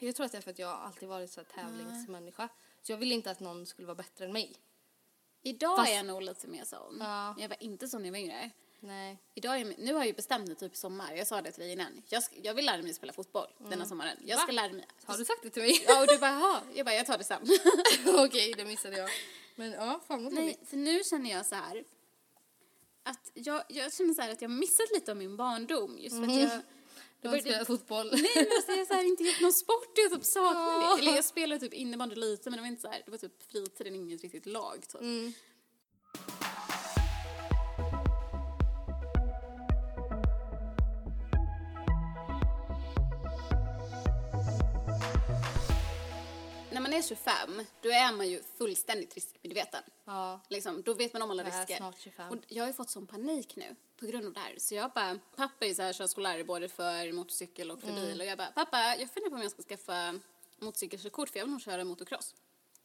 jag 0.00 0.16
tror 0.16 0.26
att 0.26 0.32
det 0.32 0.38
är 0.38 0.42
för 0.42 0.50
att 0.50 0.58
jag 0.58 0.70
alltid 0.70 1.08
varit 1.08 1.30
så 1.30 1.40
här 1.40 1.62
tävlingsmänniska. 1.62 2.48
Så 2.88 2.92
jag 2.92 2.98
ville 2.98 3.14
inte 3.14 3.30
att 3.30 3.40
någon 3.40 3.66
skulle 3.66 3.86
vara 3.86 3.94
bättre 3.94 4.24
än 4.24 4.32
mig. 4.32 4.52
Idag 5.42 5.76
Fast- 5.76 5.90
är 5.90 5.96
jag 5.96 6.06
nog 6.06 6.22
lite 6.22 6.48
mer 6.48 6.64
sån. 6.64 6.96
Ja. 7.00 7.34
Jag 7.38 7.48
var 7.48 7.62
inte 7.62 7.88
sån 7.88 8.02
när 8.02 8.08
jag 8.08 8.12
var 8.12 8.18
yngre. 8.18 8.50
Nej. 8.80 9.18
Idag 9.34 9.60
är, 9.60 9.74
nu 9.78 9.92
har 9.92 10.00
jag 10.00 10.06
ju 10.06 10.12
bestämt 10.12 10.46
mig 10.46 10.56
typ 10.56 10.76
sommar, 10.76 11.14
jag 11.14 11.26
sa 11.26 11.42
det 11.42 11.52
till 11.52 11.62
dig 11.62 11.72
innan. 11.72 12.02
Jag, 12.08 12.22
ska, 12.22 12.36
jag 12.42 12.54
vill 12.54 12.66
lära 12.66 12.82
mig 12.82 12.94
spela 12.94 13.12
fotboll 13.12 13.46
denna 13.58 13.86
sommaren. 13.86 14.16
Jag 14.24 14.36
Va? 14.36 14.42
ska 14.42 14.52
lära 14.52 14.72
mig. 14.72 14.86
Har 15.04 15.18
du 15.18 15.24
sagt 15.24 15.42
det 15.42 15.50
till 15.50 15.62
mig? 15.62 15.84
Ja, 15.86 16.00
och 16.00 16.06
du 16.06 16.18
bara, 16.18 16.30
jaha. 16.30 16.60
Jag 16.74 16.86
bara, 16.86 16.94
jag 16.94 17.06
tar 17.06 17.18
det 17.18 17.24
sen. 17.24 17.42
Okej, 18.26 18.54
det 18.56 18.64
missade 18.64 18.96
jag. 18.96 19.10
Men 19.54 19.72
ja, 19.72 20.00
fan 20.06 20.24
vad 20.24 20.32
Nej, 20.32 20.58
för 20.66 20.76
nu 20.76 21.04
känner 21.04 21.30
jag 21.30 21.46
så 21.46 21.54
här 21.54 21.84
att 23.02 23.30
jag, 23.34 23.62
jag 23.68 23.92
känner 23.92 24.14
så 24.14 24.22
här 24.22 24.32
att 24.32 24.42
jag 24.42 24.50
missat 24.50 24.86
lite 24.94 25.10
av 25.10 25.16
min 25.16 25.36
barndom 25.36 25.98
just 25.98 26.16
för 26.16 26.22
att 26.22 26.40
jag 26.40 26.60
Du 27.22 27.28
har 27.28 27.38
spelat 27.38 27.66
fotboll. 27.66 28.10
Nej 28.12 28.30
men 28.34 28.46
alltså 28.56 28.72
jag 28.72 28.78
har 28.78 28.84
så 28.84 28.94
här 28.94 29.04
inte 29.04 29.22
gjort 29.22 29.40
någon 29.40 29.52
sport, 29.52 29.92
jag 29.94 30.12
typ 30.12 30.24
saknar 30.24 30.96
det. 30.96 31.02
Eller 31.02 31.16
jag 31.16 31.24
spelade 31.24 31.60
typ 31.60 31.74
innebandy 31.74 32.14
lite 32.14 32.50
men 32.50 32.56
det 32.56 32.60
var 32.60 32.68
inte 32.68 32.82
så 32.82 32.88
här, 32.88 33.02
det 33.04 33.10
var 33.10 33.18
typ 33.18 33.42
fritiden, 33.50 33.94
inget 33.94 34.22
riktigt 34.22 34.46
lag 34.46 34.88
typ. 34.88 35.00
Mm. 35.00 35.32
Är 46.98 47.02
25, 47.02 47.64
då 47.82 47.88
är 47.88 48.12
man 48.12 48.28
ju 48.28 48.42
fullständigt 48.58 49.14
riskmedveten. 49.14 49.82
Ja. 50.04 50.40
Liksom, 50.48 50.82
då 50.82 50.94
vet 50.94 51.12
man 51.12 51.22
om 51.22 51.30
alla 51.30 51.42
Jag 51.42 51.54
är 51.54 51.58
risker. 51.60 51.76
snart 51.76 51.98
25. 51.98 52.30
Och 52.30 52.38
jag 52.48 52.62
har 52.62 52.68
ju 52.68 52.72
fått 52.74 52.90
sån 52.90 53.06
panik 53.06 53.56
nu 53.56 53.76
på 54.00 54.06
grund 54.06 54.26
av 54.26 54.32
det 54.32 54.40
här. 54.40 54.54
Så 54.58 54.74
jag 54.74 54.90
bara, 54.92 55.18
pappa 55.36 55.66
är 55.66 55.74
så 55.74 55.82
här 55.82 55.92
körskollärare 55.92 56.44
både 56.44 56.68
för 56.68 57.12
motorcykel 57.12 57.70
och 57.70 57.80
för 57.80 57.88
Mm. 57.88 58.00
bil. 58.00 58.20
Och 58.20 58.26
jag 58.26 58.38
bara, 58.38 58.46
pappa 58.50 58.78
jag 58.98 59.10
funderar 59.10 59.30
på 59.30 59.36
om 59.36 59.42
jag 59.42 59.50
ska 59.50 59.62
skaffa 59.62 60.18
motorcykelkörkort 60.58 61.28
för 61.28 61.38
jag 61.38 61.44
vill 61.46 61.52
nog 61.52 61.62
köra 61.62 61.84
motocross. 61.84 62.34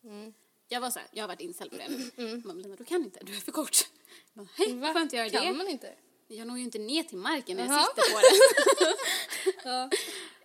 Mm. 0.03 0.33
Jag 0.67 0.81
var 0.81 0.89
så 0.89 0.99
här, 0.99 1.07
jag 1.11 1.23
har 1.23 1.27
varit 1.27 1.41
inställd 1.41 1.71
på 1.71 1.77
det 1.77 1.87
nu. 1.89 2.11
Mm. 2.17 2.41
Men 2.45 2.61
Lina, 2.61 2.75
du 2.75 2.83
kan 2.85 3.03
inte, 3.03 3.19
du 3.23 3.35
är 3.35 3.39
för 3.41 3.51
kort. 3.51 3.89
Jag 4.33 4.45
bara, 4.45 4.49
Hej, 4.57 4.73
Va? 4.79 4.91
får 4.93 5.01
inte 5.01 5.15
göra 5.15 5.29
kan 5.29 5.45
det? 5.45 5.53
man 5.53 5.67
inte? 5.67 5.93
Jag 6.27 6.47
når 6.47 6.57
ju 6.57 6.63
inte 6.63 6.79
ner 6.79 7.03
till 7.03 7.17
marken 7.17 7.57
när 7.57 7.63
jag 7.65 7.73
Jaha. 7.73 7.85
sitter 7.85 8.13
på 8.13 8.19
den. 8.19 8.95
Ja. 9.71 9.89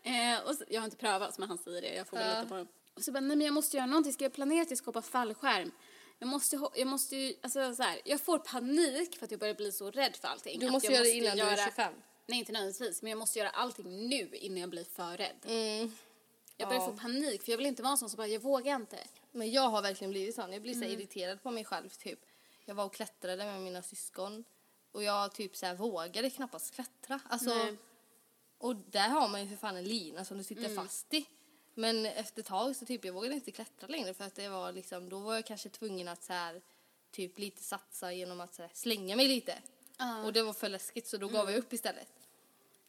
Eh, 0.02 0.40
och 0.48 0.54
så, 0.54 0.64
jag 0.68 0.80
har 0.80 0.84
inte 0.84 0.96
prövat, 0.96 1.38
men 1.38 1.48
han 1.48 1.58
säger 1.58 1.82
det. 1.82 1.94
Jag 1.94 2.06
får 2.08 2.16
väl 2.16 2.26
Ja. 2.26 2.34
lita 2.34 2.48
på 2.48 2.54
honom. 2.54 2.68
Och 2.98 3.04
så 3.04 3.12
bara, 3.12 3.20
nej 3.20 3.36
men 3.36 3.44
jag 3.44 3.54
måste 3.54 3.76
göra 3.76 3.86
någonting. 3.86 4.12
Ska 4.12 4.24
jag 4.24 4.32
planera 4.32 4.62
att 4.62 4.70
jag 4.70 4.78
ska 4.78 4.88
hoppa 4.88 5.02
fallskärm? 5.02 5.70
Jag 6.18 6.28
måste, 6.28 6.60
jag 6.74 6.86
måste 6.86 7.16
ju, 7.16 7.34
alltså 7.42 7.74
så 7.74 7.82
här, 7.82 8.00
jag 8.04 8.20
får 8.20 8.38
panik 8.38 9.18
för 9.18 9.24
att 9.24 9.30
jag 9.30 9.40
börjar 9.40 9.54
bli 9.54 9.72
så 9.72 9.90
rädd 9.90 10.16
för 10.16 10.28
allting. 10.28 10.60
Du 10.60 10.70
måste 10.70 10.92
göra 10.92 11.02
det 11.02 11.10
innan 11.10 11.36
du 11.36 11.42
är 11.42 11.64
25. 11.66 11.92
Nej, 12.26 12.38
inte 12.38 12.52
nödvändigtvis, 12.52 13.02
men 13.02 13.10
jag 13.10 13.18
måste 13.18 13.38
göra 13.38 13.50
allting 13.50 14.08
nu 14.08 14.28
innan 14.32 14.58
jag 14.58 14.70
blir 14.70 14.84
för 14.84 15.16
rädd. 15.16 15.36
Mm. 15.46 15.92
Jag 16.56 16.68
börjar 16.68 16.82
Ja. 16.82 16.86
få 16.90 16.96
panik, 16.96 17.42
för 17.42 17.50
jag 17.52 17.56
vill 17.56 17.66
inte 17.66 17.82
vara 17.82 17.90
en 17.92 17.98
sån 17.98 18.10
som 18.10 18.16
bara, 18.16 18.26
jag 18.26 18.40
vågar 18.40 18.76
inte. 18.76 18.98
Men 19.32 19.50
jag 19.52 19.68
har 19.68 19.82
verkligen 19.82 20.10
blivit 20.10 20.34
sån. 20.34 20.52
Jag 20.52 20.62
blir 20.62 20.74
så 20.74 20.80
Mm. 20.84 20.92
irriterad 20.92 21.42
på 21.42 21.50
mig 21.50 21.64
själv 21.64 21.88
typ. 21.88 22.18
Jag 22.64 22.74
var 22.74 22.84
och 22.84 22.94
klättrade 22.94 23.44
med 23.44 23.60
mina 23.60 23.82
syskon. 23.82 24.44
Och 24.92 25.02
jag 25.02 25.34
typ 25.34 25.56
så 25.56 25.66
här 25.66 25.74
vågade 25.74 26.30
knappast 26.30 26.74
klättra. 26.74 27.20
Alltså, 27.28 27.54
Nej. 27.54 27.76
och 28.58 28.76
där 28.76 29.08
har 29.08 29.28
man 29.28 29.42
ju 29.42 29.48
för 29.48 29.56
fan 29.56 29.76
en 29.76 29.84
lina 29.84 30.24
som 30.24 30.38
du 30.38 30.44
sitter 30.44 30.64
Mm. 30.64 30.76
fast 30.76 31.14
i. 31.14 31.26
Men 31.78 32.06
efter 32.06 32.40
ett 32.40 32.46
tag 32.46 32.76
så 32.76 32.86
typ 32.86 33.04
jag 33.04 33.12
vågade 33.12 33.34
inte 33.34 33.50
klättra 33.50 33.88
längre 33.88 34.14
för 34.14 34.24
att 34.24 34.34
det 34.34 34.48
var 34.48 34.72
liksom, 34.72 35.08
då 35.08 35.18
var 35.18 35.34
jag 35.34 35.46
kanske 35.46 35.68
tvungen 35.68 36.08
att 36.08 36.24
så 36.24 36.32
här 36.32 36.60
typ 37.10 37.38
lite 37.38 37.62
satsa 37.62 38.12
genom 38.12 38.40
att 38.40 38.58
här, 38.58 38.70
slänga 38.72 39.16
mig 39.16 39.28
lite. 39.28 39.58
Mm. 40.00 40.24
Och 40.24 40.32
det 40.32 40.42
var 40.42 40.52
för 40.52 40.68
läskigt 40.68 41.06
så 41.06 41.16
då 41.16 41.28
gav 41.28 41.50
jag 41.50 41.58
upp 41.58 41.72
istället. 41.72 42.08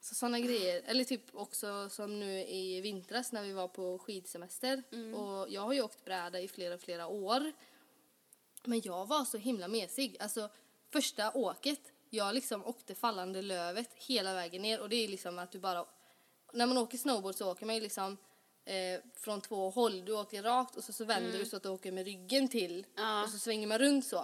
Så 0.01 0.15
sådana 0.15 0.39
grejer. 0.39 0.81
Eller 0.85 1.03
typ 1.03 1.21
också 1.35 1.89
som 1.89 2.19
nu 2.19 2.39
i 2.39 2.81
vintras 2.81 3.31
när 3.31 3.43
vi 3.43 3.51
var 3.51 3.67
på 3.67 3.99
skidsemester. 3.99 4.83
Mm. 4.91 5.15
Och 5.15 5.49
jag 5.49 5.61
har 5.61 5.73
ju 5.73 5.81
åkt 5.81 6.05
bräda 6.05 6.39
i 6.39 6.47
flera, 6.47 6.77
flera 6.77 7.07
år. 7.07 7.51
Men 8.63 8.81
jag 8.83 9.05
var 9.05 9.25
så 9.25 9.37
himla 9.37 9.67
mesig. 9.67 10.17
Alltså 10.19 10.49
första 10.89 11.31
åket, 11.31 11.81
jag 12.09 12.35
liksom 12.35 12.65
åkte 12.65 12.95
fallande 12.95 13.41
lövet 13.41 13.89
hela 13.93 14.33
vägen 14.33 14.61
ner. 14.61 14.79
Och 14.79 14.89
det 14.89 14.95
är 14.95 15.07
liksom 15.07 15.39
att 15.39 15.51
du 15.51 15.59
bara... 15.59 15.85
När 16.53 16.65
man 16.65 16.77
åker 16.77 16.97
snowboard 16.97 17.35
så 17.35 17.51
åker 17.51 17.65
man 17.65 17.75
ju 17.75 17.81
liksom 17.81 18.17
eh, 18.69 18.99
från 19.15 19.41
två 19.41 19.69
håll. 19.69 20.05
Du 20.05 20.13
åker 20.13 20.43
rakt 20.43 20.75
och 20.75 20.83
så, 20.83 20.93
så 20.93 21.05
vänder 21.05 21.39
du 21.39 21.45
så 21.45 21.57
att 21.57 21.63
du 21.63 21.69
åker 21.69 21.91
med 21.91 22.05
ryggen 22.05 22.47
till. 22.47 22.71
Mm. 22.71 22.85
Ja. 22.95 23.23
Och 23.23 23.29
så 23.29 23.39
svänger 23.39 23.67
man 23.67 23.79
runt 23.79 24.05
så. 24.05 24.17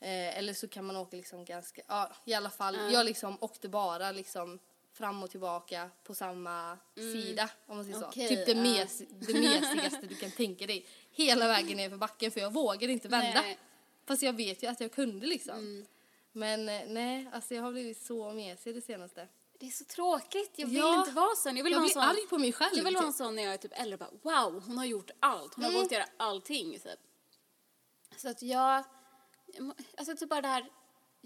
Eh, 0.00 0.38
eller 0.38 0.54
så 0.54 0.68
kan 0.68 0.84
man 0.84 0.96
åka 0.96 1.16
liksom 1.16 1.44
ganska, 1.44 1.82
ja 1.86 2.10
i 2.24 2.34
alla 2.34 2.50
fall. 2.50 2.78
Jag 2.92 3.06
liksom 3.06 3.36
åkte 3.40 3.68
bara 3.68 4.12
liksom 4.12 4.58
fram 4.92 5.22
och 5.22 5.30
tillbaka 5.30 5.90
på 6.04 6.14
samma 6.14 6.78
sida 6.94 7.50
om 7.66 7.76
man 7.76 7.84
säger 7.84 7.98
så. 7.98 8.06
Okej, 8.06 8.28
typ 8.28 8.46
det, 8.46 8.52
ja. 8.52 8.62
mes, 8.62 8.98
det 8.98 9.34
mesigaste 9.34 10.06
du 10.06 10.14
kan 10.14 10.30
tänka 10.30 10.66
dig. 10.66 10.86
Hela 11.10 11.48
vägen 11.48 11.76
ner 11.76 11.90
för 11.90 11.96
backen 11.96 12.30
för 12.30 12.40
jag 12.40 12.52
vågade 12.52 12.92
inte 12.92 13.08
vända. 13.08 13.40
Nej. 13.40 13.58
Fast 14.06 14.22
jag 14.22 14.32
vet 14.32 14.62
ju 14.62 14.66
att 14.66 14.80
jag 14.80 14.92
kunde 14.92 15.26
liksom. 15.26 15.86
Men 16.32 16.68
eh, 16.68 16.82
nej, 16.86 17.28
alltså 17.32 17.54
jag 17.54 17.62
har 17.62 17.72
blivit 17.72 18.02
så 18.02 18.32
mesig 18.32 18.74
det 18.74 18.80
senaste. 18.80 19.28
Det 19.60 19.66
är 19.66 19.70
så 19.70 19.84
tråkigt, 19.84 20.52
jag 20.56 20.66
vill 20.66 20.76
Ja. 20.76 20.98
inte 20.98 21.10
vara 21.10 21.34
sån. 21.36 21.56
Jag 21.56 21.64
vill 21.64 21.72
Jag 21.72 21.78
vara 21.78 21.86
blir 21.86 21.92
sån. 21.94 22.02
arg 22.02 22.26
på 22.30 22.38
mig 22.38 22.52
själv. 22.52 22.70
Jag 22.76 22.84
vill 22.84 22.94
vara 22.94 23.06
en 23.06 23.12
typ. 23.12 23.18
sån 23.18 23.34
när 23.36 23.42
jag 23.42 23.54
är 23.54 23.58
typ 23.58 23.72
äldre 23.80 23.96
bara 23.98 24.10
wow, 24.22 24.62
hon 24.66 24.78
har 24.78 24.84
gjort 24.84 25.10
allt. 25.20 25.54
Hon 25.54 25.64
har 25.64 25.70
Mm. 25.70 25.82
vågat 25.82 25.92
göra 25.92 26.06
allting. 26.16 26.72
Typ. 26.78 27.00
Så 28.16 28.28
att 28.28 28.42
jag, 28.42 28.84
alltså 29.98 30.16
typ 30.16 30.28
bara 30.28 30.40
det 30.42 30.48
här, 30.48 30.70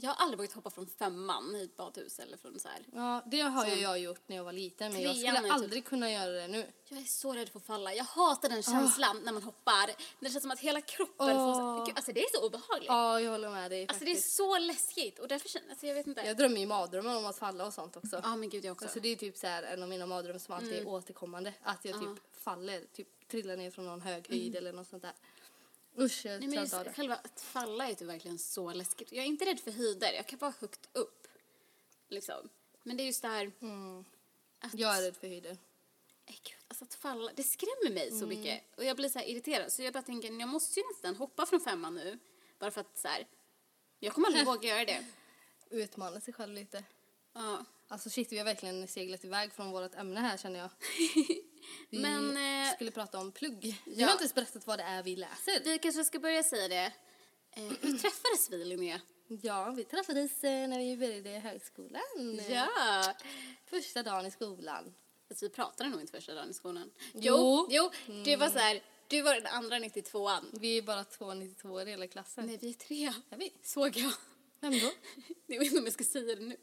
jag 0.00 0.10
har 0.10 0.24
aldrig 0.24 0.38
vågat 0.38 0.52
hoppa 0.52 0.70
från 0.70 0.86
femman 0.86 1.56
i 1.56 1.62
ett 1.62 1.76
badhus 1.76 2.18
eller 2.18 2.36
från 2.36 2.60
så 2.60 2.68
här. 2.68 2.84
Ja, 2.92 3.22
det 3.26 3.40
har 3.40 3.66
ju 3.66 3.74
jag 3.74 3.98
gjort 3.98 4.20
när 4.26 4.36
jag 4.36 4.44
var 4.44 4.52
liten 4.52 4.92
men 4.92 5.02
jag 5.02 5.16
skulle 5.16 5.38
är 5.38 5.42
typ- 5.42 5.52
aldrig 5.52 5.84
kunna 5.84 6.12
göra 6.12 6.32
det 6.32 6.48
nu. 6.48 6.66
Jag 6.88 7.00
är 7.00 7.04
så 7.04 7.32
rädd 7.32 7.48
för 7.48 7.58
att 7.58 7.64
falla. 7.64 7.94
Jag 7.94 8.04
hatar 8.04 8.48
den 8.48 8.62
känslan 8.62 9.20
när 9.24 9.32
man 9.32 9.42
hoppar. 9.42 9.86
När 9.86 9.94
det 10.28 10.30
känns 10.30 10.42
som 10.42 10.50
att 10.50 10.60
hela 10.60 10.80
kroppen 10.80 11.26
får 11.26 11.54
så, 11.54 11.60
Åh. 11.60 11.86
Gud, 11.86 11.96
alltså 11.96 12.12
det 12.12 12.20
är 12.20 12.38
så 12.38 12.46
obehagligt. 12.46 12.88
Ja, 12.88 13.20
jag 13.20 13.30
håller 13.30 13.50
med 13.50 13.70
dig 13.70 13.86
Alltså 13.88 14.04
det 14.04 14.10
är 14.10 14.16
så 14.16 14.58
läskigt 14.58 15.18
och 15.18 15.28
därför 15.28 15.48
känner 15.48 15.70
alltså, 15.70 15.86
jag 15.86 15.94
vet 15.94 16.06
inte. 16.06 16.20
Jag 16.20 16.36
drömmer 16.36 16.60
ju 16.60 16.66
mardrömmar 16.66 17.16
om 17.16 17.26
att 17.26 17.38
falla 17.38 17.66
och 17.66 17.74
sånt 17.74 17.96
också. 17.96 18.20
Ja 18.22 18.36
men 18.36 18.48
gud 18.48 18.64
jag 18.64 18.72
också. 18.72 18.84
Alltså 18.84 19.00
det 19.00 19.08
är 19.08 19.16
typ 19.16 19.36
så 19.36 19.46
här 19.46 19.62
en 19.62 19.82
av 19.82 19.88
mina 19.88 20.06
mardrömmar 20.06 20.38
som 20.38 20.54
alltid 20.54 20.72
är 20.72 20.88
återkommande. 20.88 21.54
Att 21.62 21.84
jag 21.84 22.00
typ 22.00 22.42
faller, 22.44 22.84
typ 22.92 23.28
trillar 23.28 23.56
ner 23.56 23.70
från 23.70 23.86
någon 23.86 24.00
hög 24.00 24.28
höjd 24.28 24.56
eller 24.56 24.72
något 24.72 24.88
sånt 24.88 25.02
där. 25.02 25.12
Usch, 26.00 26.26
jag 26.26 26.40
Nej, 26.40 26.48
men 26.48 26.58
just, 26.58 26.84
det. 26.84 26.92
själva 26.92 27.14
att 27.14 27.40
falla 27.40 27.88
är 27.88 27.94
typ 27.94 28.08
verkligen 28.08 28.38
så 28.38 28.72
läskigt. 28.72 29.12
Jag 29.12 29.24
är 29.24 29.28
inte 29.28 29.44
rädd 29.44 29.60
för 29.60 29.70
höjder, 29.70 30.12
jag 30.12 30.26
kan 30.26 30.38
vara 30.38 30.54
högt 30.60 30.88
upp. 30.92 31.26
Liksom. 32.08 32.48
Men 32.82 32.96
det 32.96 33.02
är 33.02 33.04
just 33.06 33.22
det 33.22 33.28
här 33.28 33.52
att, 34.60 34.74
Jag 34.74 34.98
är 34.98 35.02
rädd 35.02 35.16
för 35.16 35.28
höjder. 35.28 35.58
Nej, 36.26 36.40
gud, 36.44 36.56
alltså 36.68 36.84
att 36.84 36.94
falla, 36.94 37.32
det 37.36 37.42
skrämmer 37.42 37.94
mig 37.94 38.10
så 38.10 38.26
mycket. 38.26 38.62
Och 38.76 38.84
jag 38.84 38.96
blir 38.96 39.08
så 39.08 39.18
irriterad. 39.20 39.72
Så 39.72 39.82
jag 39.82 39.92
bara 39.92 40.02
tänker, 40.02 40.40
jag 40.40 40.48
måste 40.48 40.80
ju 40.80 40.86
nästan 40.86 41.16
hoppa 41.16 41.46
från 41.46 41.60
femman 41.60 41.94
nu. 41.94 42.18
Bara 42.58 42.70
för 42.70 42.80
att 42.80 42.98
så 42.98 43.08
här, 43.08 43.26
jag 43.98 44.14
kommer 44.14 44.26
aldrig 44.26 44.46
våga 44.46 44.68
göra 44.68 44.84
det. 44.84 45.04
Utmana 45.70 46.20
sig 46.20 46.34
själv 46.34 46.54
lite. 46.54 46.84
Ja. 47.32 47.64
Alltså 47.88 48.10
shit, 48.10 48.32
vi 48.32 48.38
har 48.38 48.44
verkligen 48.44 48.88
seglat 48.88 49.24
iväg 49.24 49.52
från 49.52 49.70
vårt 49.70 49.94
ämne 49.94 50.20
här 50.20 50.36
känner 50.36 50.58
jag. 50.58 50.70
Vi 51.90 51.98
Men, 51.98 52.36
eh, 52.36 52.74
skulle 52.74 52.90
prata 52.90 53.18
om 53.18 53.32
plugg. 53.32 53.82
Vi 53.84 54.00
ja. 54.00 54.06
har 54.06 54.12
inte 54.12 54.22
ens 54.22 54.34
berättat 54.34 54.66
vad 54.66 54.78
det 54.78 54.82
är 54.82 55.02
vi 55.02 55.16
läser. 55.16 55.64
Vi 55.64 55.78
kanske 55.78 56.04
ska 56.04 56.18
börja 56.18 56.42
säga 56.42 56.68
det. 56.68 56.92
Eh, 57.56 57.62
hur 57.80 57.98
träffades 57.98 58.50
vi 58.50 58.64
Linnea? 58.64 59.00
Ja, 59.42 59.70
vi 59.76 59.84
träffades 59.84 60.44
eh, 60.44 60.68
när 60.68 60.78
vi 60.78 60.96
började 60.96 61.30
i 61.30 61.38
högskolan. 61.38 62.40
Ja. 62.48 63.14
Första 63.64 64.02
dagen 64.02 64.26
i 64.26 64.30
skolan. 64.30 64.94
Alltså, 65.30 65.44
vi 65.44 65.50
pratade 65.50 65.90
nog 65.90 66.00
inte 66.00 66.12
första 66.12 66.34
dagen 66.34 66.50
i 66.50 66.54
skolan. 66.54 66.90
Jo. 67.14 67.66
Jo, 67.70 67.90
det 68.24 68.36
var 68.36 68.48
så 68.48 68.58
här, 68.58 68.82
du 69.08 69.22
var 69.22 69.34
den 69.34 69.46
andra 69.46 69.78
92an. 69.78 70.58
Vi 70.60 70.78
är 70.78 70.82
bara 70.82 71.04
292 71.04 71.80
i 71.80 71.90
hela 71.90 72.06
klassen. 72.06 72.46
Nej, 72.46 72.58
vi 72.60 72.70
är 72.70 72.74
tre. 72.74 73.12
Är 73.30 73.36
vi? 73.36 73.52
Såg 73.62 73.96
jag. 73.96 74.12
Vem 74.60 74.72
då? 74.72 74.90
Jag 75.46 75.58
vet 75.58 75.66
inte 75.66 75.78
om 75.78 75.84
jag 75.84 75.92
ska 75.92 76.04
säga 76.04 76.34
det 76.34 76.42
nu. 76.42 76.56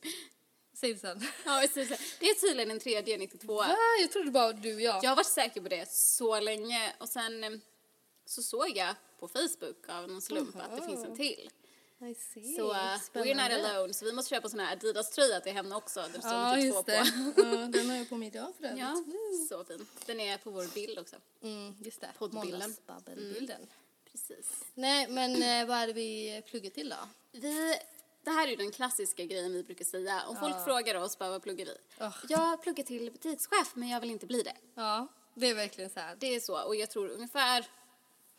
Säg 0.76 0.94
det 0.94 1.00
sen. 1.00 1.28
Ja, 1.46 1.52
här. 1.52 2.20
Det 2.20 2.26
är 2.26 2.48
tydligen 2.48 2.72
en 2.72 2.80
tredje 2.80 3.18
92 3.18 3.56
Va? 3.56 3.76
Jag 4.02 4.12
trodde 4.12 4.32
bara 4.32 4.54
du 4.54 4.76
och 4.76 4.82
jag. 4.82 5.04
Jag 5.04 5.10
har 5.10 5.16
varit 5.16 5.28
säker 5.28 5.62
på 5.62 5.70
det 5.70 5.92
så 5.92 6.40
länge 6.40 6.94
och 6.98 7.10
sen 7.10 7.44
eh, 7.44 7.52
så 8.26 8.44
såg 8.44 8.78
jag 8.78 8.96
på 9.20 9.28
Facebook 9.28 9.90
av 9.90 10.08
någon 10.08 10.22
slump 10.22 10.56
att 10.56 10.76
det 10.76 10.86
finns 10.86 11.06
en 11.06 11.16
till. 11.18 11.50
I 12.02 12.16
see. 12.16 12.56
Så 12.56 12.72
uh, 12.72 12.78
we're 13.14 13.36
not 13.36 13.66
alone. 13.66 13.94
Så 13.94 14.06
vi 14.06 14.12
måste 14.12 14.30
köpa 14.30 14.50
sån 14.50 14.60
här 14.60 14.74
Adidas-tröja 14.74 15.40
till 15.40 15.54
henne 15.54 15.76
också. 15.76 16.02
Där 16.02 16.10
det 16.10 16.20
står 16.20 16.32
Ja, 16.32 16.56
lite 16.56 16.72
två 16.72 16.76
just 16.76 16.86
på. 16.86 17.42
det. 17.42 17.42
Ja, 17.58 17.68
den 17.68 17.90
har 17.90 17.98
jag 17.98 18.10
på 18.10 18.16
mig 18.16 18.28
idag 18.28 18.54
för 18.58 18.66
övrigt. 18.66 18.80
Ja, 18.80 19.04
så 19.50 19.64
fin. 19.64 19.88
Den 20.06 20.20
är 20.20 20.38
på 20.38 20.52
vår 20.52 20.74
bild 20.74 21.00
också. 21.00 21.16
Mm, 21.42 21.76
just 21.80 22.02
det. 22.02 22.10
Poddbilden. 22.18 22.52
Måndagsbabbelbilden. 22.52 23.68
Precis. 24.12 24.64
Nej, 24.74 25.08
men 25.10 25.44
eh, 25.44 25.68
vad 25.68 25.78
är 25.78 25.88
det 25.88 25.94
vi 25.94 26.42
pluggar 26.50 26.70
till 26.70 26.90
då? 26.90 27.08
Vi, 27.32 27.76
det 28.26 28.32
här 28.32 28.48
är 28.48 28.52
ju 28.52 28.56
den 28.56 28.72
klassiska 28.72 29.26
grejen 29.26 29.54
vi 29.54 29.64
brukar 29.64 29.86
säga. 29.86 30.24
Om 30.28 30.36
folk 30.36 30.64
frågar 30.64 30.96
oss 30.96 31.18
bara 31.18 31.30
vad 31.30 31.44
pluggar 31.44 31.66
vi? 31.66 32.04
Oh. 32.06 32.16
Jag 32.30 32.62
pluggar 32.62 32.84
till 32.84 33.12
butikschef 33.12 33.76
men 33.76 33.90
jag 33.90 34.02
vill 34.02 34.12
inte 34.12 34.26
bli 34.26 34.42
det. 34.42 34.56
Ja, 34.76 35.08
det 35.34 35.48
är 35.48 35.56
verkligen 35.56 35.90
så 35.90 36.00
här. 36.00 36.16
Det 36.20 36.36
är 36.36 36.40
så 36.40 36.66
och 36.68 36.76
jag 36.76 36.90
tror 36.90 37.10
ungefär 37.10 37.66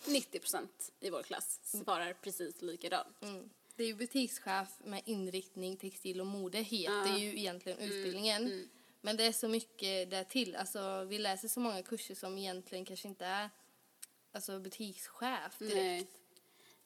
90 0.05 0.39
procent 0.39 0.93
i 1.01 1.11
vår 1.11 1.23
klass 1.23 1.61
svarar 1.63 2.13
precis 2.13 2.63
likadant. 2.63 3.23
Mm. 3.23 3.51
Det 3.77 3.83
är 3.83 3.87
ju 3.87 3.95
butikschef 3.95 4.69
med 4.85 5.03
inriktning 5.05 5.77
textil 5.77 6.21
och 6.21 6.27
mode 6.27 6.59
heter 6.59 7.19
ju 7.19 7.39
egentligen 7.39 7.79
utbildningen. 7.79 8.69
Men 9.01 9.17
det 9.17 9.25
är 9.25 9.33
så 9.33 9.49
mycket 9.49 10.11
där 10.11 10.25
till. 10.25 10.57
Alltså, 10.57 11.05
vi 11.05 11.19
läser 11.19 11.49
så 11.49 11.61
många 11.61 11.83
kurser 11.83 12.15
som 12.15 12.39
egentligen 12.39 12.85
kanske 12.85 13.09
inte 13.09 13.27
är 13.27 13.51
alltså, 14.33 14.59
butikschef 14.59 15.59
direkt. 15.59 15.75
Nej. 15.77 16.07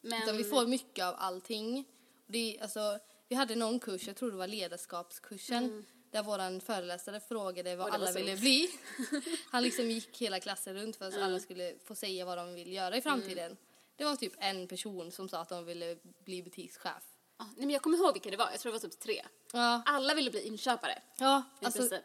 Men, 0.01 0.23
Utan 0.23 0.37
vi 0.37 0.45
får 0.45 0.67
mycket 0.67 1.05
av 1.05 1.15
allting. 1.19 1.85
Det 2.31 2.59
alltså, 2.63 2.99
vi 3.29 3.37
hade 3.37 3.55
någon 3.55 3.81
kurs, 3.81 4.07
jag 4.07 4.17
tror 4.17 4.31
det 4.31 4.37
var 4.37 4.47
ledarskapskursen, 4.47 5.87
där 6.11 6.23
vår 6.23 6.61
föreläsare 6.61 7.21
frågade 7.21 7.77
vad 7.77 7.89
Mm. 7.89 8.01
alla 8.03 8.13
ville 8.13 8.37
bli. 8.37 8.71
Han 9.51 9.63
liksom 9.63 9.91
gick 9.91 10.19
hela 10.23 10.41
klassen 10.41 10.75
runt 10.75 10.97
för 10.97 11.09
att 11.09 11.15
alla 11.15 11.41
skulle 11.41 11.75
få 11.85 11.95
säga 11.95 12.25
vad 12.25 12.39
de 12.39 12.55
vill 12.55 12.73
göra 12.73 12.97
i 12.97 13.01
framtiden. 13.01 13.45
Mm. 13.47 13.57
Det 13.97 14.05
var 14.05 14.17
typ 14.17 14.33
en 14.39 14.67
person 14.69 15.13
som 15.13 15.29
sa 15.29 15.39
att 15.41 15.49
de 15.49 15.65
ville 15.65 15.97
bli 16.25 16.43
butikschef. 16.43 17.03
Ja, 17.39 17.45
nej, 17.57 17.67
men 17.67 17.71
jag 17.71 17.83
kommer 17.83 17.99
ihåg 17.99 18.13
vilka 18.13 18.31
det 18.31 18.37
var, 18.37 18.51
jag 18.51 18.61
tror 18.61 18.73
det 18.73 18.79
var 18.79 18.89
typ 18.91 19.01
tre. 19.01 19.23
Ja, 19.53 19.83
Alla 19.87 20.15
ville 20.15 20.31
bli 20.31 20.47
inköpare. 20.47 21.03
ja 21.19 21.43
I 21.61 21.65
alltså 21.65 21.81
princip. 21.81 22.01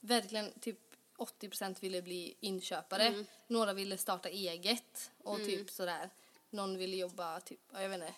verkligen 0.00 0.52
typ 0.60 0.78
80% 1.18 1.80
ville 1.80 2.02
bli 2.02 2.36
inköpare. 2.40 3.02
Mm. 3.02 3.26
Några 3.46 3.72
ville 3.72 3.98
starta 3.98 4.28
eget 4.28 5.10
och 5.22 5.36
typ 5.38 5.70
sådär. 5.70 6.10
Någon 6.50 6.78
ville 6.78 6.96
jobba 6.96 7.40
typ, 7.40 7.60
ja, 7.72 7.82
jag 7.82 7.88
vet 7.88 8.00
inte. 8.00 8.14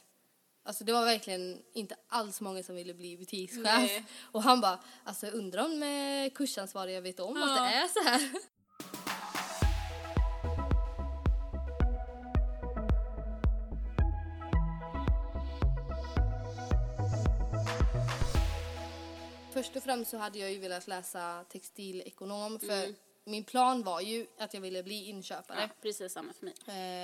Alltså 0.64 0.84
det 0.84 0.92
var 0.92 1.04
verkligen 1.04 1.62
inte 1.74 1.96
alls 2.08 2.40
många 2.40 2.62
som 2.62 2.74
ville 2.74 2.94
bli 2.94 3.16
butikschef. 3.16 3.62
Nej. 3.62 4.04
Och 4.32 4.42
han 4.42 4.60
bara, 4.60 4.78
alltså 5.04 5.26
jag 5.26 5.34
undrar 5.34 5.64
om 5.64 5.82
eh, 5.82 6.30
kursansvariga 6.34 7.00
vet 7.00 7.20
om 7.20 7.42
att 7.42 7.48
Ja. 7.58 7.64
det 7.64 7.70
är 7.74 7.88
så 7.88 8.02
här. 8.08 8.30
Först 19.52 19.76
och 19.76 19.82
främst 19.82 20.10
så 20.10 20.16
hade 20.16 20.38
jag 20.38 20.52
ju 20.52 20.58
velat 20.58 20.86
läsa 20.86 21.44
textilekonom 21.48 22.58
för 22.60 22.94
min 23.24 23.44
plan 23.44 23.82
var 23.82 24.00
ju 24.00 24.26
att 24.38 24.54
jag 24.54 24.60
ville 24.60 24.82
bli 24.82 25.04
inköpare. 25.08 25.60
Ja, 25.60 25.68
precis 25.82 26.12
samma 26.12 26.32
för 26.32 26.44
mig. 26.44 26.54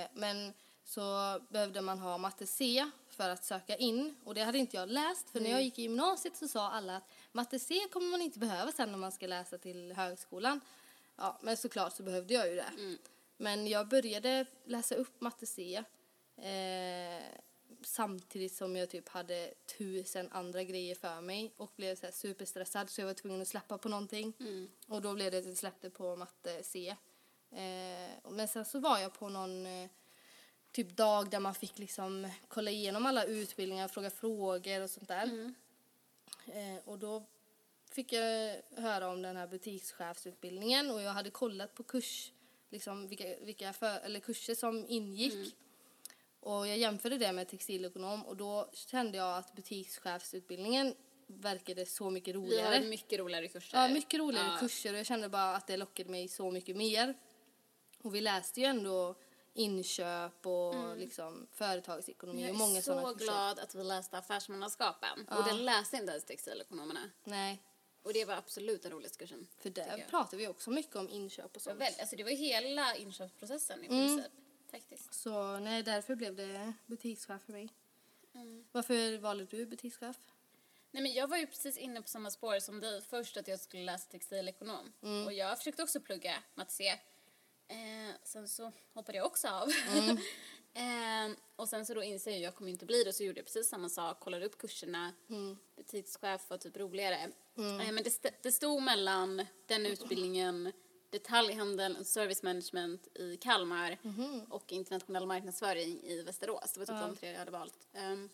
Eh, 0.01 0.07
men 0.13 0.53
så 0.83 1.39
behövde 1.49 1.81
man 1.81 1.99
ha 1.99 2.17
matte 2.17 2.47
C 2.47 2.85
för 3.19 3.29
att 3.29 3.43
söka 3.43 3.75
in 3.75 4.15
och 4.23 4.33
det 4.35 4.41
hade 4.43 4.57
inte 4.57 4.77
jag 4.77 4.89
läst 4.89 5.29
för 5.29 5.39
när 5.39 5.49
jag 5.49 5.61
gick 5.63 5.79
i 5.79 5.81
gymnasiet 5.81 6.37
så 6.37 6.47
sa 6.47 6.69
alla 6.71 6.95
att 6.97 7.03
matte 7.31 7.59
C 7.59 7.75
kommer 7.91 8.07
man 8.07 8.21
inte 8.21 8.39
behöva 8.39 8.71
sen 8.71 8.91
när 8.91 8.97
man 8.97 9.11
ska 9.11 9.27
läsa 9.27 9.57
till 9.57 9.91
högskolan. 9.93 10.61
Ja, 11.15 11.39
men 11.41 11.57
såklart 11.57 11.93
så 11.95 12.03
behövde 12.03 12.33
jag 12.33 12.49
ju 12.49 12.55
det. 12.55 12.71
Men 13.37 13.67
jag 13.67 13.87
började 13.87 14.45
läsa 14.65 14.95
upp 14.95 15.21
matte 15.21 15.45
C 15.45 15.83
eh, 16.37 17.23
samtidigt 17.83 18.53
som 18.55 18.75
jag 18.75 18.89
typ 18.89 19.09
hade 19.09 19.53
tusen 19.77 20.29
andra 20.31 20.63
grejer 20.63 20.95
för 20.95 21.21
mig 21.21 21.53
och 21.57 21.71
blev 21.75 21.95
så 21.95 22.07
superstressad 22.11 22.89
så 22.89 23.01
jag 23.01 23.05
var 23.07 23.13
tvungen 23.13 23.41
att 23.41 23.47
släppa 23.47 23.77
på 23.77 23.89
någonting. 23.89 24.33
Och 24.87 25.01
då 25.01 25.13
blev 25.13 25.31
det 25.31 25.37
att 25.37 25.45
jag 25.45 25.57
släppte 25.57 25.89
på 25.89 26.15
matte 26.15 26.63
C. 26.63 26.95
Eh, 27.51 28.31
men 28.31 28.47
sen 28.47 28.65
så 28.65 28.79
var 28.79 28.99
jag 28.99 29.13
på 29.13 29.29
någon 29.29 29.65
eh, 29.65 29.89
typ 30.71 30.95
dag 30.97 31.29
där 31.29 31.39
man 31.39 31.55
fick 31.55 31.79
liksom 31.79 32.29
kolla 32.47 32.71
igenom 32.71 33.05
alla 33.05 33.23
utbildningar, 33.23 33.87
fråga 33.87 34.09
frågor 34.09 34.81
och 34.83 34.89
sånt 34.89 35.07
där. 35.07 35.53
Eh, 36.47 36.77
och 36.85 36.99
då 36.99 37.23
fick 37.91 38.13
jag 38.13 38.55
höra 38.75 39.07
om 39.09 39.21
den 39.21 39.35
här 39.37 39.47
butikschefsutbildningen 39.47 40.91
och 40.91 41.01
jag 41.01 41.11
hade 41.11 41.29
kollat 41.29 41.75
på 41.75 41.83
kurs, 41.83 42.31
liksom 42.69 43.07
vilka, 43.07 43.35
vilka 43.41 43.73
för, 43.73 43.99
eller 43.99 44.19
kurser 44.19 44.55
som 44.55 44.85
ingick. 44.87 45.55
Och 46.39 46.67
jag 46.67 46.77
jämförde 46.77 47.17
det 47.17 47.31
med 47.31 47.47
textilekonom 47.47 48.25
och 48.25 48.37
då 48.37 48.69
kände 48.73 49.17
jag 49.17 49.37
att 49.37 49.55
butikschefsutbildningen 49.55 50.95
verkade 51.27 51.85
så 51.85 52.09
mycket 52.09 52.35
Vi 52.35 52.39
roligare. 52.39 52.75
har 52.75 52.83
mycket 52.85 53.19
roligare 53.19 53.47
kurser. 53.47 53.77
Ja, 53.77 53.87
mycket 53.87 54.19
roligare 54.19 54.47
Ja. 54.47 54.57
kurser 54.59 54.93
och 54.93 54.99
jag 54.99 55.05
kände 55.05 55.29
bara 55.29 55.55
att 55.55 55.67
det 55.67 55.77
lockade 55.77 56.09
mig 56.09 56.27
så 56.27 56.51
mycket 56.51 56.75
mer. 56.75 57.13
Och 58.01 58.15
vi 58.15 58.21
läste 58.21 58.59
ju 58.59 58.65
ändå 58.65 59.15
inköp 59.53 60.45
och 60.45 60.97
liksom 60.97 61.47
företagsekonomi 61.51 62.41
Jag 62.41 62.51
och 62.51 62.57
många 62.57 62.77
är 62.77 62.81
sådana 62.81 63.01
så 63.07 63.13
kurser. 63.13 63.25
glad 63.25 63.59
att 63.59 63.75
vi 63.75 63.83
läste 63.83 64.17
affärsmannaskapen. 64.17 65.27
Och 65.27 65.43
den 65.43 65.65
läste 65.65 65.97
inte 65.97 66.11
ens 66.11 66.23
textilekonomerna. 66.25 67.09
Nej, 67.23 67.63
Och 68.03 68.13
det 68.13 68.25
var 68.25 68.33
absolut 68.35 68.83
den 68.83 68.91
roligaste 68.91 69.17
kursen. 69.17 69.47
för 69.57 69.69
där 69.69 69.97
jag. 69.97 70.07
pratar 70.09 70.37
vi 70.37 70.47
också 70.47 70.69
mycket 70.71 70.95
om 70.95 71.09
inköp 71.09 71.55
och 71.55 71.61
sånt. 71.61 71.81
väl- 71.81 71.93
Alltså 71.99 72.15
det 72.15 72.23
var 72.23 72.31
hela 72.31 72.95
inköpsprocessen 72.95 73.83
i 73.83 73.87
Mm. 73.87 74.07
princip. 74.15 74.31
Faktiskt. 74.71 75.13
Så 75.13 75.59
nej, 75.59 75.83
därför 75.83 76.15
blev 76.15 76.35
det 76.35 76.73
butikschef 76.85 77.41
för 77.45 77.51
mig. 77.51 77.69
Mm. 78.33 78.65
Varför 78.71 79.17
valde 79.17 79.45
du 79.45 79.65
butikschef? 79.65 80.17
Nej 80.91 81.03
men 81.03 81.13
jag 81.13 81.27
var 81.27 81.37
ju 81.37 81.47
precis 81.47 81.77
inne 81.77 82.01
på 82.01 82.07
samma 82.07 82.31
spår 82.31 82.59
som 82.59 82.79
dig. 82.79 83.01
Först 83.01 83.37
att 83.37 83.47
jag 83.47 83.59
skulle 83.59 83.83
läsa 83.83 84.09
textilekonom. 84.11 84.93
Mm. 85.01 85.25
Och 85.25 85.33
jag 85.33 85.57
försökte 85.57 85.83
också 85.83 85.99
plugga 85.99 86.43
matte 86.55 86.71
C. 86.73 86.99
Eh, 87.69 88.15
sen 88.23 88.47
så 88.47 88.71
hoppade 88.93 89.17
jag 89.17 89.25
också 89.27 89.47
av. 89.47 89.69
Mm. 89.89 90.17
eh, 91.31 91.37
och 91.55 91.69
sen 91.69 91.85
så 91.85 91.93
då 91.93 92.03
inser 92.03 92.31
jag 92.31 92.37
att 92.37 92.43
jag 92.43 92.55
kommer 92.55 92.71
inte 92.71 92.85
bli 92.85 93.03
det. 93.03 93.13
Så 93.13 93.23
gjorde 93.23 93.39
jag 93.39 93.45
precis 93.45 93.69
samma 93.69 93.89
sak. 93.89 94.19
Kollade 94.19 94.45
upp 94.45 94.57
kurserna. 94.57 95.13
Mm. 95.29 95.57
Butikschef 95.75 96.49
var 96.49 96.57
typ 96.57 96.77
roligare. 96.77 97.15
Eh, 97.57 97.91
men 97.91 97.95
det, 98.03 98.07
st- 98.07 98.35
det 98.41 98.51
stod 98.51 98.81
mellan 98.83 99.45
den 99.65 99.85
utbildningen 99.85 100.71
detaljhandel 101.09 101.97
och 101.99 102.05
service 102.07 102.43
management 102.43 103.07
i 103.17 103.37
Kalmar 103.37 103.97
Mhm. 104.01 104.45
och 104.49 104.71
internationell 104.71 105.25
marknadsföring 105.25 106.03
i 106.03 106.21
Västerås. 106.21 106.73
Det 106.73 106.79
var 106.79 106.85
typ 106.85 106.95
de 106.95 107.15
tre 107.15 107.31
jag 107.31 107.39
hade 107.39 107.51
valt. 107.51 107.87
Ehm, 107.93 108.29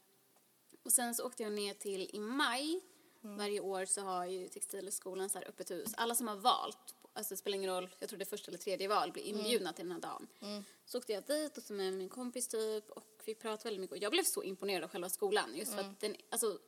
och 0.84 0.92
sen 0.92 1.16
så 1.16 1.26
åkte 1.26 1.44
jag 1.44 1.52
ner 1.52 1.74
till 1.74 2.10
i 2.14 2.20
maj. 2.20 2.82
Mm. 3.24 3.38
Varje 3.38 3.60
år 3.60 3.86
så 3.86 4.02
har 4.02 4.26
ju 4.26 4.48
Textilhögskolan 4.48 5.30
så 5.30 5.38
här 5.40 5.48
öppet 5.50 5.72
hus. 5.72 5.94
Alla 5.98 6.16
som 6.16 6.28
har 6.28 6.36
valt, 6.36 6.95
alltså 7.16 7.34
det 7.34 7.38
spelar 7.38 7.56
ingen 7.56 7.70
roll, 7.70 7.90
jag 8.00 8.10
tror 8.10 8.20
det 8.20 8.24
är 8.24 8.26
första 8.26 8.48
eller 8.52 8.60
tredje 8.60 8.88
val, 8.88 9.12
blir 9.12 9.24
Mm. 9.24 9.38
inbjudna 9.38 9.74
till 9.74 9.86
den 9.86 9.92
här 9.92 10.00
dagen. 10.02 10.28
Så 10.86 10.98
åkte 10.98 11.14
jag 11.14 11.24
dit 11.24 11.58
och 11.58 11.64
så 11.64 11.74
med 11.74 11.94
min 11.94 12.10
kompis 12.10 12.48
typ 12.48 12.90
och 12.92 13.04
vi 13.26 13.36
pratade 13.36 13.64
väldigt 13.64 13.82
mycket. 13.82 13.98
Och 13.98 14.04
jag 14.04 14.12
blev 14.12 14.24
så 14.24 14.44
imponerad 14.44 14.84
av 14.84 14.90
själva 14.90 15.10
skolan 15.10 15.56
just 15.56 15.74
för 15.74 15.80
att 15.82 16.00
den, 16.00 16.16
alltså 16.30 16.60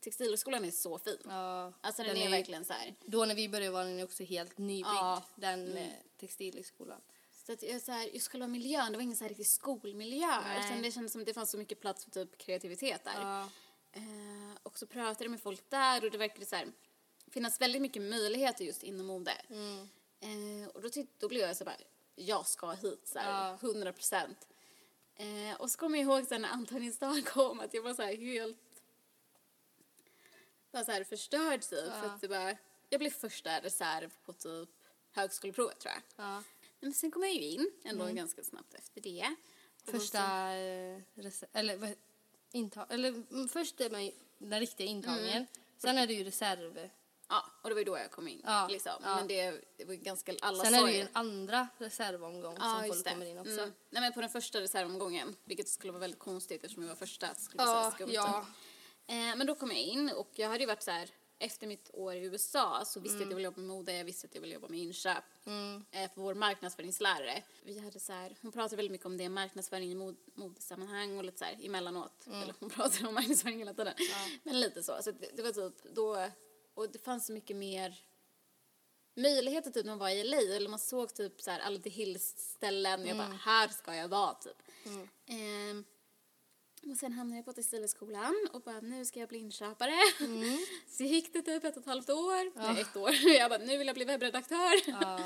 Textilhögskolan 0.00 0.64
är 0.64 0.70
så 0.70 0.98
fin. 0.98 1.16
Mm. 1.24 1.36
Ja, 1.36 1.72
Alltså 1.80 2.02
den, 2.02 2.14
den 2.14 2.22
är, 2.22 2.26
är- 2.26 2.30
verkligen 2.30 2.64
så 2.64 2.72
här. 2.72 2.94
Då 3.04 3.24
när 3.24 3.34
vi 3.34 3.48
började 3.48 3.70
var 3.70 3.84
den 3.84 4.02
också 4.04 4.22
helt 4.24 4.58
nybyggd, 4.58 4.86
Ja. 4.86 5.22
den 5.34 5.76
eh, 5.76 5.88
textilskolan. 6.20 7.00
Så 7.46 7.52
att 7.52 7.62
jag, 7.62 7.82
så 7.82 7.92
här, 7.92 8.02
just 8.06 8.28
själva 8.28 8.46
miljön, 8.46 8.92
det 8.92 8.98
var 8.98 9.02
ingen 9.02 9.16
så 9.16 9.24
här 9.24 9.28
riktig 9.28 9.46
skolmiljö. 9.46 10.38
Utan 10.66 10.82
det 10.82 10.92
kändes 10.92 11.12
som 11.12 11.20
att 11.20 11.26
det 11.26 11.34
fanns 11.34 11.50
så 11.50 11.58
mycket 11.58 11.80
plats 11.80 12.04
för 12.04 12.10
typ 12.10 12.38
kreativitet 12.38 13.04
där. 13.04 13.20
Ja. 13.20 13.48
Eh, 13.92 14.02
och 14.62 14.78
så 14.78 14.86
pratade 14.86 15.24
jag 15.24 15.30
med 15.30 15.40
folk 15.40 15.70
där 15.70 16.04
och 16.04 16.10
det 16.10 16.18
verkade 16.18 16.46
så 16.46 16.56
här, 16.56 16.72
finnas 17.34 17.60
väldigt 17.60 17.82
mycket 17.82 18.02
möjligheter 18.02 18.64
just 18.64 18.82
inom 18.82 19.06
mode. 19.06 19.32
Mm. 19.50 19.88
Eh, 20.20 20.68
och 20.68 20.82
då, 20.82 20.88
tyck, 20.90 21.08
då 21.18 21.28
blev 21.28 21.40
jag 21.42 21.56
så 21.56 21.64
bara, 21.64 21.76
jag 22.14 22.46
ska 22.46 22.70
hit 22.70 23.02
så 23.08 23.18
här, 23.18 23.48
Ja. 23.50 23.58
100 23.68 23.92
procent. 23.92 24.48
Eh, 25.16 25.60
och 25.60 25.70
så 25.70 25.78
kommer 25.78 25.98
jag 25.98 26.04
ihåg 26.04 26.26
sen 26.26 26.42
när 26.42 26.48
antagningsdagen 26.48 27.22
kom 27.26 27.60
att 27.60 27.74
jag 27.74 27.82
var 27.82 27.94
så 27.94 28.02
här 28.02 28.16
helt 28.16 28.58
var 30.70 30.84
så 30.84 30.92
här 30.92 31.04
förstörd 31.04 31.60
typ. 31.60 31.70
För 31.92 32.06
att 32.06 32.20
det 32.20 32.28
bara, 32.28 32.56
jag 32.90 33.00
blev 33.00 33.10
första 33.10 33.60
reserv 33.60 34.10
på 34.24 34.32
typ 34.32 34.68
högskoleprovet 35.12 35.80
tror 35.80 35.92
jag. 35.94 36.26
Ja. 36.26 36.42
Men 36.80 36.92
sen 36.94 37.10
kom 37.10 37.22
jag 37.22 37.32
ju 37.34 37.40
in 37.40 37.70
ändå 37.84 38.04
ganska 38.06 38.42
snabbt 38.44 38.74
efter 38.74 39.00
det. 39.00 39.34
Och 39.86 39.90
Första, 39.90 40.18
eh, 40.52 41.00
rese- 41.14 41.46
eller 41.52 41.76
vad- 41.76 41.94
intag, 42.52 42.86
eller 42.90 43.08
mm, 43.08 43.48
först 43.48 43.80
är 43.80 43.90
man 43.90 44.04
ju 44.04 44.12
den 44.38 44.60
riktiga 44.60 44.86
intagningen, 44.86 45.46
sen 45.78 45.98
är 45.98 46.06
det 46.06 46.14
ju 46.14 46.24
reserv. 46.24 46.90
Ja, 47.34 47.44
och 47.62 47.68
det 47.68 47.74
var 47.74 47.80
ju 47.80 47.84
då 47.84 47.98
jag 47.98 48.10
kom 48.10 48.28
in. 48.28 48.42
Ja, 48.44 48.68
liksom. 48.70 48.92
ja. 49.02 49.16
Men 49.16 49.26
det, 49.26 49.64
det 49.76 49.84
var 49.84 49.94
ganska, 49.94 50.34
alla 50.40 50.64
Sen 50.64 50.74
är 50.74 50.84
det 50.84 50.92
ju 50.92 51.00
en 51.00 51.08
andra 51.12 51.68
reservomgång 51.78 52.56
Ja, 52.58 52.78
som 52.78 52.88
folk 52.88 53.08
kommer 53.08 53.26
in 53.26 53.38
också. 53.38 53.60
Mm. 53.60 53.72
Nej 53.90 54.02
men 54.02 54.12
på 54.12 54.20
den 54.20 54.30
första 54.30 54.60
reservomgången, 54.60 55.36
vilket 55.44 55.68
skulle 55.68 55.92
vara 55.92 56.00
väldigt 56.00 56.20
konstigt 56.20 56.64
eftersom 56.64 56.82
jag 56.82 56.88
var 56.88 56.96
första. 56.96 57.34
Skulle 57.34 57.62
Ja, 57.62 57.92
säga 57.98 58.08
ja. 58.12 58.46
Eh, 59.06 59.36
men 59.36 59.46
då 59.46 59.54
kom 59.54 59.70
jag 59.70 59.80
in 59.80 60.10
och 60.10 60.30
jag 60.34 60.48
hade 60.48 60.60
ju 60.60 60.66
varit 60.66 60.82
så 60.82 60.90
här, 60.90 61.10
efter 61.38 61.66
mitt 61.66 61.90
år 61.92 62.14
i 62.14 62.24
USA 62.24 62.82
så 62.86 63.00
visste 63.00 63.16
jag 63.16 63.22
att 63.22 63.30
jag 63.30 63.36
ville 63.36 63.44
jobba 63.44 63.60
med 63.60 63.68
mode, 63.68 63.92
jag 63.92 64.04
visste 64.04 64.26
att 64.26 64.34
jag 64.34 64.40
ville 64.42 64.54
jobba 64.54 64.68
med 64.68 64.78
inköp. 64.78 65.24
Mm. 65.44 65.84
Eh, 65.90 66.10
för 66.10 66.20
vår 66.20 66.34
marknadsföringslärare, 66.34 67.42
vi 67.64 67.78
hade 67.78 68.00
så 68.00 68.12
här, 68.12 68.36
hon 68.42 68.52
pratade 68.52 68.76
väldigt 68.76 68.92
mycket 68.92 69.06
om 69.06 69.16
det, 69.16 69.28
marknadsföring 69.28 69.92
i 69.92 69.94
mod, 69.94 70.16
modesammanhang 70.34 71.18
och 71.18 71.24
lite 71.24 71.38
så 71.38 71.44
här 71.44 71.66
emellanåt. 71.66 72.26
Mm. 72.26 72.42
Eller 72.42 72.54
hon 72.60 72.70
pratade 72.76 73.08
om 73.08 73.14
marknadsföring 73.14 73.58
hela 73.58 73.74
tiden. 73.74 73.94
Men 74.42 74.60
lite 74.60 74.82
så. 74.82 75.02
Så 75.02 75.10
det, 75.10 75.36
det 75.36 75.42
var 75.42 75.52
typ 75.52 75.94
då, 75.94 76.28
och 76.74 76.90
det 76.90 76.98
fanns 76.98 77.26
så 77.26 77.32
mycket 77.32 77.56
mer 77.56 78.00
möjligheter 79.16 79.70
typ 79.70 79.84
när 79.84 79.92
man 79.92 79.98
var 79.98 80.08
i 80.08 80.24
LA 80.24 80.36
eller 80.36 80.68
man 80.68 80.78
såg 80.78 81.14
typ 81.14 81.42
så 81.42 81.50
här 81.50 81.60
Aldi 81.60 81.90
Hills 81.90 82.34
ställen 82.36 83.06
jag 83.06 83.16
bara 83.16 83.38
här 83.40 83.68
ska 83.68 83.94
jag 83.94 84.08
vara 84.08 84.34
typ. 84.34 84.62
Ehm, 85.26 85.84
och 86.90 86.96
sen 86.96 87.12
hamnade 87.12 87.38
jag 87.38 87.44
på 87.44 87.52
Textilhögskolan 87.52 88.48
och 88.52 88.60
bara 88.60 88.80
nu 88.80 89.04
ska 89.04 89.20
jag 89.20 89.28
bli 89.28 89.38
inköpare. 89.38 89.94
Så 90.88 91.02
gick 91.02 91.32
det 91.32 91.42
typ 91.42 91.64
ett 91.64 91.76
och 91.76 91.80
ett 91.82 91.86
halvt 91.86 92.10
år, 92.10 92.58
nej 92.58 92.80
ett 92.80 92.96
år. 92.96 93.10
Jag 93.38 93.50
bara 93.50 93.58
nu 93.58 93.78
vill 93.78 93.86
jag 93.86 93.96
bli 93.96 94.04
webbredaktör. 94.04 94.90
Ja, 94.90 95.20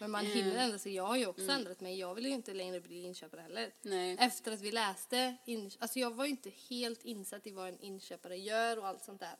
men 0.00 0.10
man 0.10 0.26
hinner 0.26 0.56
ändra 0.56 0.78
sig. 0.78 0.94
Jag 0.94 1.06
har 1.06 1.16
ju 1.16 1.26
också 1.26 1.50
ändrat 1.50 1.80
mig. 1.80 1.98
Jag 1.98 2.14
vill 2.14 2.26
ju 2.26 2.32
inte 2.32 2.54
längre 2.54 2.80
bli 2.80 3.02
inköpare 3.02 3.40
heller. 3.40 3.72
Nej. 3.82 4.16
Efter 4.20 4.52
att 4.52 4.60
vi 4.60 4.72
läste, 4.72 5.36
alltså 5.78 5.98
jag 5.98 6.10
var 6.10 6.24
ju 6.24 6.30
inte 6.30 6.50
helt 6.68 7.04
insatt 7.04 7.46
i 7.46 7.50
vad 7.50 7.68
en 7.68 7.80
inköpare 7.80 8.36
gör 8.36 8.78
och 8.78 8.86
allt 8.86 9.04
sånt 9.04 9.20
där. 9.20 9.36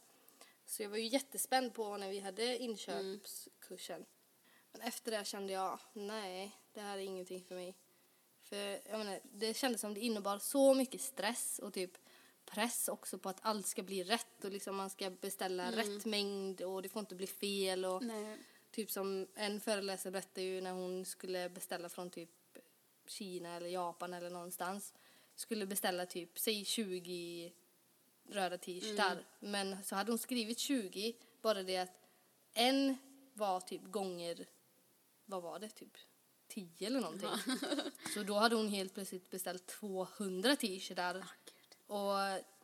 Så 0.66 0.82
jag 0.82 0.90
var 0.90 0.96
ju 0.96 1.06
jättespänd 1.06 1.74
på 1.74 1.96
när 1.96 2.10
vi 2.10 2.20
hade 2.20 2.58
inköpskursen. 2.58 4.04
Men 4.72 4.80
efter 4.80 5.10
det 5.10 5.24
kände 5.26 5.52
jag, 5.52 5.78
nej, 5.92 6.58
det 6.72 6.80
här 6.80 6.98
är 6.98 7.02
ingenting 7.02 7.44
för 7.44 7.54
mig. 7.54 7.74
För 8.42 8.56
jag 8.90 8.98
menar, 8.98 9.20
det 9.32 9.56
kändes 9.56 9.80
som 9.80 9.94
det 9.94 10.00
innebar 10.00 10.38
så 10.38 10.74
mycket 10.74 11.00
stress 11.00 11.58
och 11.58 11.72
typ 11.72 11.98
press 12.44 12.88
också 12.88 13.18
på 13.18 13.28
att 13.28 13.38
allt 13.42 13.66
ska 13.66 13.82
bli 13.82 14.04
rätt 14.04 14.44
och 14.44 14.50
liksom 14.50 14.76
man 14.76 14.90
ska 14.90 15.10
beställa 15.10 15.72
rätt 15.72 16.04
mängd 16.04 16.62
och 16.62 16.82
det 16.82 16.88
får 16.88 17.00
inte 17.00 17.14
bli 17.14 17.26
fel 17.26 17.84
och 17.84 18.04
Nej. 18.04 18.38
typ 18.70 18.90
som 18.90 19.26
en 19.34 19.60
föreläsare 19.60 20.10
berättade 20.10 20.42
ju 20.46 20.60
när 20.60 20.72
hon 20.72 21.04
skulle 21.04 21.48
beställa 21.48 21.88
från 21.88 22.10
typ 22.10 22.30
Kina 23.06 23.56
eller 23.56 23.68
Japan 23.68 24.14
eller 24.14 24.30
någonstans 24.30 24.94
skulle 25.34 25.66
beställa 25.66 26.06
typ, 26.06 26.38
säg 26.38 26.64
20 26.64 27.52
röda 28.28 28.58
t-shirtar 28.58 29.24
men 29.38 29.84
så 29.84 29.94
hade 29.94 30.12
hon 30.12 30.18
skrivit 30.18 30.58
20 30.58 31.16
bara 31.42 31.62
det 31.62 31.76
att 31.76 31.90
en 32.54 32.96
var 33.34 33.60
typ 33.60 33.82
gånger, 33.84 34.46
vad 35.24 35.42
var 35.42 35.58
det, 35.58 35.68
typ 35.68 35.96
10 36.48 36.86
eller 36.86 37.00
någonting. 37.00 37.28
Så 38.14 38.22
då 38.22 38.34
hade 38.34 38.56
hon 38.56 38.68
helt 38.68 38.94
plötsligt 38.94 39.30
beställt 39.30 39.66
200 39.66 40.56
t-shirtar 40.56 41.24
och 41.86 42.14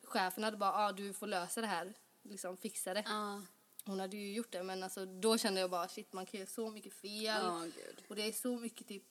chefen 0.03 0.45
hade 0.45 0.57
bara, 0.57 0.73
ah, 0.73 0.93
du 0.93 1.13
får 1.13 1.27
lösa 1.27 1.61
det 1.61 1.67
här, 1.67 1.95
liksom 2.23 2.57
fixa 2.57 2.95
det. 2.95 3.05
Ja. 3.07 3.43
Hon 3.85 4.01
hade 4.01 4.17
ju 4.17 4.33
gjort 4.33 4.53
det 4.53 4.63
men 4.63 4.83
alltså 4.83 5.07
då 5.07 5.39
kände 5.39 5.61
jag 5.61 5.71
bara 5.71 5.89
shit 5.89 6.13
man 6.13 6.27
kan 6.27 6.41
göra 6.41 6.51
så 6.51 6.71
mycket 6.71 6.93
fel. 6.93 7.43
Gud. 7.63 8.05
och 8.09 8.17
det 8.17 8.23
är 8.23 8.33
så 8.33 8.59
mycket 8.59 8.89
typ 8.89 9.05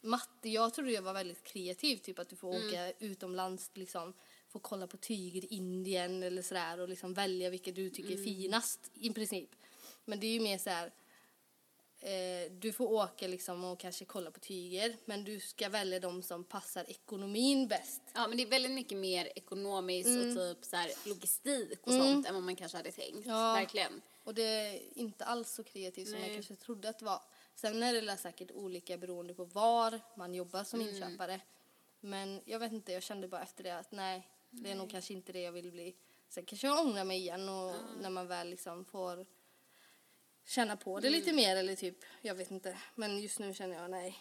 matte. 0.00 0.48
Jag 0.48 0.74
trodde 0.74 0.90
jag 0.92 1.02
var 1.02 1.12
väldigt 1.12 1.44
kreativ 1.44 1.96
typ 1.96 2.18
att 2.18 2.28
du 2.28 2.36
får 2.36 2.48
åka 2.48 2.92
utomlands 2.98 3.70
liksom 3.74 4.14
få 4.54 4.58
kolla 4.58 4.86
på 4.86 4.96
tyger 4.96 5.44
i 5.44 5.46
Indien 5.46 6.22
eller 6.22 6.42
sådär 6.42 6.80
och 6.80 6.88
liksom 6.88 7.14
välja 7.14 7.50
vilka 7.50 7.70
du 7.72 7.90
tycker 7.90 8.12
är 8.12 8.24
finast 8.24 8.90
i 8.94 9.10
princip. 9.12 9.50
Men 10.04 10.20
det 10.20 10.26
är 10.26 10.32
ju 10.32 10.40
mer 10.40 10.58
så 10.58 10.70
här 10.70 10.92
eh, 12.00 12.52
du 12.52 12.72
får 12.72 12.92
åka 12.92 13.26
liksom 13.28 13.64
och 13.64 13.80
kanske 13.80 14.04
kolla 14.04 14.30
på 14.30 14.40
tyger 14.40 14.96
men 15.04 15.24
du 15.24 15.40
ska 15.40 15.68
välja 15.68 16.00
de 16.00 16.22
som 16.22 16.44
passar 16.44 16.90
ekonomin 16.90 17.68
bäst. 17.68 18.02
Ja, 18.14 18.28
men 18.28 18.36
det 18.36 18.42
är 18.42 18.46
väldigt 18.46 18.72
mycket 18.72 18.98
mer 18.98 19.32
ekonomiskt 19.36 20.08
och 20.08 20.36
typ 20.36 20.64
så 20.64 20.76
här 20.76 20.90
logistik 21.08 21.78
och 21.86 21.92
sånt 21.92 22.26
än 22.26 22.34
vad 22.34 22.42
man 22.42 22.56
kanske 22.56 22.76
hade 22.78 22.92
tänkt. 22.92 23.26
Ja. 23.26 23.52
Verkligen. 23.54 24.02
Och 24.24 24.34
det 24.34 24.42
är 24.42 24.98
inte 24.98 25.24
alls 25.24 25.50
så 25.54 25.64
kreativt 25.64 26.08
som 26.08 26.18
jag 26.18 26.26
Nej. 26.26 26.34
kanske 26.34 26.56
trodde 26.56 26.88
att 26.88 26.98
det 26.98 27.04
var. 27.04 27.22
Sen 27.54 27.82
är 27.82 28.02
det 28.02 28.16
säkert 28.16 28.50
olika 28.50 28.96
beroende 28.98 29.34
på 29.34 29.44
var 29.44 30.00
man 30.16 30.34
jobbar 30.34 30.64
som 30.64 30.80
Mm. 30.80 30.94
inköpare. 30.94 31.40
Men 32.00 32.40
jag 32.44 32.58
vet 32.58 32.72
inte, 32.72 32.92
jag 32.92 33.02
kände 33.02 33.28
bara 33.28 33.42
efter 33.42 33.64
det 33.64 33.78
att 33.78 33.92
nej, 33.92 34.28
det 34.62 34.70
är 34.70 34.74
nog 34.74 34.90
kanske 34.90 35.12
inte 35.14 35.32
det 35.32 35.40
jag 35.40 35.52
vill 35.52 35.70
bli. 35.72 35.94
Sen 36.28 36.44
kanske 36.44 36.66
jag 36.66 36.86
ångrar 36.86 37.04
mig 37.04 37.18
igen 37.18 37.48
och 37.48 37.74
när 38.00 38.10
man 38.10 38.26
väl 38.26 38.50
liksom 38.50 38.84
får 38.84 39.26
känna 40.44 40.76
på 40.76 41.00
det 41.00 41.08
Mm. 41.08 41.20
lite 41.20 41.32
mer 41.32 41.56
eller 41.56 41.76
typ, 41.76 41.98
jag 42.20 42.34
vet 42.34 42.50
inte. 42.50 42.78
Men 42.94 43.18
just 43.20 43.38
nu 43.38 43.54
känner 43.54 43.76
jag 43.76 43.90
nej, 43.90 44.18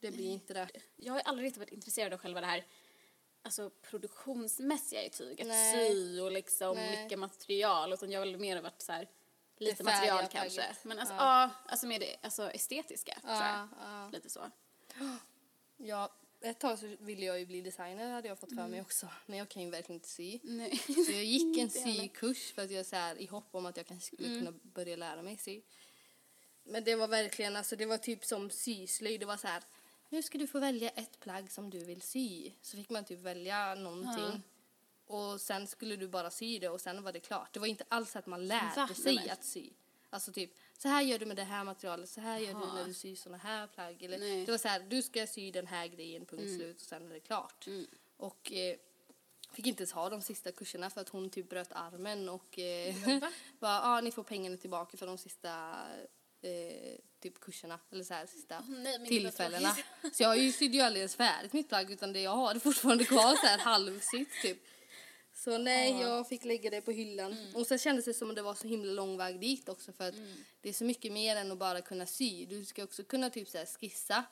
det 0.00 0.10
blir 0.10 0.30
inte 0.30 0.54
det. 0.54 0.68
Jag 0.96 1.12
har 1.12 1.20
aldrig 1.20 1.46
riktigt 1.46 1.58
varit 1.60 1.72
intresserad 1.72 2.12
av 2.12 2.18
själva 2.18 2.40
det 2.40 2.46
här 2.46 2.64
alltså 3.42 3.70
produktionsmässiga 3.70 5.02
i 5.04 5.10
tyget. 5.10 5.46
Nej. 5.46 5.88
Sy 5.88 6.20
och 6.20 6.32
liksom 6.32 6.76
Nej. 6.76 7.02
mycket 7.04 7.18
material. 7.18 7.92
Utan 7.92 8.10
jag 8.10 8.20
har 8.20 8.26
väl 8.26 8.38
mer 8.38 8.62
varit 8.62 8.82
så 8.82 8.92
här 8.92 9.08
lite 9.58 9.82
material 9.84 10.26
kanske. 10.32 10.60
plagget. 10.60 10.84
Men 10.84 10.98
alltså, 10.98 11.14
Ja. 11.14 11.42
ja. 11.42 11.50
alltså 11.66 11.86
mer 11.86 11.98
det 11.98 12.16
alltså 12.22 12.50
estetiska 12.50 13.14
tror 13.20 13.32
jag. 13.32 13.42
Ja, 13.42 13.68
ja. 13.80 14.08
Lite 14.12 14.30
så. 14.30 14.50
Ja, 15.76 16.12
ett 16.44 16.58
tag 16.58 16.78
så 16.78 16.96
ville 17.00 17.26
jag 17.26 17.38
ju 17.40 17.46
bli 17.46 17.60
designer 17.60 18.12
hade 18.12 18.28
jag 18.28 18.38
fått 18.38 18.50
för 18.50 18.56
Mm. 18.58 18.70
mig 18.70 18.80
också. 18.80 19.08
Men 19.26 19.38
jag 19.38 19.48
kan 19.48 19.62
ju 19.62 19.70
verkligen 19.70 19.96
inte 19.96 20.08
sy. 20.08 20.38
Nej. 20.42 20.76
Så 21.06 21.12
jag 21.12 21.24
gick 21.24 21.58
en 21.58 21.70
sykurs 21.70 22.52
för 22.52 22.62
att 22.62 22.70
jag 22.70 22.86
så 22.86 22.96
här, 22.96 23.16
i 23.20 23.26
hopp 23.26 23.54
om 23.54 23.66
att 23.66 23.76
jag 23.76 23.86
kanske 23.86 24.06
skulle 24.16 24.28
Mm. 24.28 24.38
kunna 24.44 24.58
börja 24.62 24.96
lära 24.96 25.22
mig 25.22 25.36
sy. 25.36 25.60
Men 26.64 26.84
det 26.84 26.94
var 26.96 27.08
verkligen, 27.08 27.56
alltså 27.56 27.76
det 27.76 27.86
var 27.86 27.98
typ 27.98 28.24
som 28.24 28.50
syslöjd. 28.50 29.20
Det 29.20 29.26
var 29.26 29.36
så 29.36 29.46
här, 29.46 29.62
nu 30.08 30.22
ska 30.22 30.38
du 30.38 30.46
få 30.46 30.58
välja 30.58 30.88
ett 30.90 31.20
plagg 31.20 31.50
som 31.50 31.70
du 31.70 31.78
vill 31.84 32.02
sy. 32.02 32.50
Så 32.62 32.76
fick 32.76 32.90
man 32.90 33.04
typ 33.04 33.20
välja 33.20 33.74
någonting. 33.74 34.42
Och 35.06 35.40
sen 35.40 35.66
skulle 35.66 35.96
du 35.96 36.08
bara 36.08 36.30
sy 36.30 36.58
det 36.58 36.68
och 36.68 36.80
sen 36.80 37.02
var 37.02 37.12
det 37.12 37.20
klart. 37.20 37.52
Det 37.52 37.60
var 37.60 37.66
inte 37.66 37.84
alls 37.88 38.16
att 38.16 38.26
man 38.26 38.46
lärde 38.46 38.72
Va? 38.76 38.88
sig 38.94 39.30
att 39.30 39.44
sy. 39.44 39.70
Alltså 40.10 40.32
typ, 40.32 40.50
så 40.84 40.88
här 40.88 41.02
gör 41.02 41.18
du 41.18 41.26
med 41.26 41.36
det 41.36 41.44
här 41.44 41.64
materialet, 41.64 42.08
så 42.08 42.20
här 42.20 42.38
gör 42.38 42.54
du 42.54 42.66
när 42.74 42.84
du 42.84 42.94
syr 42.94 43.16
såna 43.16 43.36
här 43.36 43.66
plagg. 43.66 44.02
Eller, 44.02 44.18
Nej. 44.18 44.32
Mm. 44.32 44.44
det 44.44 44.50
var 44.50 44.58
så 44.58 44.68
här, 44.68 44.80
du 44.80 45.02
ska 45.02 45.26
sy 45.26 45.50
den 45.50 45.66
här 45.66 45.86
grejen, 45.86 46.26
punkt 46.26 46.54
slut 46.56 46.80
och 46.80 46.86
sen 46.86 47.10
är 47.10 47.14
det 47.14 47.20
klart. 47.20 47.66
Och 48.16 48.52
eh, 48.52 48.76
fick 49.52 49.66
inte 49.66 49.82
ens 49.82 49.92
ha 49.92 50.08
de 50.08 50.22
sista 50.22 50.52
kurserna 50.52 50.90
för 50.90 51.00
att 51.00 51.08
hon 51.08 51.30
typ 51.30 51.48
bröt 51.48 51.72
armen 51.72 52.28
och 52.28 52.58
eh, 52.58 52.94
bara, 53.58 53.82
ah, 53.82 54.00
ni 54.00 54.10
får 54.10 54.22
pengarna 54.22 54.56
tillbaka 54.56 54.96
för 54.96 55.06
de 55.06 55.18
sista 55.18 55.74
eh, 56.42 56.98
typ 57.20 57.40
kurserna 57.40 57.78
eller 57.90 58.04
så 58.04 58.14
här 58.14 58.26
sista 58.26 58.64
nej, 58.68 58.92
gud, 58.92 59.00
vad 59.00 59.08
tillfällena. 59.08 59.76
Så 60.12 60.22
jag 60.22 60.54
sydde 60.54 60.76
ju 60.76 60.82
aldrig 60.82 61.00
ens 61.00 61.16
färdigt 61.16 61.52
mitt 61.52 61.68
plagg 61.68 61.90
utan 61.90 62.12
det 62.12 62.20
jag 62.20 62.36
har 62.36 62.54
det 62.54 62.60
fortfarande 62.60 63.04
kvar 63.04 63.36
så 63.36 63.46
här 63.46 63.58
halvsytt 63.70 64.28
typ. 64.42 64.58
Så 65.44 65.58
nej, 65.58 66.00
jag 66.00 66.28
fick 66.28 66.44
lägga 66.44 66.70
det 66.70 66.80
på 66.80 66.90
hyllan. 66.90 67.32
Mm. 67.32 67.56
Och 67.56 67.66
sen 67.66 67.78
kändes 67.78 68.04
det 68.04 68.14
som 68.14 68.30
att 68.30 68.36
det 68.36 68.42
var 68.42 68.54
så 68.54 68.68
himla 68.68 68.92
lång 68.92 69.16
väg 69.16 69.40
dit 69.40 69.68
också 69.68 69.92
för 69.92 70.08
att 70.08 70.14
det 70.60 70.68
är 70.68 70.72
så 70.72 70.84
mycket 70.84 71.12
mer 71.12 71.36
än 71.36 71.52
att 71.52 71.58
bara 71.58 71.80
kunna 71.80 72.06
sy. 72.06 72.46
Du 72.46 72.64
ska 72.64 72.84
också 72.84 73.04
kunna 73.04 73.30
typ 73.30 73.48
så 73.48 73.58
här 73.58 73.66
skissa. 73.66 74.24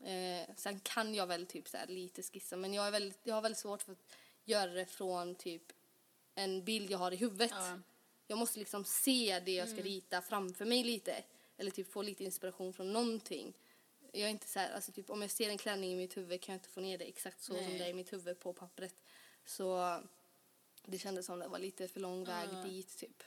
Eh, 0.00 0.54
sen 0.56 0.80
kan 0.80 1.14
jag 1.14 1.26
väl 1.26 1.46
typ 1.46 1.68
så 1.68 1.76
här 1.76 1.86
lite 1.86 2.22
skissa 2.22 2.56
men 2.56 2.74
jag, 2.74 2.86
är 2.86 2.90
väldigt, 2.90 3.18
jag 3.22 3.34
har 3.34 3.42
väldigt 3.42 3.58
svårt 3.58 3.82
för 3.82 3.92
att 3.92 4.04
göra 4.44 4.70
det 4.70 4.86
från 4.86 5.34
typ 5.34 5.62
en 6.34 6.64
bild 6.64 6.90
jag 6.90 6.98
har 6.98 7.12
i 7.12 7.16
huvudet. 7.16 7.50
Ja. 7.54 7.78
Jag 8.26 8.38
måste 8.38 8.58
liksom 8.58 8.84
se 8.84 9.40
det 9.44 9.52
jag 9.52 9.68
ska 9.68 9.82
rita 9.82 10.22
framför 10.22 10.64
mig 10.64 10.84
lite. 10.84 11.24
Eller 11.56 11.70
typ 11.70 11.92
få 11.92 12.02
lite 12.02 12.24
inspiration 12.24 12.72
från 12.72 12.92
någonting. 12.92 13.54
Jag 14.12 14.22
är 14.22 14.28
inte 14.28 14.48
så 14.48 14.58
här, 14.58 14.72
alltså 14.72 14.92
typ 14.92 15.10
om 15.10 15.22
jag 15.22 15.30
ser 15.30 15.50
en 15.50 15.58
klänning 15.58 15.92
i 15.92 15.96
mitt 15.96 16.16
huvud 16.16 16.40
kan 16.40 16.52
jag 16.52 16.58
inte 16.58 16.68
få 16.68 16.80
ner 16.80 16.98
det 16.98 17.04
exakt 17.04 17.42
så 17.42 17.54
som 17.54 17.64
Nej. 17.64 17.78
det 17.78 17.84
är 17.84 17.88
i 17.88 17.94
mitt 17.94 18.12
huvud 18.12 18.40
på 18.40 18.52
pappret. 18.52 18.94
Så 19.44 20.00
det 20.86 20.98
kändes 20.98 21.26
som 21.26 21.38
det 21.38 21.48
var 21.48 21.58
lite 21.58 21.88
för 21.88 22.00
lång 22.00 22.24
väg 22.24 22.48
dit 22.64 22.98
typ. 22.98 23.22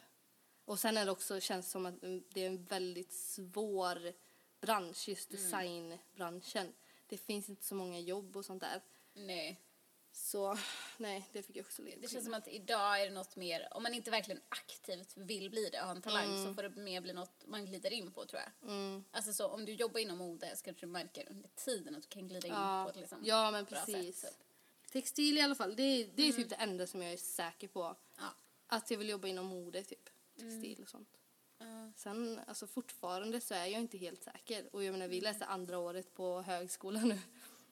Och 0.65 0.79
sen 0.79 0.97
är 0.97 1.05
det 1.05 1.11
också, 1.11 1.39
känns 1.39 1.71
som 1.71 1.85
att 1.85 1.95
det 2.29 2.41
är 2.43 2.47
en 2.47 2.63
väldigt 2.63 3.13
svår 3.13 4.13
bransch, 4.61 5.09
just 5.09 5.31
Mm. 5.31 5.41
designbranschen. 5.43 6.73
Det 7.07 7.17
finns 7.17 7.49
inte 7.49 7.63
så 7.65 7.75
många 7.75 7.99
jobb 7.99 8.37
och 8.37 8.45
sånt 8.45 8.61
där. 8.61 8.81
Nej. 9.13 9.59
Så 10.11 10.57
nej, 10.97 11.29
det 11.31 11.43
fick 11.43 11.55
jag 11.55 11.65
också 11.65 11.81
leda 11.81 12.01
Det 12.01 12.07
känns 12.07 12.23
som 12.25 12.33
att 12.33 12.47
idag 12.47 13.01
är 13.01 13.05
det 13.05 13.13
något 13.13 13.35
mer, 13.35 13.67
om 13.71 13.83
man 13.83 13.93
inte 13.93 14.11
verkligen 14.11 14.41
aktivt 14.49 15.17
vill 15.17 15.49
bli 15.49 15.69
det 15.69 15.81
och 15.81 15.87
har 15.87 15.95
en 15.95 16.01
talang 16.01 16.45
så 16.45 16.53
får 16.53 16.63
det 16.63 16.69
mer 16.69 17.01
bli 17.01 17.13
något 17.13 17.43
man 17.45 17.65
glider 17.65 17.93
in 17.93 18.11
på 18.11 18.25
tror 18.25 18.41
jag. 18.41 18.69
Mm. 18.71 19.03
Alltså 19.11 19.33
så 19.33 19.47
om 19.47 19.65
du 19.65 19.73
jobbar 19.73 19.99
inom 19.99 20.17
mode 20.17 20.55
så 20.57 20.63
kanske 20.63 20.85
du 20.85 20.91
märker 20.91 21.29
under 21.29 21.49
tiden 21.55 21.95
att 21.95 22.01
du 22.03 22.07
kan 22.09 22.27
glida 22.27 22.47
in 22.47 22.53
Ja, 22.53 22.83
på 22.83 22.89
ett 22.89 22.95
liksom 22.95 23.21
ja 23.25 23.51
men 23.51 23.65
precis. 23.65 24.19
sätt. 24.19 24.31
Typ. 24.31 24.47
Textil 24.93 25.37
i 25.37 25.41
alla 25.41 25.55
fall, 25.55 25.75
det 25.75 25.83
är, 25.83 26.09
det 26.15 26.27
är 26.27 26.33
typ 26.33 26.49
det 26.49 26.55
enda 26.55 26.87
som 26.87 27.01
jag 27.01 27.13
är 27.13 27.17
säker 27.17 27.67
på. 27.67 27.95
Ja. 28.17 28.35
Att 28.67 28.91
jag 28.91 28.97
vill 28.97 29.09
jobba 29.09 29.27
inom 29.27 29.45
mode 29.45 29.83
typ. 29.83 30.09
Textil 30.39 30.81
och 30.81 30.89
sånt. 30.89 31.09
Ja. 31.57 31.91
Sen, 31.95 32.39
alltså 32.47 32.67
fortfarande 32.67 33.41
så 33.41 33.53
är 33.53 33.65
jag 33.65 33.81
inte 33.81 33.97
helt 33.97 34.23
säker. 34.23 34.75
Och 34.75 34.83
jag 34.83 34.91
menar, 34.91 35.07
vi 35.07 35.21
läser 35.21 35.45
andra 35.45 35.77
året 35.77 36.13
på 36.13 36.41
högskolan 36.41 37.09
nu. 37.09 37.19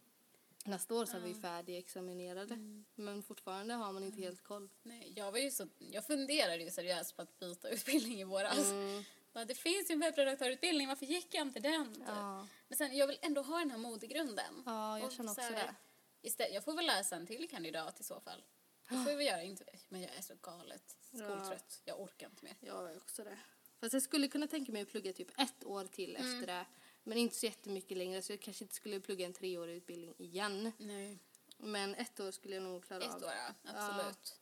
Nästa 0.66 0.96
år 0.96 1.06
så 1.06 1.18
är 1.18 1.22
vi 1.22 1.34
färdigexaminerade. 1.34 2.84
Men 2.96 3.24
fortfarande 3.24 3.74
har 3.74 3.94
man 3.94 4.04
inte 4.04 4.22
helt 4.22 4.44
koll. 4.44 4.70
Nej, 4.84 5.14
jag 5.16 5.32
var 5.32 5.40
ju 5.40 5.52
så, 5.52 5.68
jag 5.78 6.06
funderade 6.06 6.64
ju 6.64 6.72
seriöst 6.72 7.16
på 7.16 7.22
att 7.22 7.40
byta 7.40 7.70
utbildning 7.70 8.20
i 8.20 8.24
våras. 8.24 8.72
Mm. 8.72 9.04
Det 9.48 9.56
finns 9.56 9.90
ju 9.90 9.94
en 9.94 10.00
webbredaktörutbildning, 10.00 10.88
varför 10.88 11.06
gick 11.06 11.34
jag 11.34 11.48
inte 11.48 11.60
den? 11.60 12.04
Ja. 12.08 12.48
Men 12.68 12.78
sen, 12.78 12.98
jag 12.98 13.08
vill 13.08 13.18
ändå 13.22 13.42
ha 13.42 13.60
den 13.60 13.72
här 13.72 13.78
modegrunden. 13.78 14.64
Ja, 14.66 15.00
jag 15.00 15.08
Och 15.08 15.12
känner 15.12 15.34
så 15.34 15.42
också 15.42 15.54
här, 15.54 15.68
det. 15.68 15.76
Istället, 16.22 16.54
jag 16.54 16.64
får 16.64 16.74
väl 16.74 16.86
läsa 16.86 17.16
en 17.16 17.28
till 17.28 17.50
kandidat 17.50 18.00
i 18.00 18.04
så 18.04 18.20
fall. 18.20 18.44
Det 18.90 18.96
får 19.06 19.16
vi 19.16 19.26
göra, 19.26 19.44
inte, 19.44 19.66
men 19.90 20.02
jag 20.02 20.16
är 20.16 20.22
så 20.22 20.36
galet 20.42 20.98
skoltrött. 21.14 21.82
Jag 21.86 22.00
orkar 22.02 22.28
inte 22.30 22.44
mer. 22.44 22.56
Jag 22.60 22.92
är 22.92 22.98
också 22.98 23.24
det. 23.24 23.38
Fast 23.80 23.94
jag 23.94 24.04
skulle 24.04 24.28
kunna 24.28 24.48
tänka 24.48 24.72
mig 24.72 24.82
att 24.82 24.90
plugga 24.90 25.14
typ 25.14 25.40
ett 25.40 25.64
år 25.64 25.86
till 25.86 26.16
efter 26.16 26.48
det. 26.48 26.66
Men 27.04 27.18
inte 27.18 27.36
så 27.36 27.46
jättemycket 27.46 27.98
längre 27.98 28.22
så 28.22 28.34
jag 28.34 28.42
kanske 28.42 28.64
inte 28.64 28.76
skulle 28.76 29.00
plugga 29.00 29.26
en 29.26 29.34
treårig 29.34 29.76
utbildning 29.76 30.16
igen. 30.18 30.72
Nej. 30.78 31.20
Men 31.58 31.96
ett 31.96 32.20
år 32.20 32.32
skulle 32.32 32.56
jag 32.56 32.64
nog 32.64 32.86
klara 32.86 33.04
Ett 33.04 33.14
av. 33.14 33.24
år, 33.24 33.32
ja. 33.64 33.72
Absolut. 33.74 34.40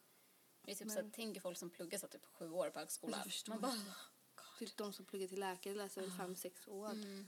Det 0.62 0.72
är 0.72 0.76
typ 0.76 0.92
så 0.92 1.00
att 1.00 1.14
tänker 1.14 1.42
folk 1.42 1.58
som 1.58 1.70
pluggar 1.70 2.00
så 2.00 2.08
typ 2.08 2.26
sju 2.26 2.50
år 2.52 2.70
på 2.70 2.80
högskolan. 2.80 3.20
Jag 3.20 3.26
förstår 3.26 3.54
Man 3.54 3.62
bara, 3.62 3.74
inte. 3.76 3.92
Typ 4.60 4.78
de 4.78 4.94
som 4.94 5.06
pluggar 5.06 5.28
till 5.28 5.40
läkare 5.40 5.74
läser 5.76 6.02
väl 6.02 6.12
fem, 6.12 6.36
sex 6.36 6.68
år. 6.68 6.88
här, 6.88 7.26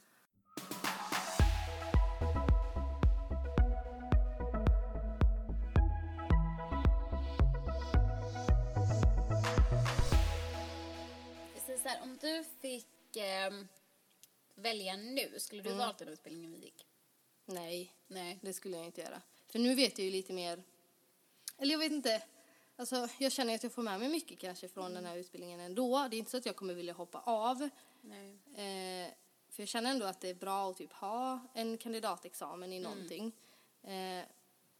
du 12.37 12.43
fick 12.61 12.87
ehm, 13.15 13.67
välja 14.55 14.95
nu, 14.97 15.33
skulle 15.39 15.61
du 15.61 15.69
Mm. 15.69 15.79
valt 15.79 15.97
den 15.97 16.07
utbildningen 16.07 16.51
vi 16.51 16.57
gick? 16.57 16.85
Nej, 17.45 17.93
Nej. 18.07 18.39
det 18.41 18.53
skulle 18.53 18.77
jag 18.77 18.85
inte 18.85 19.01
göra. 19.01 19.21
För 19.47 19.59
nu 19.59 19.75
vet 19.75 19.97
jag 19.97 20.05
ju 20.05 20.11
lite 20.11 20.33
mer, 20.33 20.63
eller 21.57 21.71
jag 21.71 21.79
vet 21.79 21.91
inte, 21.91 22.23
alltså 22.75 23.07
jag 23.17 23.31
känner 23.31 23.55
att 23.55 23.63
jag 23.63 23.71
får 23.71 23.83
med 23.83 23.99
mig 23.99 24.09
mycket 24.09 24.39
kanske 24.39 24.67
från 24.67 24.93
den 24.93 25.05
här 25.05 25.17
utbildningen 25.17 25.59
ändå. 25.59 26.07
Det 26.11 26.15
är 26.15 26.19
inte 26.19 26.31
så 26.31 26.37
att 26.37 26.45
jag 26.45 26.55
kommer 26.55 26.73
vilja 26.73 26.93
hoppa 26.93 27.19
av. 27.19 27.69
Nej. 28.01 28.29
Eh, 28.53 29.11
för 29.49 29.61
jag 29.61 29.67
känner 29.67 29.91
ändå 29.91 30.05
att 30.05 30.21
det 30.21 30.29
är 30.29 30.33
bra 30.35 30.69
att 30.71 30.77
typ 30.77 30.93
ha 30.93 31.39
en 31.53 31.77
kandidatexamen 31.77 32.73
i 32.73 32.77
Mm. 32.77 32.91
någonting. 32.91 33.31
Eh, 33.83 34.25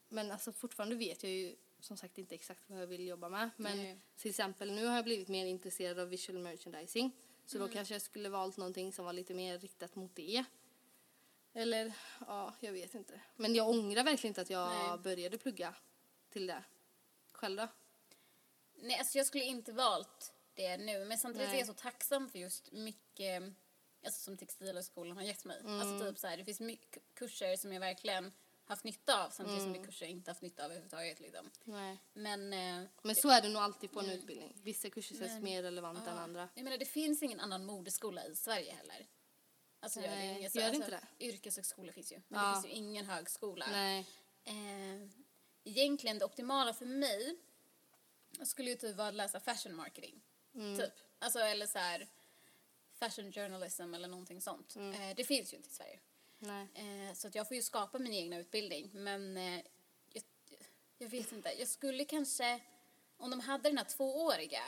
men 0.10 0.32
alltså 0.32 0.52
fortfarande 0.52 0.95
vet 0.95 1.24
jag 1.24 1.32
ju 1.32 1.56
som 1.80 1.97
sagt 1.97 2.18
inte 2.18 2.36
exakt 2.36 2.62
vad 2.68 2.82
jag 2.82 2.88
vill 2.88 3.08
jobba 3.08 3.30
med. 3.30 3.49
Men 3.58 3.78
Nej. 3.78 3.97
till 4.18 4.30
exempel 4.30 4.72
nu 4.72 4.86
har 4.86 4.95
jag 4.95 5.04
blivit 5.06 5.28
mer 5.28 5.45
intresserad 5.45 5.99
av 5.99 6.10
visual 6.10 6.39
merchandising. 6.39 7.12
Så 7.52 7.58
Mm. 7.58 7.68
då 7.68 7.74
kanske 7.74 7.93
jag 7.93 8.02
skulle 8.02 8.30
valt 8.30 8.58
någonting 8.58 8.93
som 8.93 9.06
var 9.06 9.14
lite 9.14 9.34
mer 9.34 9.60
riktat 9.60 9.95
mot 9.95 10.16
det. 10.16 10.43
Eller, 11.54 11.93
ja, 12.28 12.54
jag 12.60 12.72
vet 12.72 12.95
inte. 12.95 13.22
Men 13.36 13.56
jag 13.56 13.70
ångrar 13.70 14.04
verkligen 14.04 14.32
inte 14.32 14.41
att 14.41 14.49
jag 14.49 14.70
Nej. 14.70 14.97
började 14.97 15.38
plugga 15.38 15.76
till 16.30 16.47
det. 16.47 16.64
Själv 17.32 17.58
då? 17.58 17.68
Nej, 18.76 18.97
alltså 18.99 19.18
jag 19.18 19.28
skulle 19.28 19.43
inte 19.43 19.72
valt 19.72 20.34
det 20.54 20.78
nu. 20.78 21.06
Men 21.06 21.18
samtidigt 21.18 21.47
Nej. 21.47 21.56
är 21.56 21.60
jag 21.60 21.68
så 21.68 21.74
tacksam 21.74 22.30
för 22.30 22.39
just 22.39 22.72
mycket 22.72 23.43
alltså 24.06 24.22
som 24.22 24.38
Textilhögskolan 24.38 25.18
har 25.18 25.24
gett 25.24 25.45
mig. 25.45 25.60
Mm. 25.60 25.80
Alltså 25.82 26.06
typ 26.06 26.20
så 26.20 26.28
här, 26.28 26.38
det 26.38 26.45
finns 26.45 26.60
mycket 26.60 27.04
kurser 27.14 27.56
som 27.56 27.74
jag 27.74 27.80
verkligen 27.80 28.32
haft 28.72 28.84
nytta 28.84 29.26
av 29.26 29.30
samtidigt 29.30 29.61
Mm. 29.61 29.74
som 29.74 29.82
det 29.82 29.88
är 29.88 29.91
kurser 29.91 30.05
jag 30.05 30.11
inte 30.11 30.32
haft 30.32 30.41
nytta 30.41 30.61
av 30.65 30.72
överhuvudtaget. 30.72 31.19
Liksom. 31.19 31.51
Nej. 31.63 31.97
Men, 32.13 32.53
eh, 32.53 32.89
Men 33.03 33.15
så 33.15 33.30
är 33.30 33.41
det 33.41 33.49
nog 33.49 33.61
alltid 33.61 33.91
på 33.91 33.99
en 33.99 34.09
utbildning. 34.09 34.57
Vissa 34.63 34.89
kurser 34.89 35.15
känns 35.15 35.32
Men- 35.32 35.43
mer 35.43 35.63
relevanta 35.63 36.09
än 36.11 36.15
ja. 36.17 36.22
andra. 36.24 36.49
Jag 36.55 36.63
menar, 36.63 36.78
det 36.78 36.86
finns 36.86 37.24
ingen 37.24 37.39
annan 37.39 37.65
modeskola 37.65 38.26
i 38.28 38.36
Sverige 38.36 38.72
heller. 38.74 39.07
Alltså, 39.80 39.99
gör 39.99 40.07
det, 40.07 40.15
Nej, 40.15 40.38
inget, 40.39 40.55
gör 40.55 40.61
det 40.61 40.67
alltså, 40.67 40.84
inte 40.84 41.07
Yrkeshögskolor 41.19 41.91
finns 41.91 42.11
ju, 42.11 42.22
men 42.28 42.39
Ja. 42.41 42.47
det 42.47 42.53
finns 42.61 42.65
ju 42.65 42.78
ingen 42.78 43.05
högskola. 43.05 43.67
Nej. 43.72 44.07
Eh, 44.43 45.09
egentligen 45.63 46.19
det 46.19 46.26
optimala 46.26 46.74
för 46.74 46.86
mig 46.86 47.38
skulle 48.43 48.69
ju 48.69 48.76
typ 48.76 48.95
vara 48.95 49.07
att 49.07 49.13
läsa 49.13 49.39
fashion 49.39 49.76
marketing. 49.76 50.22
Mm. 50.55 50.80
Typ. 50.80 50.93
Alltså 51.19 51.39
eller 51.39 51.67
så 51.67 51.78
här 51.80 52.07
fashion 52.93 53.32
journalism 53.32 53.93
eller 53.93 54.07
någonting 54.07 54.41
sånt. 54.41 54.76
Mm. 54.76 55.01
Eh, 55.09 55.15
det 55.15 55.24
finns 55.24 55.53
ju 55.53 55.57
inte 55.57 55.69
i 55.69 55.74
Sverige. 55.74 55.99
Eh, 56.74 57.14
så 57.16 57.28
att 57.28 57.36
jag 57.36 57.48
får 57.48 57.56
ju 57.56 57.62
skapa 57.64 58.00
min 58.00 58.14
egna 58.14 58.38
utbildning. 58.39 58.89
Men 58.94 59.38
eh, 59.38 59.62
jag, 60.14 60.24
jag 60.98 61.08
vet 61.10 61.32
inte. 61.32 61.54
Jag 61.60 61.68
skulle 61.68 62.06
kanske, 62.06 62.60
om 63.18 63.30
de 63.30 63.39
hade 63.39 63.70
den 63.70 63.78
här 63.78 63.86
tvååriga, 63.86 64.62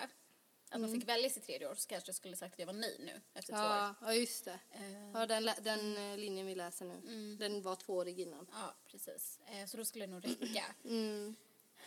att 0.70 0.82
man 0.82 0.92
fick 0.92 1.08
välja 1.08 1.30
sitt 1.30 1.46
tredje 1.46 1.70
år 1.70 1.76
så 1.76 1.88
kanske 1.88 2.10
jag 2.10 2.16
skulle 2.16 2.36
sagt 2.36 2.54
att 2.54 2.60
jag 2.60 2.66
var 2.66 2.74
nöjd 2.74 3.00
nu 3.00 3.22
efter 3.34 3.54
två 3.54 3.60
år. 3.60 3.66
Ja, 3.66 3.96
ja, 4.02 4.14
just 4.14 4.46
det. 4.46 4.60
Eh, 4.72 5.12
Ja, 5.14 5.26
den, 5.26 5.50
den 5.62 5.98
eh, 5.98 6.18
linjen 6.18 6.48
vi 6.48 6.56
läser 6.56 6.86
nu, 6.86 7.36
den 7.36 7.62
var 7.62 7.76
tvåårig 7.76 8.20
innan. 8.20 8.48
ja, 8.52 8.76
precis. 8.88 9.40
Eh, 9.46 9.66
så 9.66 9.78
då 9.78 9.86
skulle 9.86 10.06
det 10.06 10.12
nog 10.12 10.26
räcka. 10.26 10.66
Mm. 10.86 11.36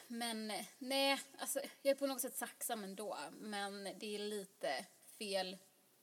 Men 0.09 0.53
nej, 0.79 1.21
alltså 1.39 1.61
jag 1.83 1.91
är 1.91 1.95
på 1.95 2.07
något 2.07 2.21
sätt 2.21 2.39
tacksam 2.39 2.85
ändå. 2.85 3.19
Men 3.33 3.85
det 3.85 4.15
är 4.15 4.19
lite 4.19 4.87
fel 5.19 5.57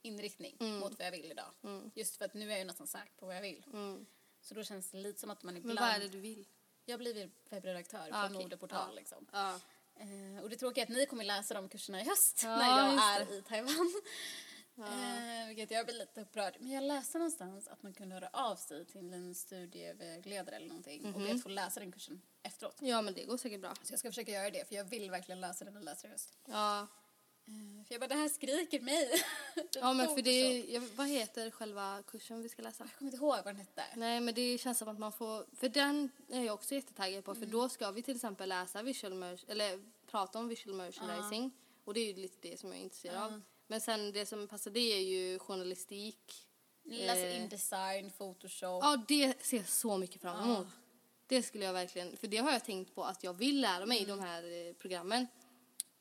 inriktning 0.04 0.56
mot 0.80 0.98
vad 1.00 1.08
jag 1.08 1.12
vill 1.12 1.32
idag. 1.32 1.52
Just 1.96 2.18
för 2.18 2.26
att 2.26 2.34
nu 2.34 2.52
är 2.54 2.58
jag 2.58 2.68
nästan 2.68 2.88
säker 2.88 3.14
på 3.20 3.26
vad 3.26 3.36
jag 3.36 3.42
vill. 3.42 3.66
Mm. 3.74 4.06
Så 4.42 4.54
då 4.54 4.64
känns 4.64 4.92
det 4.92 4.98
lite 4.98 5.20
som 5.20 5.30
att 5.32 5.44
man 5.44 5.54
Men 5.54 5.62
ibland... 5.62 5.80
vad 5.80 5.90
är 5.90 6.00
det 6.00 6.08
du 6.08 6.20
vill? 6.20 6.46
Jag 6.86 7.00
blir 7.00 7.30
webbredaktör 7.50 8.10
på 8.10 8.16
Ah, 8.16 8.26
en 8.26 8.32
okej. 8.36 8.44
modeportal 8.44 8.88
Ja. 8.90 8.96
liksom. 8.96 9.28
Ja. 9.32 9.60
Eh, 9.96 10.44
och 10.44 10.50
det 10.50 10.56
tråkiga 10.58 10.84
är 10.84 10.88
att 10.88 10.94
ni 10.98 11.06
kommer 11.06 11.24
läsa 11.24 11.54
de 11.54 11.70
kurserna 11.70 12.02
i 12.02 12.04
höst 12.04 12.42
Ja, 12.44 12.58
när 12.58 12.68
jag 12.78 12.94
är 13.22 13.26
det. 13.26 13.36
i 13.36 13.42
Taiwan. 13.42 13.94
Eh, 14.78 15.48
vilket 15.48 15.72
jag 15.72 15.86
blir 15.86 15.96
lite 15.96 16.22
upprörd. 16.22 16.56
Men 16.60 16.72
jag 16.72 16.84
läste 16.84 17.18
någonstans 17.18 17.68
att 17.68 17.84
man 17.84 17.94
kunde 17.94 18.16
höra 18.16 18.30
av 18.34 18.56
sig 18.56 18.86
till 18.86 19.14
en 19.14 19.36
studievägledare 19.36 20.56
eller 20.56 20.68
någonting 20.68 21.06
och 21.06 21.20
Mhm. 21.20 21.24
be 21.24 21.36
att 21.36 21.44
få 21.44 21.50
läsa 21.50 21.80
den 21.80 21.92
kursen 21.92 22.22
efteråt. 22.44 22.76
ja, 22.80 23.02
men 23.02 23.14
det 23.14 23.24
går 23.26 23.38
säkert 23.38 23.62
bra. 23.62 23.74
Så 23.84 23.94
jag 23.94 24.00
ska 24.00 24.10
försöka 24.10 24.32
göra 24.32 24.50
det 24.50 24.68
för 24.68 24.76
jag 24.76 24.84
vill 24.84 25.12
verkligen 25.12 25.42
läsa 25.42 25.66
den 25.66 25.78
och 25.78 25.84
läsa 25.84 26.08
i 26.08 26.10
höst. 26.12 26.34
Ja, 26.46 26.88
För 27.88 27.94
jag 27.94 28.02
bara, 28.02 28.08
det 28.08 28.16
här 28.16 28.30
skriker 28.30 28.80
mig. 28.80 29.10
ja 29.74 29.94
men 29.94 30.16
för 30.16 30.22
det, 30.22 30.60
jag, 30.60 30.82
vad 30.96 31.08
heter 31.08 31.52
själva 31.52 32.04
kursen 32.08 32.42
vi 32.44 32.50
ska 32.50 32.62
läsa? 32.62 32.84
Jag 32.84 32.98
kommer 32.98 33.12
inte 33.12 33.18
ihåg 33.18 33.36
vad 33.36 33.46
den 33.46 33.56
hette. 33.56 33.84
Nej, 33.96 34.20
men 34.22 34.34
det 34.34 34.58
känns 34.58 34.78
som 34.78 34.88
att 34.88 35.00
man 35.00 35.12
får, 35.12 35.46
för 35.56 35.70
den 35.70 36.10
är 36.30 36.44
jag 36.44 36.54
också 36.54 36.76
jättetaggad 36.76 37.24
på, 37.26 37.36
för 37.36 37.46
då 37.46 37.70
ska 37.70 37.92
vi 37.92 38.04
till 38.04 38.16
exempel 38.16 38.50
läsa 38.50 38.82
visual 38.82 39.14
merch, 39.14 39.44
eller 39.48 39.84
prata 40.08 40.40
om 40.40 40.48
visual 40.48 40.76
merchandising, 40.76 41.52
och 41.84 41.94
det 41.94 42.00
är 42.00 42.06
ju 42.08 42.22
lite 42.22 42.50
det 42.50 42.60
som 42.60 42.70
jag 42.70 42.80
är 42.80 42.84
intresserad 42.84 43.24
av. 43.24 43.42
Men 43.68 43.82
sen 43.82 44.12
det 44.12 44.26
som 44.26 44.48
passar 44.48 44.72
det 44.72 44.80
är 44.94 45.02
ju 45.02 45.40
journalistik. 45.40 46.48
Läsa 46.86 47.20
Eh. 47.28 47.42
in 47.44 47.50
design, 47.50 48.12
photoshop. 48.18 48.84
Ja, 48.84 49.04
det 49.08 49.44
ser 49.44 49.58
jag 49.58 49.70
så 49.70 49.98
mycket 49.98 50.22
fram 50.22 50.44
emot. 50.44 50.68
Det 51.28 51.44
skulle 51.44 51.66
jag 51.66 51.74
verkligen, 51.74 52.18
för 52.18 52.28
det 52.28 52.38
har 52.38 52.52
jag 52.52 52.64
tänkt 52.66 52.96
på 52.96 53.04
att 53.04 53.24
jag 53.24 53.34
vill 53.34 53.62
lära 53.62 53.86
mig 53.86 54.02
i 54.02 54.06
de 54.06 54.20
här 54.20 54.68
eh, 54.68 54.74
programmen. 54.74 55.28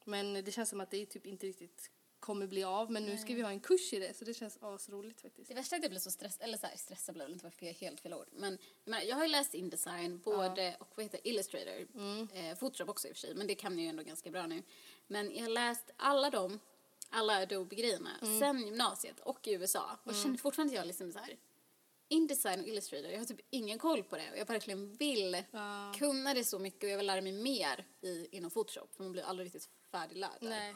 Men 0.05 0.35
det 0.45 0.53
känns 0.53 0.69
som 0.71 0.81
att 0.81 0.91
det 0.91 1.07
typ 1.07 1.27
inte 1.27 1.47
riktigt 1.47 1.91
kommer 2.21 2.47
bli 2.47 2.65
av, 2.65 2.91
men 2.91 3.05
nu 3.05 3.19
ska 3.19 3.35
vi 3.35 3.43
ha 3.43 3.51
en 3.51 3.61
kurs 3.61 3.93
i 3.93 3.99
det, 3.99 4.15
så 4.17 4.25
det 4.25 4.35
känns 4.35 4.59
asroligt 4.61 5.21
faktiskt. 5.21 5.49
Det 5.49 5.55
värsta 5.55 5.77
är 5.77 5.79
att 5.79 5.83
jag 5.85 5.91
blir 5.91 6.01
så 6.01 6.11
stressad, 6.11 6.43
eller 6.45 6.59
så 6.59 6.67
här, 6.67 6.77
stressad 6.77 7.17
väl 7.17 7.33
inte 7.33 7.51
för 7.51 7.67
helt 7.67 8.01
fel 8.01 8.15
ord. 8.15 8.29
Men 8.33 8.59
jag, 8.85 9.05
jag 9.07 9.17
har 9.17 9.23
ju 9.23 9.29
läst 9.29 9.55
Indesign, 9.55 10.19
både 10.19 10.77
och 10.81 10.89
vad 10.97 11.05
heter 11.05 11.21
Illustrator, 11.25 11.87
eh, 12.35 12.59
Photoshop 12.59 12.89
också 12.89 13.09
i 13.09 13.13
och 13.13 13.17
för 13.17 13.21
sig, 13.21 13.35
men 13.35 13.47
det 13.47 13.55
kan 13.55 13.73
jag 13.73 13.83
ju 13.83 13.89
ändå 13.89 14.03
ganska 14.03 14.31
bra 14.31 14.47
nu. 14.47 14.63
Men 15.07 15.35
jag 15.35 15.43
har 15.43 15.49
läst 15.49 15.91
alla 15.97 16.31
dem, 16.31 16.61
alla 17.11 17.43
Adobe-grejerna, 17.43 18.11
sen 18.41 18.67
gymnasiet 18.67 19.21
och 19.21 19.47
i 19.49 19.53
USA. 19.53 19.99
Och 20.05 20.15
känner 20.15 20.37
fortfarande 20.39 20.73
att 20.73 20.77
jag 20.77 20.87
liksom 20.87 21.13
så 21.13 21.19
här, 21.19 21.37
Indesign 22.09 22.61
och 22.61 22.67
Illustrator, 22.69 23.11
jag 23.11 23.19
har 23.19 23.25
typ 23.25 23.41
ingen 23.51 23.79
koll 23.79 24.03
på 24.03 24.17
det 24.17 24.31
och 24.33 24.39
jag 24.39 24.47
verkligen 24.47 24.93
vill 24.97 25.43
Ja. 25.51 25.93
kunna 25.99 26.35
det 26.35 26.45
så 26.45 26.59
mycket 26.59 26.83
och 26.85 26.91
jag 26.91 26.97
vill 26.97 27.07
lära 27.07 27.21
mig 27.21 27.33
mer 27.33 27.87
i, 28.01 28.29
inom 28.37 28.51
Photoshop 28.51 28.95
för 28.95 29.03
man 29.03 29.13
blir 29.13 29.23
aldrig 29.23 29.47
riktigt 29.47 29.69
färdiglärd. 29.93 30.39
Nej. 30.41 30.75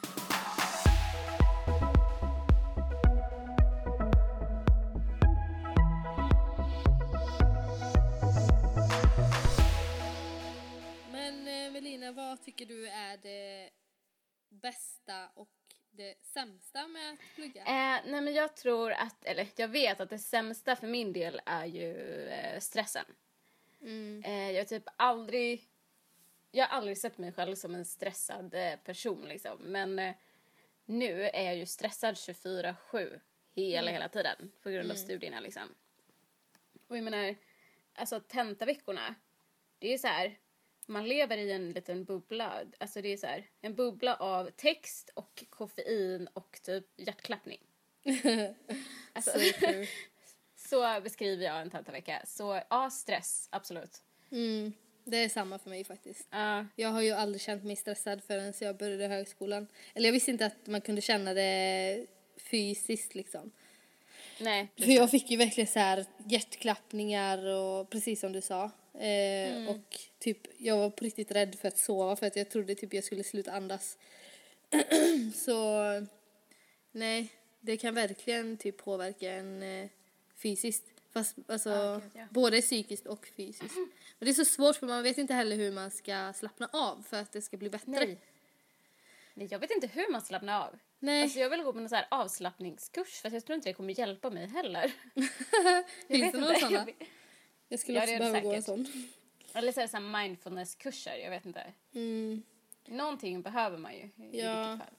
Men 11.13 11.49
eh, 11.49 11.73
Melina, 11.73 12.13
vad 12.13 12.43
tycker 12.43 12.67
du 12.67 12.89
är 12.89 13.17
det 13.17 13.71
bästa 14.49 15.29
och 15.35 15.49
det 15.91 16.15
sämsta 16.23 16.89
med 16.89 17.13
att 17.13 17.35
plugga? 17.35 17.61
Eh, 17.61 18.01
nej 18.07 18.21
men 18.21 18.35
jag 18.35 18.57
tror 18.57 18.93
att, 18.93 19.25
eller 19.25 19.49
jag 19.57 19.69
vet 19.69 20.01
att 20.01 20.11
det 20.11 20.19
sämsta 20.19 20.77
för 20.77 20.87
min 20.87 21.13
del 21.13 21.41
är 21.47 21.65
ju 21.65 22.23
eh, 22.29 22.61
stressen. 22.61 23.05
Mm. 23.81 24.23
Eh, 24.25 24.51
jag 24.51 24.61
har 24.61 24.65
typ 24.65 24.89
aldrig, 24.97 25.65
jag 26.51 26.67
har 26.67 26.77
aldrig 26.77 26.99
sett 26.99 27.19
mig 27.19 27.33
själv 27.33 27.55
som 27.55 27.75
en 27.75 27.85
stressad 27.85 28.55
eh, 28.55 28.77
person 28.77 29.29
liksom. 29.29 29.59
Men 29.59 29.99
eh, 29.99 30.15
nu 30.85 31.23
är 31.23 31.43
jag 31.45 31.57
ju 31.57 31.67
stressad 31.67 32.15
24-7 32.15 33.21
hela, 33.55 33.91
hela 33.91 34.09
tiden 34.09 34.53
på 34.63 34.71
grund 34.71 34.91
av 34.91 34.95
studierna 34.95 35.41
liksom. 35.41 35.75
Och 36.89 36.97
jag 36.97 37.05
menar, 37.05 37.35
alltså 37.95 38.21
tentaveckorna, 38.21 39.15
det 39.79 39.95
är 39.95 39.99
så 39.99 40.07
här, 40.07 40.39
man 40.87 41.09
lever 41.09 41.39
i 41.39 41.53
en 41.53 41.71
liten 41.71 42.05
bubbla. 42.05 42.63
Alltså 42.79 43.03
det 43.03 43.09
är 43.09 43.17
så 43.17 43.27
här, 43.27 43.51
en 43.61 43.75
bubbla 43.75 44.17
av 44.17 44.51
text 44.51 45.11
och 45.15 45.45
koffein 45.51 46.29
och 46.33 46.61
typ 46.63 46.87
hjärtklappning. 46.97 47.61
Alltså, 49.13 49.39
så 50.57 51.01
beskriver 51.01 51.45
jag 51.45 51.61
en 51.61 51.71
tentavecka. 51.71 52.23
Så 52.27 52.61
ja, 52.71 52.91
stress, 52.91 53.49
absolut. 53.53 54.03
Mm, 54.31 54.73
det 55.07 55.17
är 55.17 55.29
samma 55.29 55.59
för 55.59 55.71
mig 55.71 55.85
faktiskt. 55.85 56.27
Ja, 56.31 56.67
Jag 56.77 56.89
har 56.89 57.01
ju 57.03 57.13
aldrig 57.13 57.41
känt 57.41 57.65
mig 57.65 57.77
stressad 57.77 58.23
förrän 58.27 58.53
jag 58.61 58.77
började 58.77 59.07
högskolan. 59.07 59.67
Eller 59.95 60.09
jag 60.09 60.13
visste 60.13 60.31
inte 60.31 60.47
att 60.47 60.67
man 60.67 60.81
kunde 60.81 61.01
känna 61.01 61.35
det 61.35 62.07
fysiskt 62.37 63.15
liksom. 63.15 63.51
nej, 64.41 64.69
För 64.77 64.91
jag 64.93 65.11
fick 65.11 65.31
ju 65.31 65.37
verkligen 65.37 65.69
så 65.69 65.79
här 65.79 66.05
hjärtklappningar 66.27 67.47
och 67.47 67.91
precis 67.91 68.21
som 68.21 68.33
du 68.33 68.41
sa. 68.41 68.65
Eh, 68.95 69.37
Mm. 69.47 69.69
Och 69.69 69.99
typ 70.19 70.39
jag 70.59 70.77
var 70.77 70.91
på 70.91 71.05
riktigt 71.05 71.31
rädd 71.31 71.55
för 71.61 71.69
att 71.69 71.79
sova 71.79 72.17
för 72.17 72.27
att 72.27 72.37
jag 72.37 72.51
trodde 72.51 72.75
typ 72.75 72.95
jag 72.95 73.05
skulle 73.05 73.25
sluta 73.25 73.53
andas. 73.53 73.99
så 75.35 75.83
nej, 76.93 77.29
det 77.61 77.77
kan 77.77 77.95
verkligen 77.95 78.57
typ 78.57 78.77
påverka 78.77 79.31
en 79.33 79.63
eh, 79.63 79.89
fysiskt. 80.37 80.85
Fast 81.17 81.37
alltså 81.51 81.71
Ja, 81.71 81.99
gud, 81.99 82.11
ja. 82.15 82.27
både 82.31 82.61
psykiskt 82.63 83.07
och 83.07 83.27
fysiskt. 83.37 83.77
Men 84.19 84.27
det 84.27 84.29
är 84.31 84.33
så 84.33 84.45
svårt 84.45 84.77
för 84.77 84.87
man 84.87 85.03
vet 85.03 85.19
inte 85.19 85.35
heller 85.35 85.57
hur 85.57 85.73
man 85.73 85.91
ska 85.91 86.33
slappna 86.33 86.69
av 86.73 87.03
för 87.09 87.17
att 87.21 87.33
det 87.33 87.43
ska 87.43 87.57
bli 87.57 87.71
bättre. 87.71 87.91
Nej. 87.91 88.19
Nej, 89.35 89.49
jag 89.51 89.59
vet 89.59 89.71
inte 89.71 89.87
hur 89.87 90.13
man 90.13 90.21
slappnar 90.23 90.61
av. 90.67 90.79
Nej. 90.99 91.23
Alltså 91.23 91.39
jag 91.39 91.51
vill 91.51 91.63
gå 91.63 91.73
på 91.73 91.79
någon 91.79 91.89
så 91.89 91.95
här 91.95 92.07
avslappningskurs 92.11 93.21
för 93.21 93.31
jag 93.31 93.45
tror 93.47 93.55
inte 93.57 93.69
det 93.69 93.75
kommer 93.75 93.99
hjälpa 93.99 94.31
mig 94.31 94.47
heller. 94.47 94.93
Finns 96.09 96.23
vet 96.23 96.33
det 96.33 96.39
några 96.41 96.55
inte. 96.55 96.67
sådana? 96.67 96.87
Jag 96.89 97.09
Jag 97.69 97.81
skulle 97.81 97.99
Ja, 97.99 98.03
också 98.05 98.19
behöva 98.19 98.41
gå 98.41 98.53
en 98.53 98.63
sån. 98.63 98.87
Eller 99.55 99.73
så 99.73 99.81
är 99.81 99.85
det 99.85 99.89
så 99.91 100.01
mindfulnesskurser, 100.01 101.17
jag 101.17 101.31
vet 101.31 101.47
inte. 101.47 101.73
Mm. 101.95 102.43
Någonting 102.87 103.43
behöver 103.43 103.79
man 103.79 103.93
ju 103.95 103.99
i 104.01 104.11
Ja. 104.17 104.21
vilket 104.23 104.87
fall. 104.87 104.97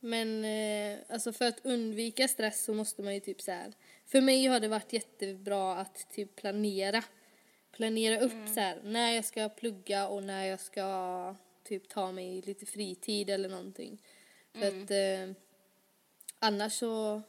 Men 0.00 0.44
eh, 0.44 0.98
alltså 1.08 1.32
för 1.32 1.44
att 1.48 1.60
undvika 1.66 2.28
stress 2.28 2.64
så 2.64 2.74
måste 2.74 3.02
man 3.02 3.14
ju 3.14 3.20
typ 3.20 3.40
så 3.40 3.50
här. 3.52 3.72
För 4.06 4.20
mig 4.20 4.46
har 4.46 4.60
det 4.60 4.68
varit 4.68 4.92
jättebra 4.92 5.76
att 5.76 6.10
typ 6.10 6.36
planera. 6.36 7.04
Planera 7.72 8.20
upp 8.20 8.32
Mm. 8.32 8.54
så 8.54 8.60
här 8.60 8.80
när 8.84 9.12
jag 9.12 9.24
ska 9.24 9.48
plugga 9.48 10.08
och 10.08 10.22
när 10.22 10.44
jag 10.44 10.60
ska 10.60 11.34
typ 11.64 11.88
ta 11.88 12.12
mig 12.12 12.42
lite 12.42 12.66
fritid 12.66 13.30
eller 13.30 13.48
någonting. 13.48 14.02
För 14.52 14.66
Mm. 14.68 14.84
att 14.84 14.90
eh, 14.90 15.36
annars 16.38 16.72
så 16.72 17.22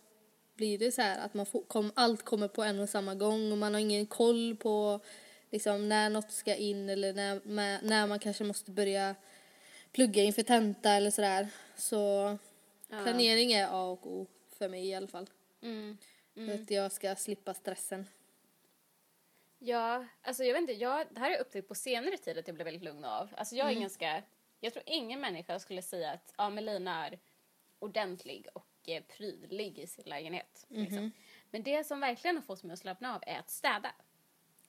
blir 0.55 0.78
det 0.78 0.91
så 0.91 1.01
här 1.01 1.26
att 1.26 1.34
man 1.34 1.45
får, 1.45 1.61
kom, 1.63 1.91
allt 1.95 2.26
kommer 2.26 2.47
på 2.47 2.63
en 2.63 2.80
och 2.80 2.89
samma 2.89 3.15
gång 3.15 3.51
och 3.51 3.57
man 3.57 3.74
har 3.74 3.82
ingen 3.82 4.05
koll 4.05 4.55
på 4.55 4.99
liksom 5.49 5.89
när 5.89 6.09
något 6.09 6.32
ska 6.32 6.55
in 6.55 6.89
eller 6.89 7.13
när, 7.13 7.82
när 7.82 8.07
man 8.07 8.19
kanske 8.19 8.43
måste 8.43 8.72
börja 8.72 9.15
plugga 9.91 10.24
inför 10.24 10.43
tenta 10.43 10.89
eller 10.91 11.11
sådär. 11.11 11.47
Så 11.78 12.38
planering 13.03 13.51
är 13.53 13.67
A 13.71 13.83
och 13.91 14.07
O 14.07 14.27
för 14.49 14.69
mig 14.69 14.87
i 14.87 14.93
alla 14.95 15.07
fall. 15.07 15.29
Mm. 15.61 15.97
För 16.33 16.53
att 16.53 16.71
jag 16.71 16.91
ska 16.91 17.15
slippa 17.15 17.53
stressen. 17.53 18.05
Ja, 19.59 20.05
alltså 20.21 20.43
jag 20.43 20.53
vet 20.53 20.61
inte, 20.61 20.73
jag, 20.73 21.07
det 21.11 21.19
här 21.19 21.25
har 21.27 21.31
jag 21.31 21.41
upptäckt 21.41 21.67
på 21.67 21.75
senare 21.75 22.17
tid 22.17 22.37
att 22.37 22.47
jag 22.47 22.55
blev 22.55 22.65
väldigt 22.65 22.83
lugn 22.83 23.05
av. 23.05 23.29
Alltså 23.37 23.55
jag 23.55 23.67
är 23.67 23.71
Mm. 23.71 23.81
ganska, 23.81 24.23
jag 24.59 24.73
tror 24.73 24.83
ingen 24.87 25.19
människa 25.21 25.59
skulle 25.59 25.81
säga 25.81 26.11
att 26.11 26.33
ja, 26.37 26.49
Melina 26.49 27.07
är 27.07 27.19
ordentlig 27.79 28.47
och 28.53 28.67
eh, 28.85 29.03
prydlig 29.03 29.79
i 29.79 29.87
sin 29.87 30.05
lägenhet. 30.05 30.65
Mhm. 30.69 30.81
Liksom. 30.83 31.11
Men 31.51 31.63
det 31.63 31.83
som 31.83 31.99
verkligen 31.99 32.35
har 32.35 32.43
fått 32.43 32.63
mig 32.63 32.73
att 32.73 32.79
slappna 32.79 33.15
av 33.15 33.23
är 33.27 33.39
att 33.39 33.49
städa. 33.49 33.91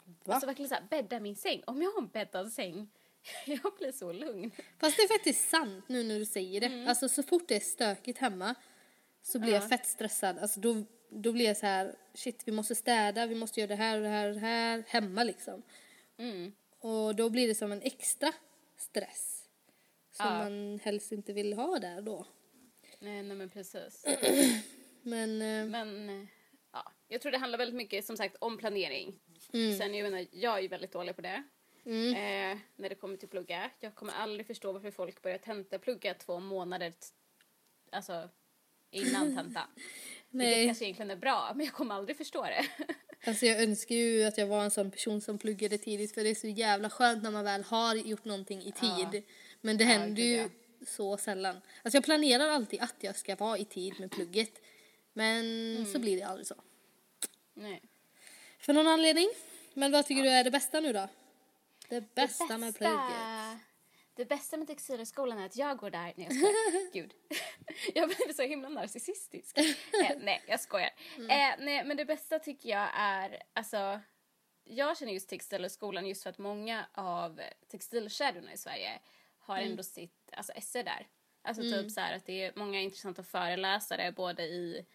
Va? 0.04 0.34
Alltså 0.34 0.46
verkligen 0.46 0.68
så 0.68 0.74
här, 0.74 0.82
bädda 0.90 1.20
min 1.20 1.36
säng. 1.36 1.62
Om 1.66 1.82
jag 1.82 1.90
har 1.92 1.98
en 2.02 2.08
bäddad 2.08 2.52
säng, 2.52 2.88
jag 3.46 3.72
blir 3.78 3.92
så 3.92 4.12
lugn. 4.12 4.50
Fast 4.78 4.96
det 4.96 5.02
är 5.02 5.08
faktiskt 5.08 5.48
sant 5.50 5.84
nu 5.88 6.02
när 6.02 6.18
du 6.18 6.24
säger 6.24 6.60
det. 6.60 6.88
Alltså 6.88 7.08
så 7.08 7.22
fort 7.22 7.48
det 7.48 7.56
är 7.56 7.60
stökigt 7.60 8.18
hemma 8.18 8.54
så 9.22 9.38
blir 9.38 9.52
jag 9.52 9.68
fett 9.68 9.86
stressad. 9.86 10.38
Alltså 10.38 10.60
då, 10.60 10.84
då 11.10 11.32
blir 11.32 11.44
jag 11.44 11.56
så 11.56 11.66
här, 11.66 11.94
shit 12.14 12.42
vi 12.46 12.52
måste 12.52 12.74
städa, 12.74 13.26
vi 13.26 13.34
måste 13.34 13.60
göra 13.60 13.68
det 13.68 13.74
här 13.74 13.96
och 13.96 14.02
det 14.02 14.08
här 14.08 14.28
och 14.28 14.34
det 14.34 14.40
här 14.40 14.84
hemma 14.86 15.24
liksom. 15.24 15.62
Mm. 16.16 16.52
Och 16.78 17.16
då 17.16 17.30
blir 17.30 17.48
det 17.48 17.54
som 17.54 17.72
en 17.72 17.82
extra 17.82 18.32
stress. 18.76 19.48
Som 20.12 20.26
Ja. 20.26 20.38
man 20.38 20.80
helst 20.82 21.12
inte 21.12 21.32
vill 21.32 21.52
ha 21.52 21.78
där 21.78 22.00
då. 22.02 22.26
Nej, 22.98 23.22
nej 23.22 23.36
men 23.36 23.50
precis. 23.50 24.04
Men, 25.02 25.42
eh, 25.42 25.66
Men 25.66 26.28
ja, 26.72 26.92
jag 27.08 27.20
tror 27.20 27.32
det 27.32 27.38
handlar 27.38 27.58
väldigt 27.58 27.76
mycket 27.76 28.04
som 28.04 28.16
sagt 28.16 28.36
om 28.40 28.58
planering. 28.58 29.20
Mm. 29.52 29.78
Sen 29.78 29.94
jag 29.94 30.10
menar, 30.10 30.26
jag 30.30 30.58
är 30.58 30.62
ju 30.62 30.68
väldigt 30.68 30.92
dålig 30.92 31.16
på 31.16 31.22
det. 31.22 31.42
Eh, 31.86 32.58
när 32.76 32.88
det 32.88 32.94
kommer 32.94 33.16
till 33.16 33.28
plugga. 33.28 33.70
Jag 33.80 33.94
kommer 33.94 34.12
aldrig 34.12 34.46
förstå 34.46 34.72
varför 34.72 34.90
folk 34.90 35.22
börjar 35.22 35.38
tentaplugga 35.38 36.14
två 36.14 36.40
månader 36.40 36.92
alltså 37.90 38.28
innan 38.90 39.36
tenta. 39.36 39.68
Vilket 40.30 40.56
nej, 40.56 40.66
kanske 40.66 40.84
egentligen 40.84 41.10
är 41.10 41.16
bra, 41.16 41.52
men 41.54 41.66
jag 41.66 41.74
kommer 41.74 41.94
aldrig 41.94 42.16
förstå 42.16 42.42
det. 42.42 42.66
alltså 43.26 43.46
jag 43.46 43.62
önskar 43.62 43.94
ju 43.94 44.24
att 44.24 44.38
jag 44.38 44.46
var 44.46 44.64
en 44.64 44.70
sån 44.70 44.90
person 44.90 45.20
som 45.20 45.38
pluggade 45.38 45.78
tidigt 45.78 46.14
för 46.14 46.24
det 46.24 46.30
är 46.30 46.34
så 46.34 46.46
jävla 46.48 46.90
skönt 46.90 47.22
när 47.22 47.30
man 47.30 47.44
väl 47.44 47.62
har 47.62 47.94
gjort 47.94 48.24
någonting 48.24 48.62
i 48.62 48.72
tid. 48.72 49.22
Men 49.60 49.76
det 49.76 49.84
händer 49.84 50.16
gud, 50.16 50.26
ju 50.26 50.36
ja. 50.36 50.48
så 50.86 51.16
sällan. 51.16 51.56
Alltså 51.82 51.96
jag 51.96 52.04
planerar 52.04 52.48
alltid 52.48 52.80
att 52.80 52.96
jag 53.00 53.16
ska 53.16 53.36
vara 53.36 53.58
i 53.58 53.64
tid 53.64 54.00
med 54.00 54.10
plugget. 54.10 54.60
Men 55.12 55.44
Mm. 55.76 55.92
så 55.92 55.98
blir 55.98 56.16
det 56.16 56.22
aldrig 56.22 56.46
så. 56.46 56.54
Nej. 57.54 57.82
För 58.58 58.72
någon 58.72 58.86
anledning. 58.86 59.28
Men 59.74 59.92
vad 59.92 60.06
tycker 60.06 60.22
du 60.22 60.28
är 60.28 60.44
det 60.44 60.50
bästa 60.50 60.80
nu 60.80 60.92
då? 60.92 61.08
Det 62.00 62.14
bästa, 62.14 62.58
med 62.58 62.76
plugget? 62.76 63.58
Det 64.14 64.24
bästa 64.24 64.56
med 64.56 64.66
textilhögskolan 64.66 65.38
är 65.38 65.46
att 65.46 65.56
jag 65.56 65.78
går 65.78 65.90
där. 65.90 66.12
Nej, 66.16 66.26
jag 66.30 66.34
skojar. 66.34 66.92
Gud. 66.92 67.14
Jag 67.94 68.08
blir 68.08 68.32
så 68.32 68.42
himla 68.42 68.68
narcissistisk. 68.68 69.58
eh, 69.58 69.64
nej, 70.20 70.42
jag 70.48 70.60
skojar. 70.60 70.90
Mm. 71.16 71.30
Eh, 71.30 71.64
nej, 71.64 71.84
men 71.84 71.96
det 71.96 72.04
bästa 72.04 72.38
tycker 72.38 72.68
jag 72.68 72.88
är, 72.94 73.42
alltså, 73.52 74.00
jag 74.64 74.98
känner 74.98 75.12
just 75.12 75.28
textilhögskolan 75.28 76.06
just 76.06 76.22
för 76.22 76.30
att 76.30 76.38
många 76.38 76.86
av 76.92 77.40
textilkedjorna 77.68 78.52
i 78.52 78.56
Sverige 78.56 79.00
har 79.38 79.58
Mm. 79.58 79.70
ändå 79.70 79.82
sitt, 79.82 80.30
alltså 80.32 80.52
SE 80.60 80.82
där. 80.82 81.06
Alltså 81.42 81.62
typ 81.62 81.90
så 81.90 82.00
här 82.00 82.16
att 82.16 82.26
det 82.26 82.44
är 82.44 82.52
många 82.56 82.80
intressanta 82.80 83.22
föreläsare 83.22 84.12
både 84.12 84.42
i, 84.42 84.86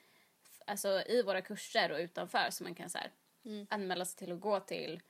alltså 0.66 1.04
i 1.08 1.22
våra 1.22 1.42
kurser 1.42 1.92
och 1.92 1.98
utanför 2.00 2.50
som 2.50 2.64
man 2.64 2.76
kan 2.76 2.90
så 2.90 2.98
här 2.98 3.12
Mm. 3.46 3.68
anmäla 3.70 4.06
sig 4.06 4.18
till 4.18 4.32
och 4.32 4.40
gå 4.40 4.60
till. 4.60 5.02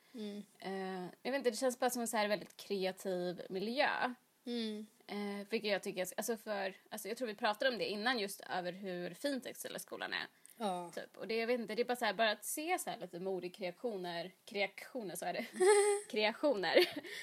Eh, 0.59 1.05
jag 1.22 1.32
vet 1.32 1.36
inte, 1.38 1.49
det 1.49 1.57
känns 1.57 1.80
bara 1.80 1.89
som 1.89 2.01
en 2.01 2.07
så 2.07 2.18
här 2.18 2.28
väldigt 2.28 2.57
kreativ 2.57 3.41
miljö. 3.49 4.13
Mm. 4.45 4.88
Eh, 5.07 5.47
vilket 5.49 5.72
jag 5.72 5.84
tycker, 5.84 6.07
alltså 6.18 6.38
för, 6.38 6.74
alltså 6.89 7.07
jag 7.07 7.18
tror 7.18 7.28
vi 7.28 7.36
pratade 7.36 7.72
om 7.72 7.78
det 7.78 7.86
innan 7.86 8.20
just 8.20 8.41
över 8.49 8.72
hur 8.72 9.13
fin 9.13 9.41
textilskolan 9.41 10.13
är. 10.13 10.28
Ja. 10.57 10.91
Typ. 10.95 11.18
Och 11.18 11.28
det, 11.28 11.36
jag 11.36 11.47
vet 11.47 11.59
inte, 11.59 11.76
det 11.76 11.82
är 11.82 11.86
bara 11.86 11.95
så 11.95 12.05
här, 12.05 12.13
bara 12.13 12.32
att 12.32 12.45
se 12.45 12.80
så 12.80 12.89
här 12.89 12.97
lite 12.97 13.20
modekreationer, 13.20 14.32
kreationer 14.45 15.15
så 15.15 15.26
är 15.26 15.34
det, 15.34 15.45
kreationer. 16.11 16.78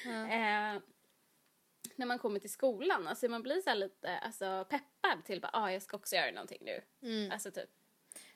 eh, 0.07 0.81
när 1.97 2.07
man 2.07 2.19
kommer 2.19 2.41
till 2.41 2.51
skolan, 2.53 3.07
alltså 3.09 3.29
man 3.29 3.43
blir 3.43 3.61
så 3.61 3.75
lite 3.75 4.19
alltså, 4.19 4.67
peppad 4.71 5.25
till 5.25 5.41
bara, 5.41 5.51
ah, 5.53 5.73
jag 5.73 5.83
ska 5.83 5.97
också 5.97 6.17
göra 6.17 6.31
någonting 6.31 6.63
nu. 6.63 6.81
Mm. 7.03 7.31
Alltså 7.31 7.51
typ, 7.51 7.71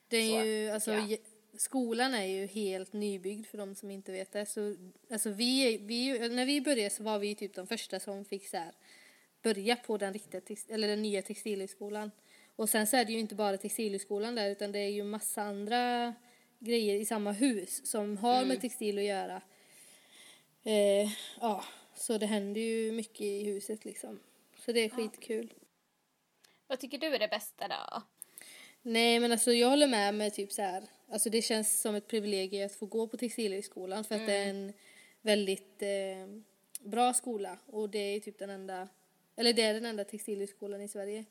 Det 0.09 0.17
är 0.17 0.41
Så, 0.41 0.47
ju, 0.47 0.71
alltså. 0.71 0.93
Skolan 1.57 2.15
är 2.15 2.25
ju 2.25 2.47
helt 2.47 2.93
nybyggd 2.93 3.47
för 3.47 3.59
de 3.59 3.75
som 3.75 3.91
inte 3.91 4.13
vet 4.13 4.33
det. 4.33 4.47
Så, 4.47 4.77
alltså, 5.11 5.31
vi, 5.31 5.79
vi, 5.79 6.29
när 6.29 6.47
vi 6.47 6.61
började 6.61 6.91
så 6.91 7.03
var 7.03 7.19
vi 7.19 7.35
typ 7.35 7.55
de 7.55 7.67
första 7.67 8.01
som 8.01 8.25
fick 8.25 8.49
så 8.49 8.57
här, 8.57 8.73
börja 9.43 9.77
på 9.77 9.99
den, 9.99 10.13
riktiga 10.13 10.41
eller 10.69 10.89
den 10.89 11.03
nya 11.03 11.23
textilhögskolan. 11.23 12.11
Och 12.57 12.69
sen 12.69 12.87
så 12.87 12.97
är 12.97 13.05
det 13.05 13.13
ju 13.13 13.19
inte 13.19 13.35
bara 13.35 13.57
textilhögskolan 13.57 14.35
där 14.35 14.51
utan 14.51 14.73
det 14.73 14.79
är 14.79 14.89
ju 14.89 15.05
massa 15.05 15.43
andra 15.43 16.15
grejer 16.59 16.95
i 16.95 17.05
samma 17.05 17.33
hus 17.33 17.91
som 17.91 18.17
har 18.17 18.45
med 18.45 18.61
textil 18.61 18.99
att 18.99 19.05
göra. 19.05 19.43
Eh, 20.65 21.11
ja, 21.41 21.65
så 21.95 22.19
det 22.19 22.27
händer 22.27 22.61
ju 22.61 22.93
mycket 22.93 23.21
i 23.21 23.45
huset 23.45 23.85
liksom. 23.85 24.21
Så 24.59 24.73
det 24.73 24.81
är 24.81 24.89
skitkul. 24.89 25.55
vad 26.67 26.81
tycker 26.81 26.99
du 26.99 27.07
är 27.07 27.19
det 27.19 27.29
bästa 27.29 27.69
då? 27.69 28.03
Nej 28.83 29.21
men 29.21 29.33
alltså 29.33 29.53
jag 29.53 29.69
håller 29.69 29.89
med 29.89 30.15
med 30.15 30.35
typ 30.35 30.53
så 30.53 30.63
här. 30.63 30.83
Alltså 31.11 31.31
det 31.31 31.43
känns 31.43 31.81
som 31.81 31.95
ett 31.95 32.07
privilegium 32.09 32.67
att 32.67 32.73
få 32.75 32.87
gå 32.87 33.07
på 33.09 33.17
textilhögskolan 33.17 34.05
för 34.05 34.15
att 34.15 34.27
det 34.27 34.37
är 34.37 34.51
en 34.51 34.73
väldigt 35.23 35.83
eh, 35.83 36.41
bra 36.81 37.15
skola 37.15 37.59
och 37.67 37.91
det 37.91 37.99
är 37.99 38.21
typ 38.21 38.39
den 38.39 38.51
enda, 38.51 38.89
eller 39.37 39.53
det 39.53 39.63
är 39.63 39.75
den 39.75 39.85
enda 39.87 40.05
textilhögskolan 40.05 40.81
i 40.83 40.89
Sverige. 40.89 41.25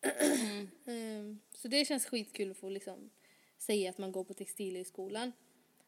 Ehm, 0.86 1.40
så 1.54 1.68
det 1.68 1.84
känns 1.84 2.06
skitkul 2.06 2.50
att 2.50 2.56
få 2.56 2.68
liksom 2.68 3.10
säga 3.58 3.90
att 3.90 3.98
man 3.98 4.12
går 4.12 4.24
på 4.24 4.34
textilhögskolan. 4.34 5.32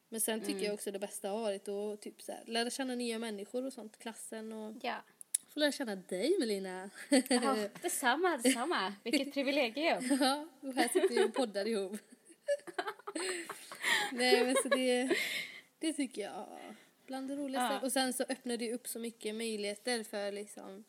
Men 0.08 0.20
sen 0.20 0.40
tycker 0.40 0.64
jag 0.64 0.74
också 0.74 0.90
det 0.90 0.98
bästa 0.98 1.28
har 1.28 1.40
varit 1.40 1.68
att 1.68 2.00
typ 2.02 2.22
så 2.22 2.32
här, 2.32 2.42
lära 2.46 2.70
känna 2.70 2.94
nya 2.94 3.18
människor 3.18 3.66
och 3.66 3.72
sånt, 3.72 3.98
klassen 3.98 4.52
och 4.52 4.74
Ja. 4.82 4.96
få 5.48 5.60
lära 5.60 5.72
känna 5.72 5.96
dig 5.96 6.36
Melina. 6.38 6.90
Ja, 7.28 7.68
detsamma, 7.82 8.36
detsamma. 8.36 8.94
Vilket 9.04 9.34
privilegium. 9.34 10.04
Ja, 10.20 10.46
och 10.60 10.74
här 10.74 10.88
sitter 10.88 11.08
vi 11.08 11.24
och 11.24 11.34
poddar 11.34 11.66
ihop. 11.66 11.96
Nej 14.12 14.44
men 14.44 14.56
så 14.62 14.68
det, 14.68 15.16
det 15.78 15.92
tycker 15.92 16.22
jag 16.22 16.46
bland 17.10 17.28
det 17.28 17.36
roligaste. 17.36 17.74
Ja. 17.74 17.80
Och 17.80 17.92
sen 17.92 18.12
så 18.12 18.24
öppnar 18.28 18.56
det 18.56 18.72
upp 18.72 18.88
så 18.88 18.98
mycket 18.98 19.34
möjligheter 19.34 20.02
för 20.04 20.32
liksom 20.32 20.84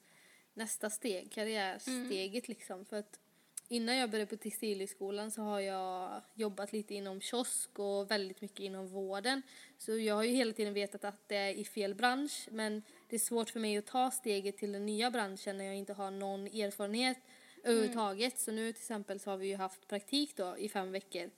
nästa 0.53 0.89
steg, 0.89 1.31
karriärsteget 1.31 2.47
liksom. 2.47 2.85
För 2.85 2.97
att 2.97 3.19
innan 3.67 3.97
jag 3.97 4.09
började 4.09 4.29
på 4.29 4.37
textilhögskolan 4.37 5.31
så 5.31 5.41
har 5.41 5.59
jag 5.59 6.21
jobbat 6.33 6.73
lite 6.73 6.95
inom 6.95 7.21
kiosk 7.21 7.79
och 7.79 8.11
väldigt 8.11 8.41
mycket 8.41 8.59
inom 8.59 8.87
vården. 8.87 9.41
Så 9.77 9.97
jag 9.97 10.15
har 10.15 10.23
ju 10.23 10.29
hela 10.29 10.53
tiden 10.53 10.73
vetat 10.73 11.03
att 11.03 11.27
det 11.27 11.35
är 11.35 11.53
i 11.53 11.65
fel 11.65 11.95
bransch 11.95 12.47
men 12.51 12.83
det 13.09 13.15
är 13.15 13.19
svårt 13.19 13.49
för 13.49 13.59
mig 13.59 13.77
att 13.77 13.85
ta 13.85 14.11
steget 14.11 14.57
till 14.57 14.71
den 14.71 14.85
nya 14.85 15.11
branschen 15.11 15.57
när 15.57 15.65
jag 15.65 15.75
inte 15.75 15.93
har 15.93 16.11
någon 16.11 16.47
erfarenhet 16.47 17.17
överhuvudtaget. 17.63 18.39
Så 18.39 18.51
nu 18.51 18.73
till 18.73 18.81
exempel 18.81 19.19
så 19.19 19.29
har 19.29 19.37
vi 19.37 19.47
ju 19.47 19.55
haft 19.55 19.87
praktik 19.87 20.35
då 20.35 20.57
i 20.57 20.69
fem 20.69 20.91
veckor. 20.91 21.29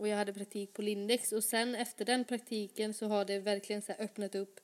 Och 0.00 0.08
jag 0.08 0.16
hade 0.16 0.32
praktik 0.32 0.72
på 0.72 0.82
Lindex 0.82 1.32
och 1.32 1.44
sen 1.44 1.74
efter 1.74 2.04
den 2.04 2.24
praktiken 2.24 2.94
så 2.94 3.06
har 3.08 3.24
det 3.24 3.38
verkligen 3.38 3.82
så 3.82 3.92
öppnat 3.92 4.34
upp 4.34 4.60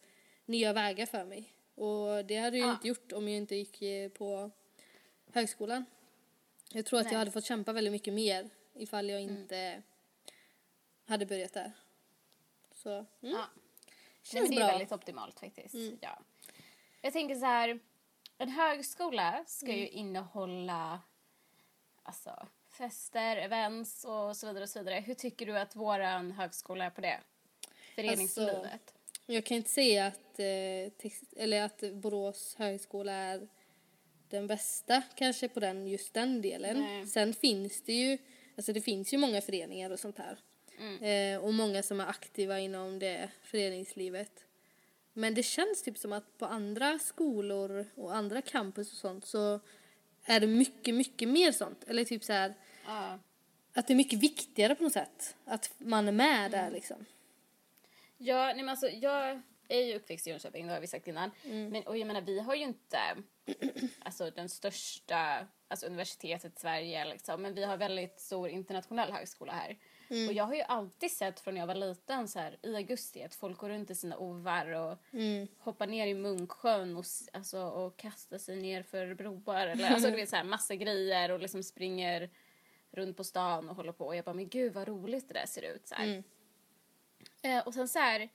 nya 0.47 0.72
vägar 0.72 1.07
för 1.07 1.24
mig. 1.24 1.53
Och 1.74 2.24
det 2.24 2.37
hade 2.37 2.59
jag 2.59 2.68
Ja. 2.68 2.72
inte 2.72 2.89
gjort 2.89 3.12
om 3.12 3.28
jag 3.28 3.37
inte 3.37 3.55
gick 3.57 3.82
eh, 3.82 4.09
på 4.11 4.51
högskolan. 5.32 5.84
Jag 6.72 6.87
tror 6.87 6.99
att 6.99 7.05
Nej. 7.05 7.12
jag 7.12 7.18
hade 7.18 7.30
fått 7.30 7.45
kämpa 7.45 7.72
väldigt 7.72 7.93
mycket 7.93 8.14
mer 8.14 8.51
ifall 8.74 9.09
jag 9.11 9.20
inte 9.22 9.82
hade 11.05 11.26
börjat 11.26 11.53
där. 11.53 11.72
Så, 12.74 12.91
mm. 12.91 13.07
Ja. 13.20 13.30
Nej, 13.30 13.47
Känns 14.22 14.49
men 14.49 14.51
det 14.51 14.62
är 14.62 14.66
bra. 14.66 14.72
väldigt 14.72 14.93
optimalt 14.93 15.41
faktiskt. 15.41 15.74
Ja. 16.01 16.18
Jag 17.01 17.12
tänker 17.12 17.34
så 17.34 17.47
här, 17.47 17.80
en 18.39 18.49
högskola 18.49 19.45
ska 19.47 19.72
ju 19.72 19.89
innehålla 19.89 21.01
alltså, 22.03 22.47
fester, 22.78 23.36
events 23.36 24.04
och 24.04 24.36
så 24.36 24.46
vidare 24.46 24.62
och 24.62 24.68
så 24.68 24.78
vidare. 24.78 25.00
Hur 25.00 25.14
tycker 25.14 25.46
du 25.46 25.58
att 25.58 25.76
våran 25.76 26.30
högskola 26.30 26.84
är 26.84 26.90
på 26.90 27.00
det? 27.00 27.20
Föreningslivet. 27.94 28.94
Jag 29.26 29.44
kan 29.44 29.56
inte 29.56 29.70
säga 29.70 30.06
att, 30.06 30.38
eh, 30.38 31.12
eller 31.36 31.62
att 31.62 31.82
Borås 31.92 32.54
högskola 32.58 33.12
är 33.12 33.48
den 34.28 34.46
bästa 34.46 35.02
kanske 35.14 35.48
på 35.48 35.60
den, 35.60 35.86
just 35.86 36.14
den 36.14 36.42
delen. 36.42 36.80
Nej. 36.80 37.06
Sen 37.06 37.34
finns 37.34 37.82
det 37.82 37.92
ju, 37.92 38.18
alltså 38.56 38.72
det 38.72 38.80
finns 38.80 39.14
ju 39.14 39.18
många 39.18 39.40
föreningar 39.40 39.90
och 39.90 40.00
sånt 40.00 40.18
här. 40.18 40.38
Eh, 41.00 41.38
och 41.38 41.54
många 41.54 41.82
som 41.82 42.00
är 42.00 42.06
aktiva 42.06 42.60
inom 42.60 42.98
det 42.98 43.30
föreningslivet. 43.42 44.44
Men 45.12 45.34
det 45.34 45.42
känns 45.42 45.82
typ 45.82 45.98
som 45.98 46.12
att 46.12 46.38
på 46.38 46.46
andra 46.46 46.98
skolor 46.98 47.86
och 47.94 48.16
andra 48.16 48.42
campus 48.42 48.92
och 48.92 48.98
sånt 48.98 49.24
så 49.26 49.60
är 50.24 50.40
det 50.40 50.46
mycket, 50.46 50.94
mycket 50.94 51.28
mer 51.28 51.52
sånt. 51.52 51.84
Eller 51.86 52.04
typ 52.04 52.24
så 52.24 52.32
här, 52.32 52.54
Ja. 52.87 53.18
att 53.74 53.87
det 53.87 53.93
är 53.93 53.97
mycket 53.97 54.18
viktigare 54.18 54.74
på 54.74 54.82
något 54.82 54.93
sätt. 54.93 55.37
Att 55.45 55.70
man 55.78 56.09
är 56.09 56.12
med 56.12 56.51
där 56.51 56.70
liksom. 56.70 57.05
Ja, 58.18 58.45
nej 58.47 58.57
men 58.57 58.68
alltså 58.68 58.89
jag 58.89 59.43
är 59.68 59.80
ju 59.80 59.95
uppväxt 59.95 60.26
i 60.26 60.30
Jönköping, 60.30 60.66
det 60.66 60.72
har 60.72 60.80
vi 60.80 60.87
sagt 60.87 61.09
innan. 61.09 61.30
Men, 61.45 61.82
och 61.82 61.99
jag 61.99 62.07
menar, 62.07 62.20
vi 62.20 62.41
har 62.41 62.55
ju 62.55 62.62
inte 62.62 62.99
alltså, 63.99 64.30
den 64.30 64.49
största 64.49 65.47
alltså, 65.68 65.87
universitetet 65.87 66.57
i 66.57 66.61
Sverige 66.61 67.05
liksom, 67.05 67.43
men 67.43 67.55
vi 67.55 67.64
har 67.64 67.76
väldigt 67.76 68.20
stor 68.20 68.49
internationell 68.49 69.12
högskola 69.12 69.53
här. 69.53 69.76
Och 70.28 70.32
jag 70.32 70.45
har 70.45 70.55
ju 70.55 70.62
alltid 70.62 71.11
sett 71.11 71.41
från 71.41 71.55
när 71.55 71.61
jag 71.61 71.66
var 71.66 71.74
liten 71.74 72.28
så 72.28 72.39
här, 72.39 72.59
i 72.62 72.76
augusti 72.76 73.22
att 73.22 73.34
folk 73.34 73.59
går 73.59 73.68
runt 73.68 73.91
i 73.91 73.95
sina 73.95 74.16
ovar 74.16 74.66
och 74.70 74.99
hoppar 75.59 75.87
ner 75.87 76.07
i 76.07 76.14
Munksjön 76.14 76.97
och, 76.97 77.05
alltså, 77.32 77.59
och 77.59 77.97
kastar 77.97 78.39
sig 78.39 78.57
ner 78.57 78.82
för 78.82 79.14
broar 79.14 79.66
eller 79.66 79.91
alltså 79.91 80.11
du 80.11 80.16
vet 80.16 80.28
så 80.28 80.37
här 80.37 80.45
massa 80.45 80.74
grejer 80.74 81.30
och 81.30 81.41
liksom 81.41 81.62
springer 81.62 82.30
runt 82.97 83.16
på 83.16 83.24
stan 83.24 83.68
och 83.68 83.76
håller 83.76 83.92
på 83.92 84.07
och 84.07 84.16
jag 84.16 84.24
bara 84.24 84.34
men 84.34 84.49
gud 84.49 84.72
vad 84.72 84.88
roligt 84.88 85.28
det 85.28 85.34
där 85.34 85.47
ser 85.47 85.62
ut 85.62 85.88
så 85.88 85.94
här. 85.94 86.07
Eh, 87.42 87.66
och 87.66 87.74
sen 87.74 87.88
så 87.88 87.99
här, 87.99 88.28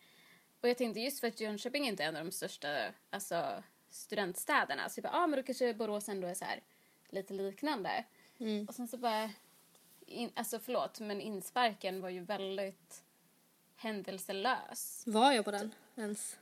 och 0.61 0.69
jag 0.69 0.77
tänkte 0.77 0.99
just 0.99 1.19
för 1.19 1.27
att 1.27 1.39
Jönköping 1.39 1.87
inte 1.87 2.03
är 2.03 2.07
en 2.07 2.15
av 2.15 2.25
de 2.25 2.31
största 2.31 2.67
alltså, 3.09 3.63
studentstäderna 3.89 4.89
så 4.89 4.99
jag 4.99 5.03
bara, 5.03 5.13
ah, 5.23 5.27
men 5.27 5.37
då 5.39 5.43
kanske 5.43 5.73
Borås 5.73 6.09
ändå 6.09 6.27
är 6.27 6.33
så 6.33 6.45
här 6.45 6.59
lite 7.09 7.33
liknande. 7.33 8.03
Och 8.67 8.75
sen 8.75 8.87
så 8.87 8.97
bara, 8.97 9.29
in, 10.05 10.31
alltså 10.35 10.59
förlåt 10.59 10.99
men 10.99 11.21
insparken 11.21 12.01
var 12.01 12.09
ju 12.09 12.19
väldigt 12.19 13.03
händelselös. 13.75 15.03
Var 15.07 15.31
jag 15.31 15.45
på 15.45 15.51
den 15.51 15.73
ens? 15.95 16.37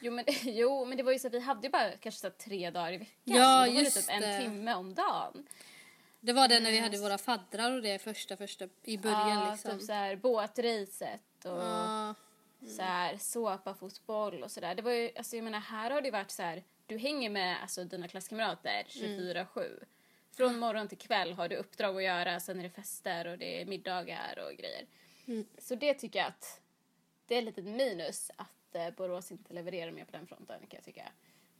Jo 0.00 0.12
men, 0.12 0.24
jo, 0.42 0.84
men 0.84 0.96
det 0.96 1.02
var 1.02 1.12
ju 1.12 1.18
så 1.18 1.26
att 1.26 1.34
vi 1.34 1.40
hade 1.40 1.66
ju 1.66 1.70
bara 1.70 1.90
kanske 1.90 2.20
så 2.20 2.30
tre 2.30 2.70
dagar 2.70 2.92
i 2.92 2.96
veckan. 2.96 3.14
Ja, 3.24 3.34
då 3.34 3.58
var 3.58 3.66
det 3.66 3.72
just 3.72 3.96
typ 3.96 4.22
en 4.22 4.42
timme 4.42 4.74
om 4.74 4.94
dagen. 4.94 5.46
Det 6.24 6.32
var 6.32 6.48
det 6.48 6.60
när 6.60 6.70
vi 6.70 6.78
hade 6.78 6.98
våra 6.98 7.18
faddrar 7.18 7.76
och 7.76 7.82
det 7.82 7.98
första, 7.98 8.36
första 8.36 8.68
i 8.82 8.98
början 8.98 9.28
ja, 9.28 9.50
liksom. 9.52 9.70
typ 9.70 9.82
så 9.82 9.92
här 9.92 10.16
båtracet 10.16 11.44
och 11.44 11.62
Ja, 11.62 12.14
så 12.68 12.82
här 12.82 13.16
såpafotboll 13.18 14.42
och 14.42 14.50
sådär. 14.50 14.74
Det 14.74 14.82
var 14.82 14.92
ju, 14.92 15.10
alltså 15.16 15.36
jag 15.36 15.44
menar 15.44 15.60
här 15.60 15.90
har 15.90 16.00
det 16.00 16.10
varit 16.10 16.30
så 16.30 16.42
här, 16.42 16.62
du 16.86 16.98
hänger 16.98 17.30
med 17.30 17.62
alltså 17.62 17.84
dina 17.84 18.08
klasskamrater 18.08 18.84
24-7. 18.88 19.84
Från 20.36 20.58
morgon 20.58 20.88
till 20.88 20.98
kväll 20.98 21.32
har 21.32 21.48
du 21.48 21.56
uppdrag 21.56 21.96
att 21.96 22.02
göra, 22.02 22.40
sen 22.40 22.58
är 22.58 22.62
det 22.62 22.70
fester 22.70 23.26
och 23.26 23.38
det 23.38 23.62
är 23.62 23.66
middagar 23.66 24.38
och 24.46 24.56
grejer. 24.56 24.86
Så 25.58 25.74
det 25.74 25.94
tycker 25.94 26.18
jag 26.18 26.28
att 26.28 26.60
det 27.26 27.36
är 27.36 27.48
ett 27.48 27.64
minus 27.64 28.30
att 28.36 28.74
eh, 28.74 28.90
Borås 28.90 29.32
inte 29.32 29.54
levererar 29.54 29.90
mer 29.90 30.04
på 30.04 30.12
den 30.12 30.26
fronten 30.26 30.60
kan 30.60 30.68
jag 30.76 30.84
tycka. 30.84 31.12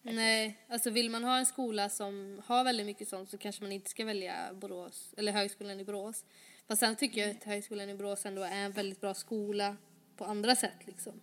Nej, 0.02 0.58
alltså 0.68 0.90
vill 0.90 1.10
man 1.10 1.24
ha 1.24 1.38
en 1.38 1.46
skola 1.46 1.88
som 1.88 2.42
har 2.44 2.64
väldigt 2.64 2.86
mycket 2.86 3.08
sånt 3.08 3.30
så 3.30 3.38
kanske 3.38 3.62
man 3.62 3.72
inte 3.72 3.90
ska 3.90 4.04
välja 4.04 4.54
Borås, 4.54 5.14
eller 5.16 5.32
högskolan 5.32 5.80
i 5.80 5.84
Borås. 5.84 6.24
Fast 6.68 6.80
sen 6.80 6.96
tycker 6.96 7.20
jag 7.20 7.30
att 7.30 7.44
högskolan 7.44 7.90
i 7.90 7.94
Borås 7.94 8.26
ändå 8.26 8.42
är 8.42 8.64
en 8.64 8.72
väldigt 8.72 9.00
bra 9.00 9.14
skola 9.14 9.76
på 10.16 10.24
andra 10.24 10.56
sätt 10.56 10.86
liksom. 10.86 11.20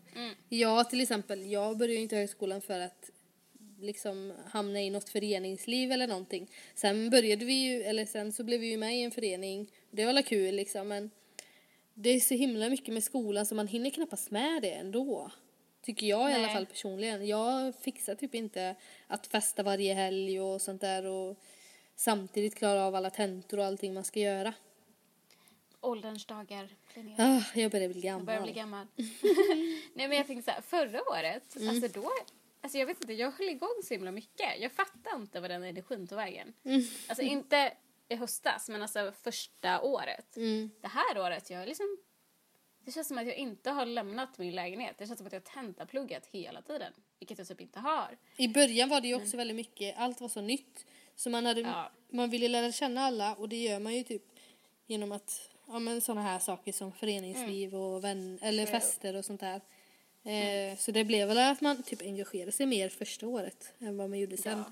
Jag 0.50 0.90
till 0.90 1.02
exempel, 1.02 1.52
jag 1.52 1.78
började 1.78 2.02
inte 2.02 2.16
högskolan 2.16 2.62
för 2.62 2.80
att 2.80 3.10
liksom 3.80 4.34
hamna 4.46 4.82
i 4.82 4.90
något 4.90 5.10
föreningsliv 5.10 5.92
eller 5.92 6.08
någonting. 6.08 6.52
Sen 6.76 7.10
började 7.10 7.46
vi 7.46 7.54
ju, 7.54 7.84
eller 7.84 8.06
sen 8.06 8.34
så 8.34 8.44
blev 8.44 8.60
vi 8.60 8.68
ju 8.68 8.78
med 8.78 8.98
i 8.98 9.02
en 9.02 9.12
förening. 9.12 9.72
Det 9.92 10.06
var 10.06 10.22
kul 10.22 10.56
liksom 10.56 10.88
men 10.88 11.12
det 11.94 12.10
är 12.10 12.20
så 12.20 12.34
himla 12.34 12.70
mycket 12.70 12.94
med 12.94 13.04
skolan 13.04 13.46
så 13.46 13.56
man 13.56 13.68
hinner 13.68 13.90
knappast 13.90 14.32
med 14.32 14.62
det 14.62 14.72
ändå. 14.72 15.32
Tycker 15.90 16.08
jag 16.08 16.32
i 16.32 16.34
alla 16.34 16.44
Nej. 16.46 16.54
fall 16.54 16.66
personligen. 16.66 17.28
Jag 17.28 17.76
fixar 17.76 18.16
typ 18.16 18.36
inte 18.36 18.76
att 19.08 19.28
festa 19.28 19.64
varje 19.64 19.94
helg 19.94 20.42
och 20.42 20.62
sånt 20.62 20.82
där 20.82 21.06
och 21.06 21.38
samtidigt 21.96 22.56
klara 22.56 22.86
av 22.86 22.96
alla 22.96 23.10
tentor 23.10 23.58
och 23.60 23.66
allting 23.66 23.94
man 23.94 24.04
ska 24.04 24.20
göra. 24.20 24.54
Ålderns 25.82 26.26
dagar, 26.26 26.70
Linnea. 26.94 27.16
Ah, 27.18 27.58
jag 27.60 27.72
börjar 27.72 27.90
bli 27.90 28.00
Jag 28.08 28.24
börjar 28.26 28.40
gammal. 28.40 28.52
bli 28.52 28.60
gammal. 28.62 28.88
Nej 29.94 30.08
men 30.08 30.18
jag 30.18 30.28
tänkte 30.28 30.52
så 30.52 30.56
här, 30.56 30.62
förra 30.62 31.02
året, 31.02 31.56
Mm. 31.56 31.70
alltså 31.70 32.02
då, 32.02 32.10
alltså 32.62 32.78
jag 32.78 32.86
vet 32.86 33.02
inte, 33.02 33.14
jag 33.14 33.32
höll 33.32 33.50
igång 33.50 33.82
så 33.84 33.94
himla 33.94 34.12
mycket. 34.12 34.60
Jag 34.60 34.72
fattade 34.72 35.16
inte 35.16 35.40
vad 35.40 35.50
den 35.50 35.64
energin 35.64 36.08
tog 36.08 36.16
vägen. 36.18 36.54
Mm. 36.64 36.82
Alltså 37.08 37.24
inte 37.24 37.74
i 38.10 38.16
höstas, 38.16 38.70
men 38.70 38.82
alltså 38.82 39.14
första 39.24 39.82
året. 39.82 40.38
Mm. 40.38 40.70
Det 40.82 40.88
här 40.88 41.20
året, 41.20 41.50
jag 41.50 41.68
liksom, 41.68 41.98
det 42.90 42.94
känns 42.94 43.08
som 43.08 43.18
att 43.18 43.28
jag 43.28 43.36
inte 43.36 43.70
har 43.72 43.86
lämnat 43.86 44.38
min 44.38 44.56
lägenhet. 44.56 44.96
Det 44.98 45.08
känns 45.08 45.18
som 45.18 45.28
att 45.28 45.34
jag 45.34 45.40
har 45.40 45.62
tentapluggat 45.64 46.26
hela 46.32 46.62
tiden, 46.62 46.94
vilket 47.20 47.38
jag 47.38 47.48
typ 47.48 47.62
inte 47.62 47.80
har. 47.80 48.18
I 48.38 48.48
början 48.48 48.90
var 48.90 49.02
det 49.02 49.08
ju 49.08 49.16
också 49.16 49.38
väldigt 49.38 49.56
mycket, 49.56 49.96
allt 49.98 50.22
var 50.22 50.30
så 50.30 50.42
nytt. 50.42 50.86
Så 51.16 51.30
man, 51.30 51.46
hade, 51.46 51.62
Ja. 51.62 51.92
man 52.10 52.30
ville 52.30 52.48
lära 52.48 52.72
känna 52.72 53.02
alla 53.02 53.36
och 53.36 53.50
det 53.50 53.56
gör 53.58 53.80
man 53.80 53.96
ju 53.96 54.04
typ 54.04 54.24
genom 54.88 55.12
att, 55.12 55.50
ja 55.68 55.80
men 55.80 56.02
sådana 56.02 56.22
här 56.22 56.40
saker 56.40 56.72
som 56.72 56.92
föreningsliv 56.92 57.76
och 57.76 58.04
vän, 58.04 58.40
eller 58.42 58.66
True. 58.66 58.80
fester 58.80 59.16
och 59.16 59.26
sånt 59.26 59.40
där. 59.42 59.62
Eh, 60.24 60.78
Så 60.78 60.92
det 60.92 61.04
blev 61.04 61.28
väl 61.28 61.38
att 61.38 61.62
man 61.62 61.84
typ 61.84 62.02
engagerade 62.02 62.52
sig 62.52 62.66
mer 62.66 62.90
första 62.90 63.28
året 63.28 63.74
än 63.80 63.98
vad 63.98 64.10
man 64.10 64.20
gjorde 64.20 64.38
sen. 64.38 64.58
Ja. 64.58 64.64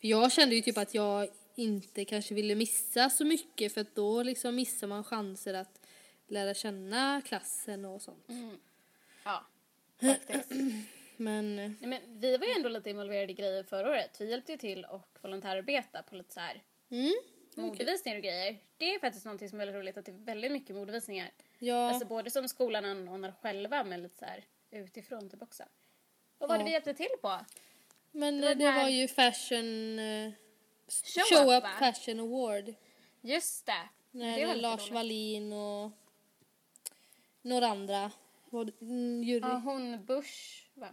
För 0.00 0.08
jag 0.08 0.32
kände 0.32 0.54
ju 0.54 0.62
typ 0.62 0.78
att 0.78 0.94
jag 0.94 1.28
inte 1.54 2.04
kanske 2.04 2.34
ville 2.34 2.54
missa 2.54 3.10
så 3.10 3.24
mycket 3.24 3.74
för 3.74 3.80
att 3.80 3.94
då 3.94 4.22
liksom 4.22 4.54
missar 4.54 4.86
man 4.86 5.04
chanser 5.04 5.54
att 5.54 5.80
lära 6.34 6.54
känna 6.54 7.22
klassen 7.24 7.84
och 7.84 8.02
sånt. 8.02 8.26
Ja, 9.24 9.46
faktiskt. 10.00 10.50
Men 11.16 11.58
eh, 11.58 11.70
Nej, 11.80 11.88
men 11.88 12.20
vi 12.20 12.36
var 12.36 12.46
ju 12.46 12.52
ändå 12.52 12.68
lite 12.68 12.90
involverade 12.90 13.32
i 13.32 13.34
grejer 13.34 13.62
förra 13.62 13.90
året. 13.90 14.20
Vi 14.20 14.30
hjälpte 14.30 14.52
ju 14.52 14.58
till 14.58 14.84
och 14.84 15.18
volontärarbeta 15.22 16.02
på 16.02 16.14
lite 16.16 16.34
så 16.34 16.40
här 16.40 16.62
mm, 16.90 17.12
modevisningar 17.56 18.16
och 18.18 18.24
grejer. 18.24 18.56
Det 18.76 18.94
är 18.94 18.98
faktiskt 18.98 19.24
någonting 19.24 19.48
som 19.48 19.60
är 19.60 19.66
väldigt 19.66 19.80
roligt 19.80 19.96
att 19.96 20.04
det 20.06 20.12
är 20.12 20.24
väldigt 20.24 20.52
mycket 20.52 20.76
modevisningar. 20.76 21.30
ja, 21.58 21.88
Alltså 21.88 22.06
både 22.08 22.30
som 22.30 22.48
skolan 22.48 22.84
anordnar 22.84 23.32
själva 23.42 23.84
men 23.84 24.02
lite 24.02 24.18
så 24.18 24.24
här 24.24 24.44
utifrån 24.70 25.30
typ 25.30 25.42
också. 25.42 25.62
Vad 26.38 26.48
var 26.48 26.56
det 26.56 26.62
Ja. 26.62 26.66
vi 26.66 26.72
hjälpte 26.72 26.94
till 26.94 27.08
på? 27.22 27.40
men 28.12 28.40
det 28.40 28.46
var 28.48 28.54
det 28.54 28.70
här- 28.70 28.82
var 28.82 28.88
ju 28.88 29.08
fashion 29.08 29.98
eh, 29.98 30.32
Show 30.88 31.22
Show, 31.38 31.52
Up, 31.54 31.64
Up? 31.64 31.70
Fashion 31.78 32.20
Award. 32.20 32.74
Just 33.20 33.66
det. 33.66 33.88
När 34.10 34.38
det 34.46 34.54
Lars 34.54 34.80
roligt. 34.80 34.92
Wallin 34.92 35.52
och 35.52 35.90
några 37.44 37.66
andra. 37.66 38.10
Var 38.50 38.64
det- 38.64 38.80
mm, 38.80 39.22
jury. 39.22 39.40
Ja, 39.42 39.62
hon 39.64 40.04
Bush, 40.04 40.64
va? 40.74 40.88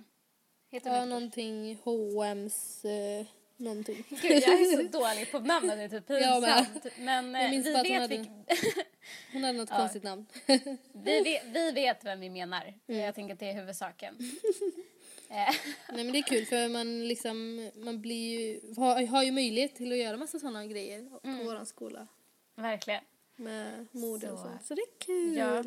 Heter 0.72 0.90
Ja, 0.90 0.96
hon 1.00 1.04
Bush? 1.06 1.10
någonting 1.10 1.78
H&M's 1.84 2.86
eh, 3.20 3.26
någonting. 3.58 4.04
Gud, 4.10 4.32
jag 4.32 4.62
är 4.62 4.78
så 4.78 4.84
dålig 5.00 5.32
på 5.32 5.40
namn, 5.40 5.68
det 5.68 5.74
är 5.74 5.90
typ 5.90 6.08
pinsamt. 6.08 6.86
Men 7.00 7.36
eh, 7.36 7.52
vi 7.52 7.58
att 7.60 7.76
hon 7.76 7.84
vet, 7.84 8.02
hade- 8.02 8.16
vilk- 8.16 8.84
Hon 9.34 9.44
hade 9.44 9.58
något 9.58 9.70
konstigt 9.70 10.04
namn. 10.04 10.26
vi, 10.94 11.22
vet, 11.24 11.44
vi 11.46 11.72
vet 11.72 12.06
vem 12.06 12.20
vi 12.20 12.30
menar. 12.30 12.74
Mm. 12.88 13.02
Jag 13.02 13.16
tänker 13.16 13.34
att 13.34 13.40
det 13.40 13.50
är 13.50 13.54
huvudsaken. 13.54 14.18
Eh, 15.30 15.36
Nej 15.94 16.04
men 16.04 16.12
det 16.12 16.18
är 16.20 16.24
kul 16.24 16.46
för 16.46 16.70
man 16.70 17.08
liksom, 17.08 17.70
man 17.76 18.02
blir 18.02 18.40
ju, 18.40 18.74
har, 18.78 19.06
har 19.08 19.24
ju 19.24 19.32
möjlighet 19.32 19.76
till 19.76 19.92
att 19.92 19.98
göra 19.98 20.18
massa 20.18 20.40
sådana 20.40 20.66
grejer 20.66 21.10
på 21.10 21.20
Mm. 21.24 21.46
våran 21.46 21.66
skola. 21.66 22.08
Verkligen. 22.56 23.04
Med 23.36 23.88
mode 23.92 24.32
och 24.32 24.40
Så. 24.40 24.46
sånt. 24.46 24.66
Så 24.66 24.76
det 24.76 24.82
är 24.82 25.00
kul. 25.06 25.38
Ja. 25.38 25.64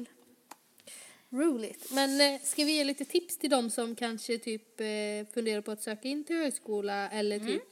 Roligt. 1.35 1.91
Men 1.93 2.21
eh, 2.21 2.41
ska 2.41 2.65
vi 2.65 2.73
ge 2.77 2.85
lite 2.85 3.05
tips 3.05 3.37
till 3.39 3.51
de 3.51 3.71
som 3.71 3.97
kanske 3.97 4.39
typ 4.39 4.81
eh, 4.81 4.87
funderar 5.35 5.61
på 5.61 5.71
att 5.71 5.83
söka 5.83 6.09
in 6.09 6.25
till 6.25 6.37
högskola 6.37 7.11
eller 7.11 7.37
Mm. 7.37 7.49
typ 7.49 7.63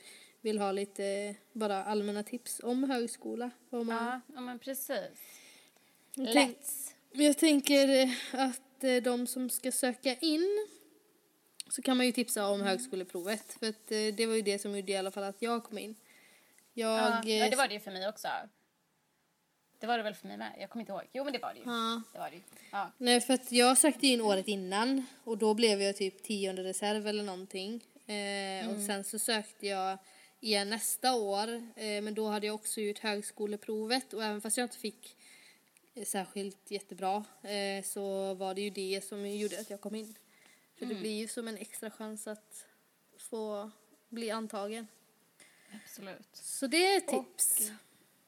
vill 0.40 0.58
ha 0.58 0.72
lite 0.72 1.34
bara 1.52 1.84
allmänna 1.84 2.22
tips 2.22 2.60
om 2.64 2.84
högskola? 2.84 3.50
Vad 3.70 3.86
man, 3.86 4.20
Ja, 4.34 4.40
men 4.40 4.58
precis. 4.58 5.18
Let's. 6.14 6.90
Jag 7.12 7.38
tänker 7.38 7.88
eh, 7.88 8.10
att 8.32 8.80
de 9.04 9.26
som 9.26 9.50
ska 9.50 9.72
söka 9.72 10.14
in 10.14 10.66
så 11.70 11.82
kan 11.82 11.96
man 11.96 12.06
ju 12.06 12.12
tipsa 12.12 12.48
om 12.48 12.60
högskoleprovet 12.60 13.52
för 13.60 13.68
att 13.68 13.86
det 13.88 14.26
var 14.26 14.34
ju 14.34 14.42
det 14.42 14.58
som 14.58 14.76
gjorde 14.76 14.92
i 14.92 14.96
alla 14.96 15.10
fall 15.10 15.24
att 15.24 15.42
jag 15.42 15.64
kom 15.64 15.78
in. 15.78 15.94
Jag, 16.74 16.98
Ja, 16.98 17.28
ja, 17.28 17.50
det 17.50 17.56
var 17.56 17.68
det 17.68 17.80
för 17.80 17.90
mig 17.90 18.08
också. 18.08 18.28
Det 19.82 19.88
var 19.88 19.96
det 19.96 20.02
väl 20.02 20.14
för 20.14 20.28
mig 20.28 20.36
med? 20.36 20.52
Jag 20.58 20.70
kommer 20.70 20.80
inte 20.82 20.92
ihåg. 20.92 21.02
Jo, 21.12 21.24
men 21.24 21.32
det 21.32 21.38
var 21.38 21.54
det 21.54 21.58
ju. 21.60 21.64
Ja. 21.66 22.02
Det 22.12 22.18
var 22.18 22.30
det 22.30 22.36
ju. 22.36 22.42
Ja. 22.72 22.90
Nej, 22.98 23.20
för 23.20 23.34
att 23.34 23.52
jag 23.52 23.78
sökte 23.78 24.06
in 24.06 24.20
året 24.20 24.48
innan 24.48 25.06
och 25.24 25.38
då 25.38 25.54
blev 25.54 25.82
jag 25.82 25.96
typ 25.96 26.22
tionde 26.22 26.64
reserv 26.64 27.06
eller 27.06 27.22
någonting. 27.22 27.84
Eh, 28.06 28.70
Och 28.70 28.80
sen 28.80 29.04
så 29.04 29.18
sökte 29.18 29.66
jag 29.66 29.98
igen 30.40 30.70
nästa 30.70 31.14
år, 31.14 31.48
eh, 31.76 32.02
men 32.02 32.14
då 32.14 32.28
hade 32.28 32.46
jag 32.46 32.54
också 32.54 32.80
gjort 32.80 32.98
högskoleprovet 32.98 34.12
och 34.12 34.24
även 34.24 34.40
fast 34.40 34.56
jag 34.56 34.64
inte 34.64 34.78
fick 34.78 35.16
särskilt 36.06 36.70
jättebra 36.70 37.24
eh, 37.42 37.84
så 37.84 38.34
var 38.34 38.54
det 38.54 38.60
ju 38.60 38.70
det 38.70 39.04
som 39.04 39.30
gjorde 39.30 39.60
att 39.60 39.70
jag 39.70 39.80
kom 39.80 39.94
in. 39.94 40.14
För 40.78 40.86
det 40.86 40.94
blir 40.94 41.20
ju 41.20 41.28
som 41.28 41.48
en 41.48 41.56
extra 41.56 41.90
chans 41.90 42.26
att 42.26 42.66
få 43.18 43.70
bli 44.08 44.30
antagen. 44.30 44.86
Absolut. 45.84 46.28
Så 46.32 46.66
det 46.66 46.94
är 46.94 47.00
tips. 47.00 47.70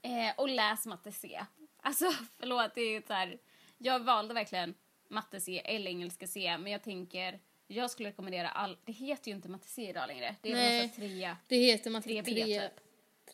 Eh, 0.04 0.32
och 0.36 0.48
läs 0.48 0.86
matte 0.86 1.12
C. 1.12 1.44
Alltså, 1.82 2.04
förlåt, 2.38 2.74
det 2.74 2.80
är 2.80 3.02
så 3.06 3.12
här, 3.12 3.38
Jag 3.78 4.00
valde 4.00 4.34
verkligen 4.34 4.74
matte 5.08 5.40
C 5.40 5.62
eller 5.64 5.90
engelska 5.90 6.26
C, 6.26 6.58
men 6.58 6.72
jag 6.72 6.82
tänker, 6.82 7.40
jag 7.66 7.90
skulle 7.90 8.08
rekommendera 8.08 8.48
all, 8.48 8.78
det 8.84 8.92
heter 8.92 9.28
ju 9.30 9.34
inte 9.36 9.48
matte 9.48 9.68
C 9.68 9.88
idag 9.88 10.06
längre. 10.08 10.36
Det 10.40 10.50
är 10.50 10.54
Nej. 10.54 10.88
trea. 10.88 11.36
Det 11.48 11.56
heter 11.56 11.90
matte 11.90 12.08
3B 12.08 12.24
3. 12.24 12.60
typ. 12.60 12.80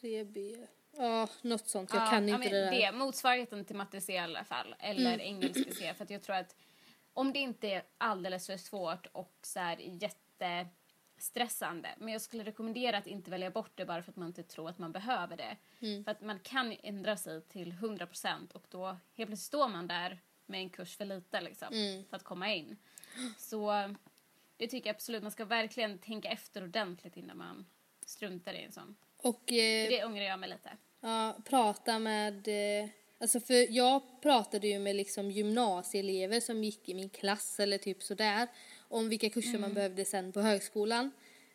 3B. 0.02 0.66
Ja, 0.96 1.28
något 1.42 1.68
sånt. 1.68 1.90
Jag 1.94 2.02
Ja, 2.02 2.10
kan 2.10 2.28
inte 2.28 2.48
det 2.48 2.64
där. 2.64 2.70
Det, 2.70 2.92
motsvarigheten 2.92 3.64
till 3.64 3.76
matte 3.76 4.00
C 4.00 4.12
i 4.14 4.18
alla 4.18 4.44
fall, 4.44 4.74
eller 4.78 5.20
engelska 5.20 5.72
C, 5.72 5.94
för 5.94 6.04
att 6.04 6.10
jag 6.10 6.22
tror 6.22 6.36
att 6.36 6.56
om 7.12 7.32
det 7.32 7.38
inte 7.38 7.68
är 7.68 7.82
alldeles 7.98 8.46
för 8.46 8.56
svårt 8.56 9.06
och 9.12 9.38
så 9.42 9.60
här 9.60 9.80
jättestressande, 11.20 11.88
men 11.98 12.12
jag 12.12 12.22
skulle 12.22 12.44
rekommendera 12.44 12.98
att 12.98 13.06
inte 13.06 13.30
välja 13.30 13.50
bort 13.50 13.70
det 13.74 13.84
bara 13.84 14.02
för 14.02 14.10
att 14.10 14.16
man 14.16 14.28
inte 14.28 14.42
tror 14.42 14.68
att 14.68 14.78
man 14.78 14.92
behöver 14.92 15.36
det. 15.36 15.56
För 16.04 16.10
att 16.10 16.20
man 16.20 16.38
kan 16.40 16.76
ändra 16.82 17.16
sig 17.16 17.42
till 17.42 17.72
100% 17.72 18.52
och 18.52 18.64
då 18.70 18.86
helt 18.86 18.98
plötsligt 19.14 19.38
står 19.38 19.68
man 19.68 19.86
där 19.88 20.18
med 20.46 20.60
en 20.60 20.70
kurs 20.70 20.96
för 20.96 21.04
lite 21.04 21.40
liksom, 21.40 21.68
för 22.10 22.16
att 22.16 22.22
komma 22.24 22.54
in. 22.54 22.76
Så 23.38 23.94
det 24.56 24.66
tycker 24.66 24.88
jag 24.88 24.94
absolut, 24.94 25.22
man 25.22 25.32
ska 25.32 25.44
verkligen 25.44 25.98
tänka 25.98 26.28
efter 26.28 26.62
ordentligt 26.62 27.16
innan 27.16 27.38
man 27.38 27.66
struntar 28.06 28.54
i 28.54 28.62
en 28.64 28.72
sån. 28.72 28.96
Och 29.16 29.52
eh, 29.52 29.88
Det 29.88 30.04
ångrar 30.04 30.24
jag 30.24 30.38
mig 30.38 30.48
lite. 30.48 30.70
ja, 31.00 31.36
prata 31.44 31.98
med... 31.98 32.48
Eh, 32.48 32.88
alltså 33.18 33.40
för 33.40 33.72
jag 33.72 34.22
pratade 34.22 34.68
ju 34.68 34.78
med 34.78 34.96
liksom 34.96 35.30
gymnasieelever 35.30 36.40
som 36.40 36.64
gick 36.64 36.88
i 36.88 36.94
min 36.94 37.10
klass 37.10 37.60
eller 37.60 37.78
typ 37.78 38.02
sådär. 38.02 38.48
Om 38.90 39.08
vilka 39.08 39.30
kurser 39.30 39.58
man 39.58 39.74
behövde 39.74 40.04
sen 40.04 40.32
på 40.32 40.40
högskolan. 40.40 41.10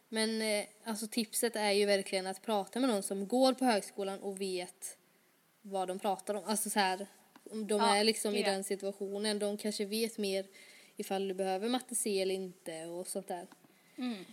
Men 0.09 0.41
eh, 0.41 0.65
alltså 0.83 1.07
tipset 1.07 1.55
är 1.55 1.71
ju 1.71 1.85
verkligen 1.85 2.27
att 2.27 2.41
prata 2.41 2.79
med 2.79 2.89
någon 2.89 3.03
som 3.03 3.27
går 3.27 3.53
på 3.53 3.65
högskolan 3.65 4.19
och 4.19 4.41
vet 4.41 4.97
vad 5.61 5.87
de 5.87 5.99
pratar 5.99 6.33
om. 6.35 6.43
Alltså 6.45 6.69
så 6.69 6.79
här, 6.79 7.07
om 7.51 7.67
de 7.67 7.81
Ja, 7.81 7.95
är 7.95 8.03
liksom 8.03 8.35
i 8.35 8.43
det. 8.43 8.51
den 8.51 8.63
situationen. 8.63 9.39
De 9.39 9.57
kanske 9.57 9.85
vet 9.85 10.17
mer 10.17 10.45
ifall 10.95 11.27
du 11.27 11.33
behöver 11.33 11.69
matte 11.69 11.95
C 11.95 12.21
eller 12.21 12.35
inte 12.35 12.85
och 12.85 13.07
sånt 13.07 13.27
där. 13.27 13.47
Mm. 13.97 14.25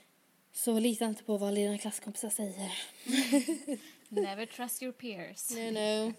Så 0.53 0.79
lita 0.79 1.05
inte 1.05 1.25
på 1.25 1.37
vad 1.37 1.55
dina 1.55 1.79
klasskompisar 1.79 2.31
säger. 2.31 2.73
Never 4.09 4.47
trust 4.47 4.83
your 4.83 4.93
peers. 4.93 5.51
No, 5.51 5.71
no. 5.71 6.13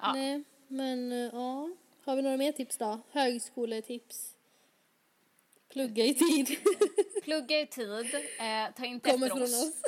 Ja. 0.00 0.12
Nej, 0.12 0.42
men 0.68 1.12
eh, 1.12 1.18
ja. 1.32 1.70
Har 2.04 2.16
vi 2.16 2.22
några 2.22 2.36
mer 2.36 2.52
tips 2.52 2.76
då? 2.76 3.00
Högskoletips? 3.10 4.34
Plugga 5.70 6.04
i 6.04 6.14
tid. 6.14 6.56
Plugga 7.22 7.60
i 7.60 7.66
tid, 7.66 8.14
eh, 8.14 8.74
ta 8.76 8.84
inte 8.84 9.10
Kommer 9.10 9.26
efter 9.26 9.36
från 9.36 9.42
oss. 9.42 9.52
oss. 9.52 9.82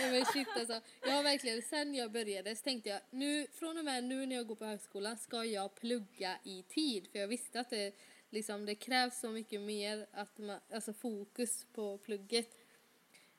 Nej 0.00 0.10
men 0.10 0.24
shit 0.24 0.48
alltså. 0.56 0.80
Jag 1.02 1.12
har 1.12 1.22
verkligen, 1.22 1.62
sen 1.62 1.94
jag 1.94 2.12
började 2.12 2.56
så 2.56 2.62
tänkte 2.62 2.88
jag 2.88 3.00
nu, 3.10 3.46
från 3.54 3.78
och 3.78 3.84
med 3.84 4.04
nu 4.04 4.26
när 4.26 4.36
jag 4.36 4.46
går 4.46 4.54
på 4.54 4.64
högskolan 4.64 5.18
ska 5.18 5.44
jag 5.44 5.74
plugga 5.74 6.38
i 6.44 6.62
tid. 6.62 7.08
För 7.12 7.18
jag 7.18 7.28
visste 7.28 7.60
att 7.60 7.70
det, 7.70 7.94
liksom, 8.30 8.66
det 8.66 8.74
krävs 8.74 9.20
så 9.20 9.30
mycket 9.30 9.60
mer 9.60 10.06
att 10.12 10.38
man, 10.38 10.60
alltså 10.72 10.92
fokus 10.92 11.66
på 11.72 11.98
plugget. 11.98 12.56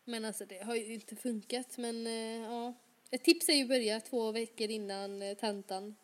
Men 0.03 0.25
alltså 0.25 0.45
det 0.45 0.63
har 0.63 0.75
ju 0.75 0.93
inte 0.93 1.15
funkat 1.15 1.77
men 1.77 2.07
eh, 2.07 2.51
ja. 2.51 2.73
Ett 3.11 3.23
tips 3.23 3.49
är 3.49 3.53
ju 3.53 3.61
att 3.63 3.69
börja 3.69 3.99
två 3.99 4.31
veckor 4.31 4.69
innan 4.69 5.21
eh, 5.21 5.37
tentan. 5.37 5.95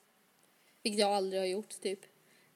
Vilket 0.83 0.99
jag 0.99 1.13
aldrig 1.13 1.41
har 1.41 1.47
gjort 1.47 1.81
typ. 1.81 1.99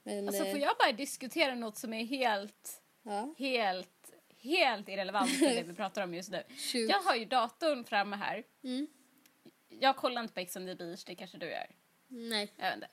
Men, 0.04 0.28
Alltså 0.28 0.44
eh, 0.44 0.52
får 0.52 0.60
jag 0.60 0.76
bara 0.80 0.92
diskutera 0.92 1.56
något 1.56 1.78
som 1.78 1.94
är 1.94 2.06
helt, 2.06 2.82
ja. 3.04 3.36
helt, 3.38 4.12
helt 4.38 4.90
irrelevant 4.90 5.40
till 5.40 5.56
det 5.56 5.64
vi 5.64 5.74
pratar 5.76 6.04
om 6.04 6.14
just 6.14 6.32
nu. 6.32 6.44
Shoot. 6.48 6.90
Jag 6.90 7.02
har 7.02 7.16
ju 7.16 7.26
datorn 7.26 7.84
framme 7.86 8.16
här. 8.16 8.44
Mm. 8.64 8.88
Jag 9.70 9.96
kollar 9.96 10.22
inte 10.22 10.34
på 10.34 10.40
Ex 10.40 10.56
on 10.56 10.66
the 10.66 10.76
beach, 10.76 11.04
det 11.04 11.16
kanske 11.16 11.38
du 11.38 11.46
gör. 11.46 11.68
Nej. 12.08 12.52
Jag 12.58 12.66
vet 12.66 12.76
inte. 12.76 12.88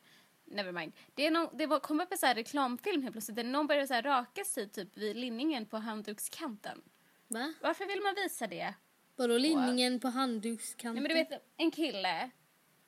Never 0.44 0.72
mind. 0.72 0.92
Det, 1.14 1.26
är 1.26 1.30
någon, 1.30 1.56
det 1.56 1.66
var, 1.66 1.80
kom 1.80 2.00
upp 2.00 2.12
en 2.12 2.18
så 2.18 2.26
här 2.26 2.34
reklamfilm 2.34 3.02
helt 3.02 3.14
plötsligt 3.14 3.36
där 3.36 3.44
någon 3.44 3.66
började 3.66 3.86
så 3.86 3.94
här 3.94 4.02
raka 4.02 4.44
sig 4.44 4.68
typ 4.68 4.96
vid 4.96 5.16
linningen 5.16 5.66
på 5.66 5.76
handdukskanten. 5.76 6.82
Va? 7.28 7.54
Varför 7.60 7.86
vill 7.86 8.00
man 8.02 8.14
visa 8.14 8.46
det? 8.46 8.74
Vadå 9.16 9.38
linningen 9.38 10.00
på 10.00 10.08
handdukskanten? 10.08 11.02
Nej, 11.02 11.16
men 11.16 11.26
du 11.28 11.34
vet, 11.36 11.44
en 11.56 11.70
kille 11.70 12.30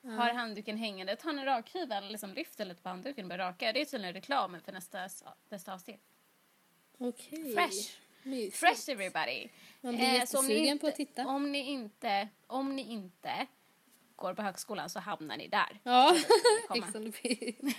har 0.03 0.33
handduken 0.33 0.77
hängande, 0.77 1.15
tar 1.15 1.29
en 1.29 1.45
rakhyvel, 1.45 2.11
liksom 2.11 2.33
lyfter 2.33 2.65
lite 2.65 2.81
på 2.81 2.89
handduken 2.89 3.25
och 3.25 3.29
börjar 3.29 3.45
raka. 3.47 3.73
Det 3.73 3.81
är 3.81 3.85
tydligen 3.85 4.13
reklamen 4.13 4.61
för 4.61 4.71
nästa, 4.71 5.09
nästa 5.49 5.73
avsnitt. 5.73 6.01
Okej. 6.97 7.53
Fresh. 7.53 7.91
Mysigt. 8.23 8.57
Fresh 8.57 8.89
everybody! 8.89 9.47
Man 9.81 9.95
blir 9.95 10.19
Eh, 10.19 10.25
så 10.25 10.39
om 10.39 10.47
ni 10.47 10.67
inte, 10.67 10.81
på 10.81 10.87
att 10.87 10.95
titta. 10.95 11.27
Om 11.27 11.51
ni 11.51 11.59
inte, 11.59 12.27
om 12.47 12.75
ni 12.75 12.81
inte 12.81 13.47
går 14.15 14.33
på 14.33 14.41
högskolan 14.41 14.89
så 14.89 14.99
hamnar 14.99 15.37
ni 15.37 15.47
där. 15.47 15.79
Ja. 15.83 16.15
Ex 16.75 16.95
on 16.95 17.11
the 17.11 17.21
beach. 17.23 17.75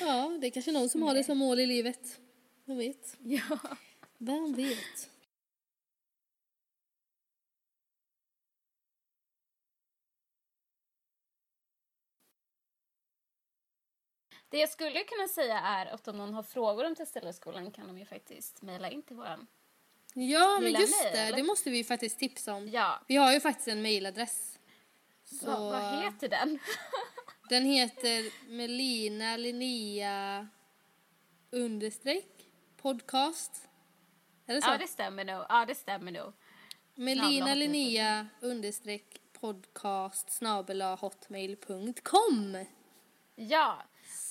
Ja, 0.00 0.38
det 0.40 0.46
är 0.46 0.50
kanske 0.50 0.72
någon 0.72 0.88
som 0.88 1.02
har 1.02 1.14
det 1.14 1.24
som 1.24 1.38
mål 1.38 1.60
i 1.60 1.66
livet. 1.66 2.20
Vem 2.64 2.78
vet? 2.78 3.16
Ja. 3.18 3.58
Vem 4.18 4.54
vet? 4.54 5.10
Det 14.52 14.58
jag 14.58 14.68
skulle 14.68 15.04
kunna 15.04 15.28
säga 15.28 15.58
är 15.58 15.86
att 15.86 16.08
om 16.08 16.16
någon 16.16 16.34
har 16.34 16.42
frågor 16.42 16.86
om 16.86 16.94
Testellerskolan 16.94 17.70
kan 17.70 17.86
de 17.86 17.98
ju 17.98 18.04
faktiskt 18.04 18.62
mejla 18.62 18.90
in 18.90 19.02
till 19.02 19.16
våran. 19.16 19.46
Ja, 20.14 20.58
men 20.60 20.72
just 20.72 21.02
mail, 21.02 21.12
det. 21.12 21.18
eller? 21.18 21.36
Det 21.36 21.42
måste 21.42 21.70
vi 21.70 21.76
ju 21.76 21.84
faktiskt 21.84 22.18
tipsa 22.18 22.54
om. 22.54 22.68
Ja. 22.68 23.00
Vi 23.08 23.16
har 23.16 23.32
ju 23.32 23.40
faktiskt 23.40 23.68
en 23.68 23.82
mailadress. 23.82 24.58
Så 25.24 25.46
Vad, 25.46 25.72
vad 25.72 26.04
heter 26.04 26.28
den? 26.28 26.58
den 27.48 27.64
heter 27.64 28.48
Melina 28.50 29.36
Linnea 29.36 30.48
understreck 31.50 32.48
podcast. 32.76 33.68
Är 34.46 34.54
det 34.54 34.62
så? 34.62 34.70
ja, 34.70 34.78
det 34.78 34.88
stämmer 34.88 35.24
nog. 35.24 35.46
Ja, 35.48 35.64
det 35.66 35.74
stämmer 35.74 36.12
nog. 36.12 36.32
Melina 36.94 37.54
Linnea 37.54 38.26
understreck 38.40 39.20
podcast 39.32 40.30
snabela 40.30 40.94
hotmail.com. 40.94 42.64
Ja, 43.34 43.82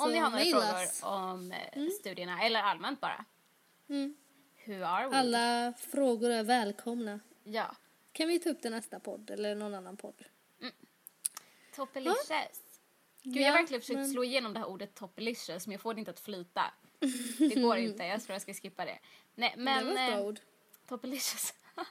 om 0.05 0.11
ni 0.11 0.17
har 0.17 0.29
några 0.29 0.43
maila 0.43 0.61
frågor 0.61 0.83
oss. 0.83 1.03
om 1.03 1.51
eh, 1.51 1.87
studierna 1.99 2.41
eller 2.43 2.59
allmänt 2.61 3.01
bara. 3.01 3.25
Mm. 3.89 4.15
Who 4.65 4.83
are 4.83 5.09
we? 5.09 5.15
Alla 5.17 5.73
frågor 5.77 6.29
är 6.29 6.43
välkomna. 6.43 7.19
Ja. 7.43 7.75
Kan 8.11 8.27
vi 8.27 8.39
ta 8.39 8.49
upp 8.49 8.61
det 8.61 8.69
nästa 8.69 8.99
podd 8.99 9.29
eller 9.29 9.55
någon 9.55 9.73
annan 9.73 9.97
podd? 9.97 10.23
Toppelicious. 11.75 12.61
Gud, 13.23 13.35
jag 13.35 13.41
Ja, 13.43 13.47
har 13.51 13.57
verkligen 13.57 13.81
försökt 13.81 13.97
men- 13.97 14.09
slå 14.11 14.23
igenom 14.23 14.53
det 14.53 14.59
här 14.59 14.67
ordet 14.67 14.95
toppelicious 14.95 15.67
men 15.67 15.71
jag 15.71 15.81
får 15.81 15.93
det 15.93 15.99
inte 15.99 16.11
att 16.11 16.19
flyta. 16.19 16.63
Det 17.39 17.61
går 17.61 17.77
inte, 17.77 18.03
jag 18.03 18.21
tror 18.23 18.33
jag 18.33 18.41
ska 18.41 18.53
skippa 18.53 18.85
det. 18.85 18.99
Nej, 19.35 19.53
men... 19.57 19.85
det 19.85 19.93
var 19.93 19.99
ett 20.01 20.09
bra 20.11 20.19
eh, 20.19 20.25
ord. 20.25 20.39
Toppelicious. 20.87 21.53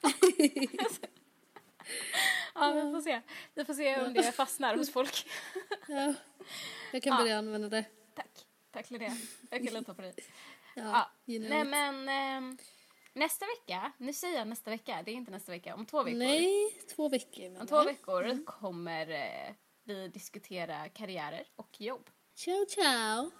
ja, 2.54 2.72
vi 2.72 2.80
får 2.92 3.00
se. 3.00 3.20
Vi 3.54 3.64
får 3.64 3.74
se 3.74 4.00
om 4.00 4.14
det 4.14 4.32
fastnar 4.32 4.76
hos 4.76 4.92
folk. 4.92 5.26
Ja. 5.88 6.14
Jag 6.92 7.02
kan 7.02 7.12
Ja. 7.12 7.18
börja 7.22 7.38
använda 7.38 7.68
det. 7.68 7.84
Tack. 8.22 8.46
Tack 8.70 8.90
Linnea. 8.90 9.16
Jag 9.50 9.64
kan 9.64 9.74
lita 9.74 9.94
på 9.94 10.02
dig. 10.02 10.14
Ja, 10.74 10.82
Ja. 11.26 11.32
you 11.34 11.38
know 11.48 11.50
Nej, 11.50 11.62
it. 11.62 11.68
men 11.70 12.08
ehm, 12.08 12.58
nästa 13.12 13.46
vecka, 13.46 13.92
nu 13.98 14.12
säger 14.12 14.38
jag 14.38 14.48
nästa 14.48 14.70
vecka, 14.70 15.02
det 15.04 15.10
är 15.10 15.14
inte 15.14 15.30
nästa 15.30 15.52
vecka, 15.52 15.74
om 15.74 15.86
två 15.86 16.02
veckor. 16.02 16.18
Nej, 16.18 16.70
två 16.96 17.08
veckor. 17.08 17.46
Om 17.46 17.52
menar 17.52 17.66
två 17.66 17.76
jag. 17.76 17.84
veckor 17.84 18.44
kommer 18.44 19.10
eh, 19.10 19.54
vi 19.84 20.08
diskutera 20.08 20.88
karriärer 20.88 21.44
och 21.56 21.80
jobb. 21.80 22.10
Ciao, 22.34 22.66
ciao. 22.68 23.30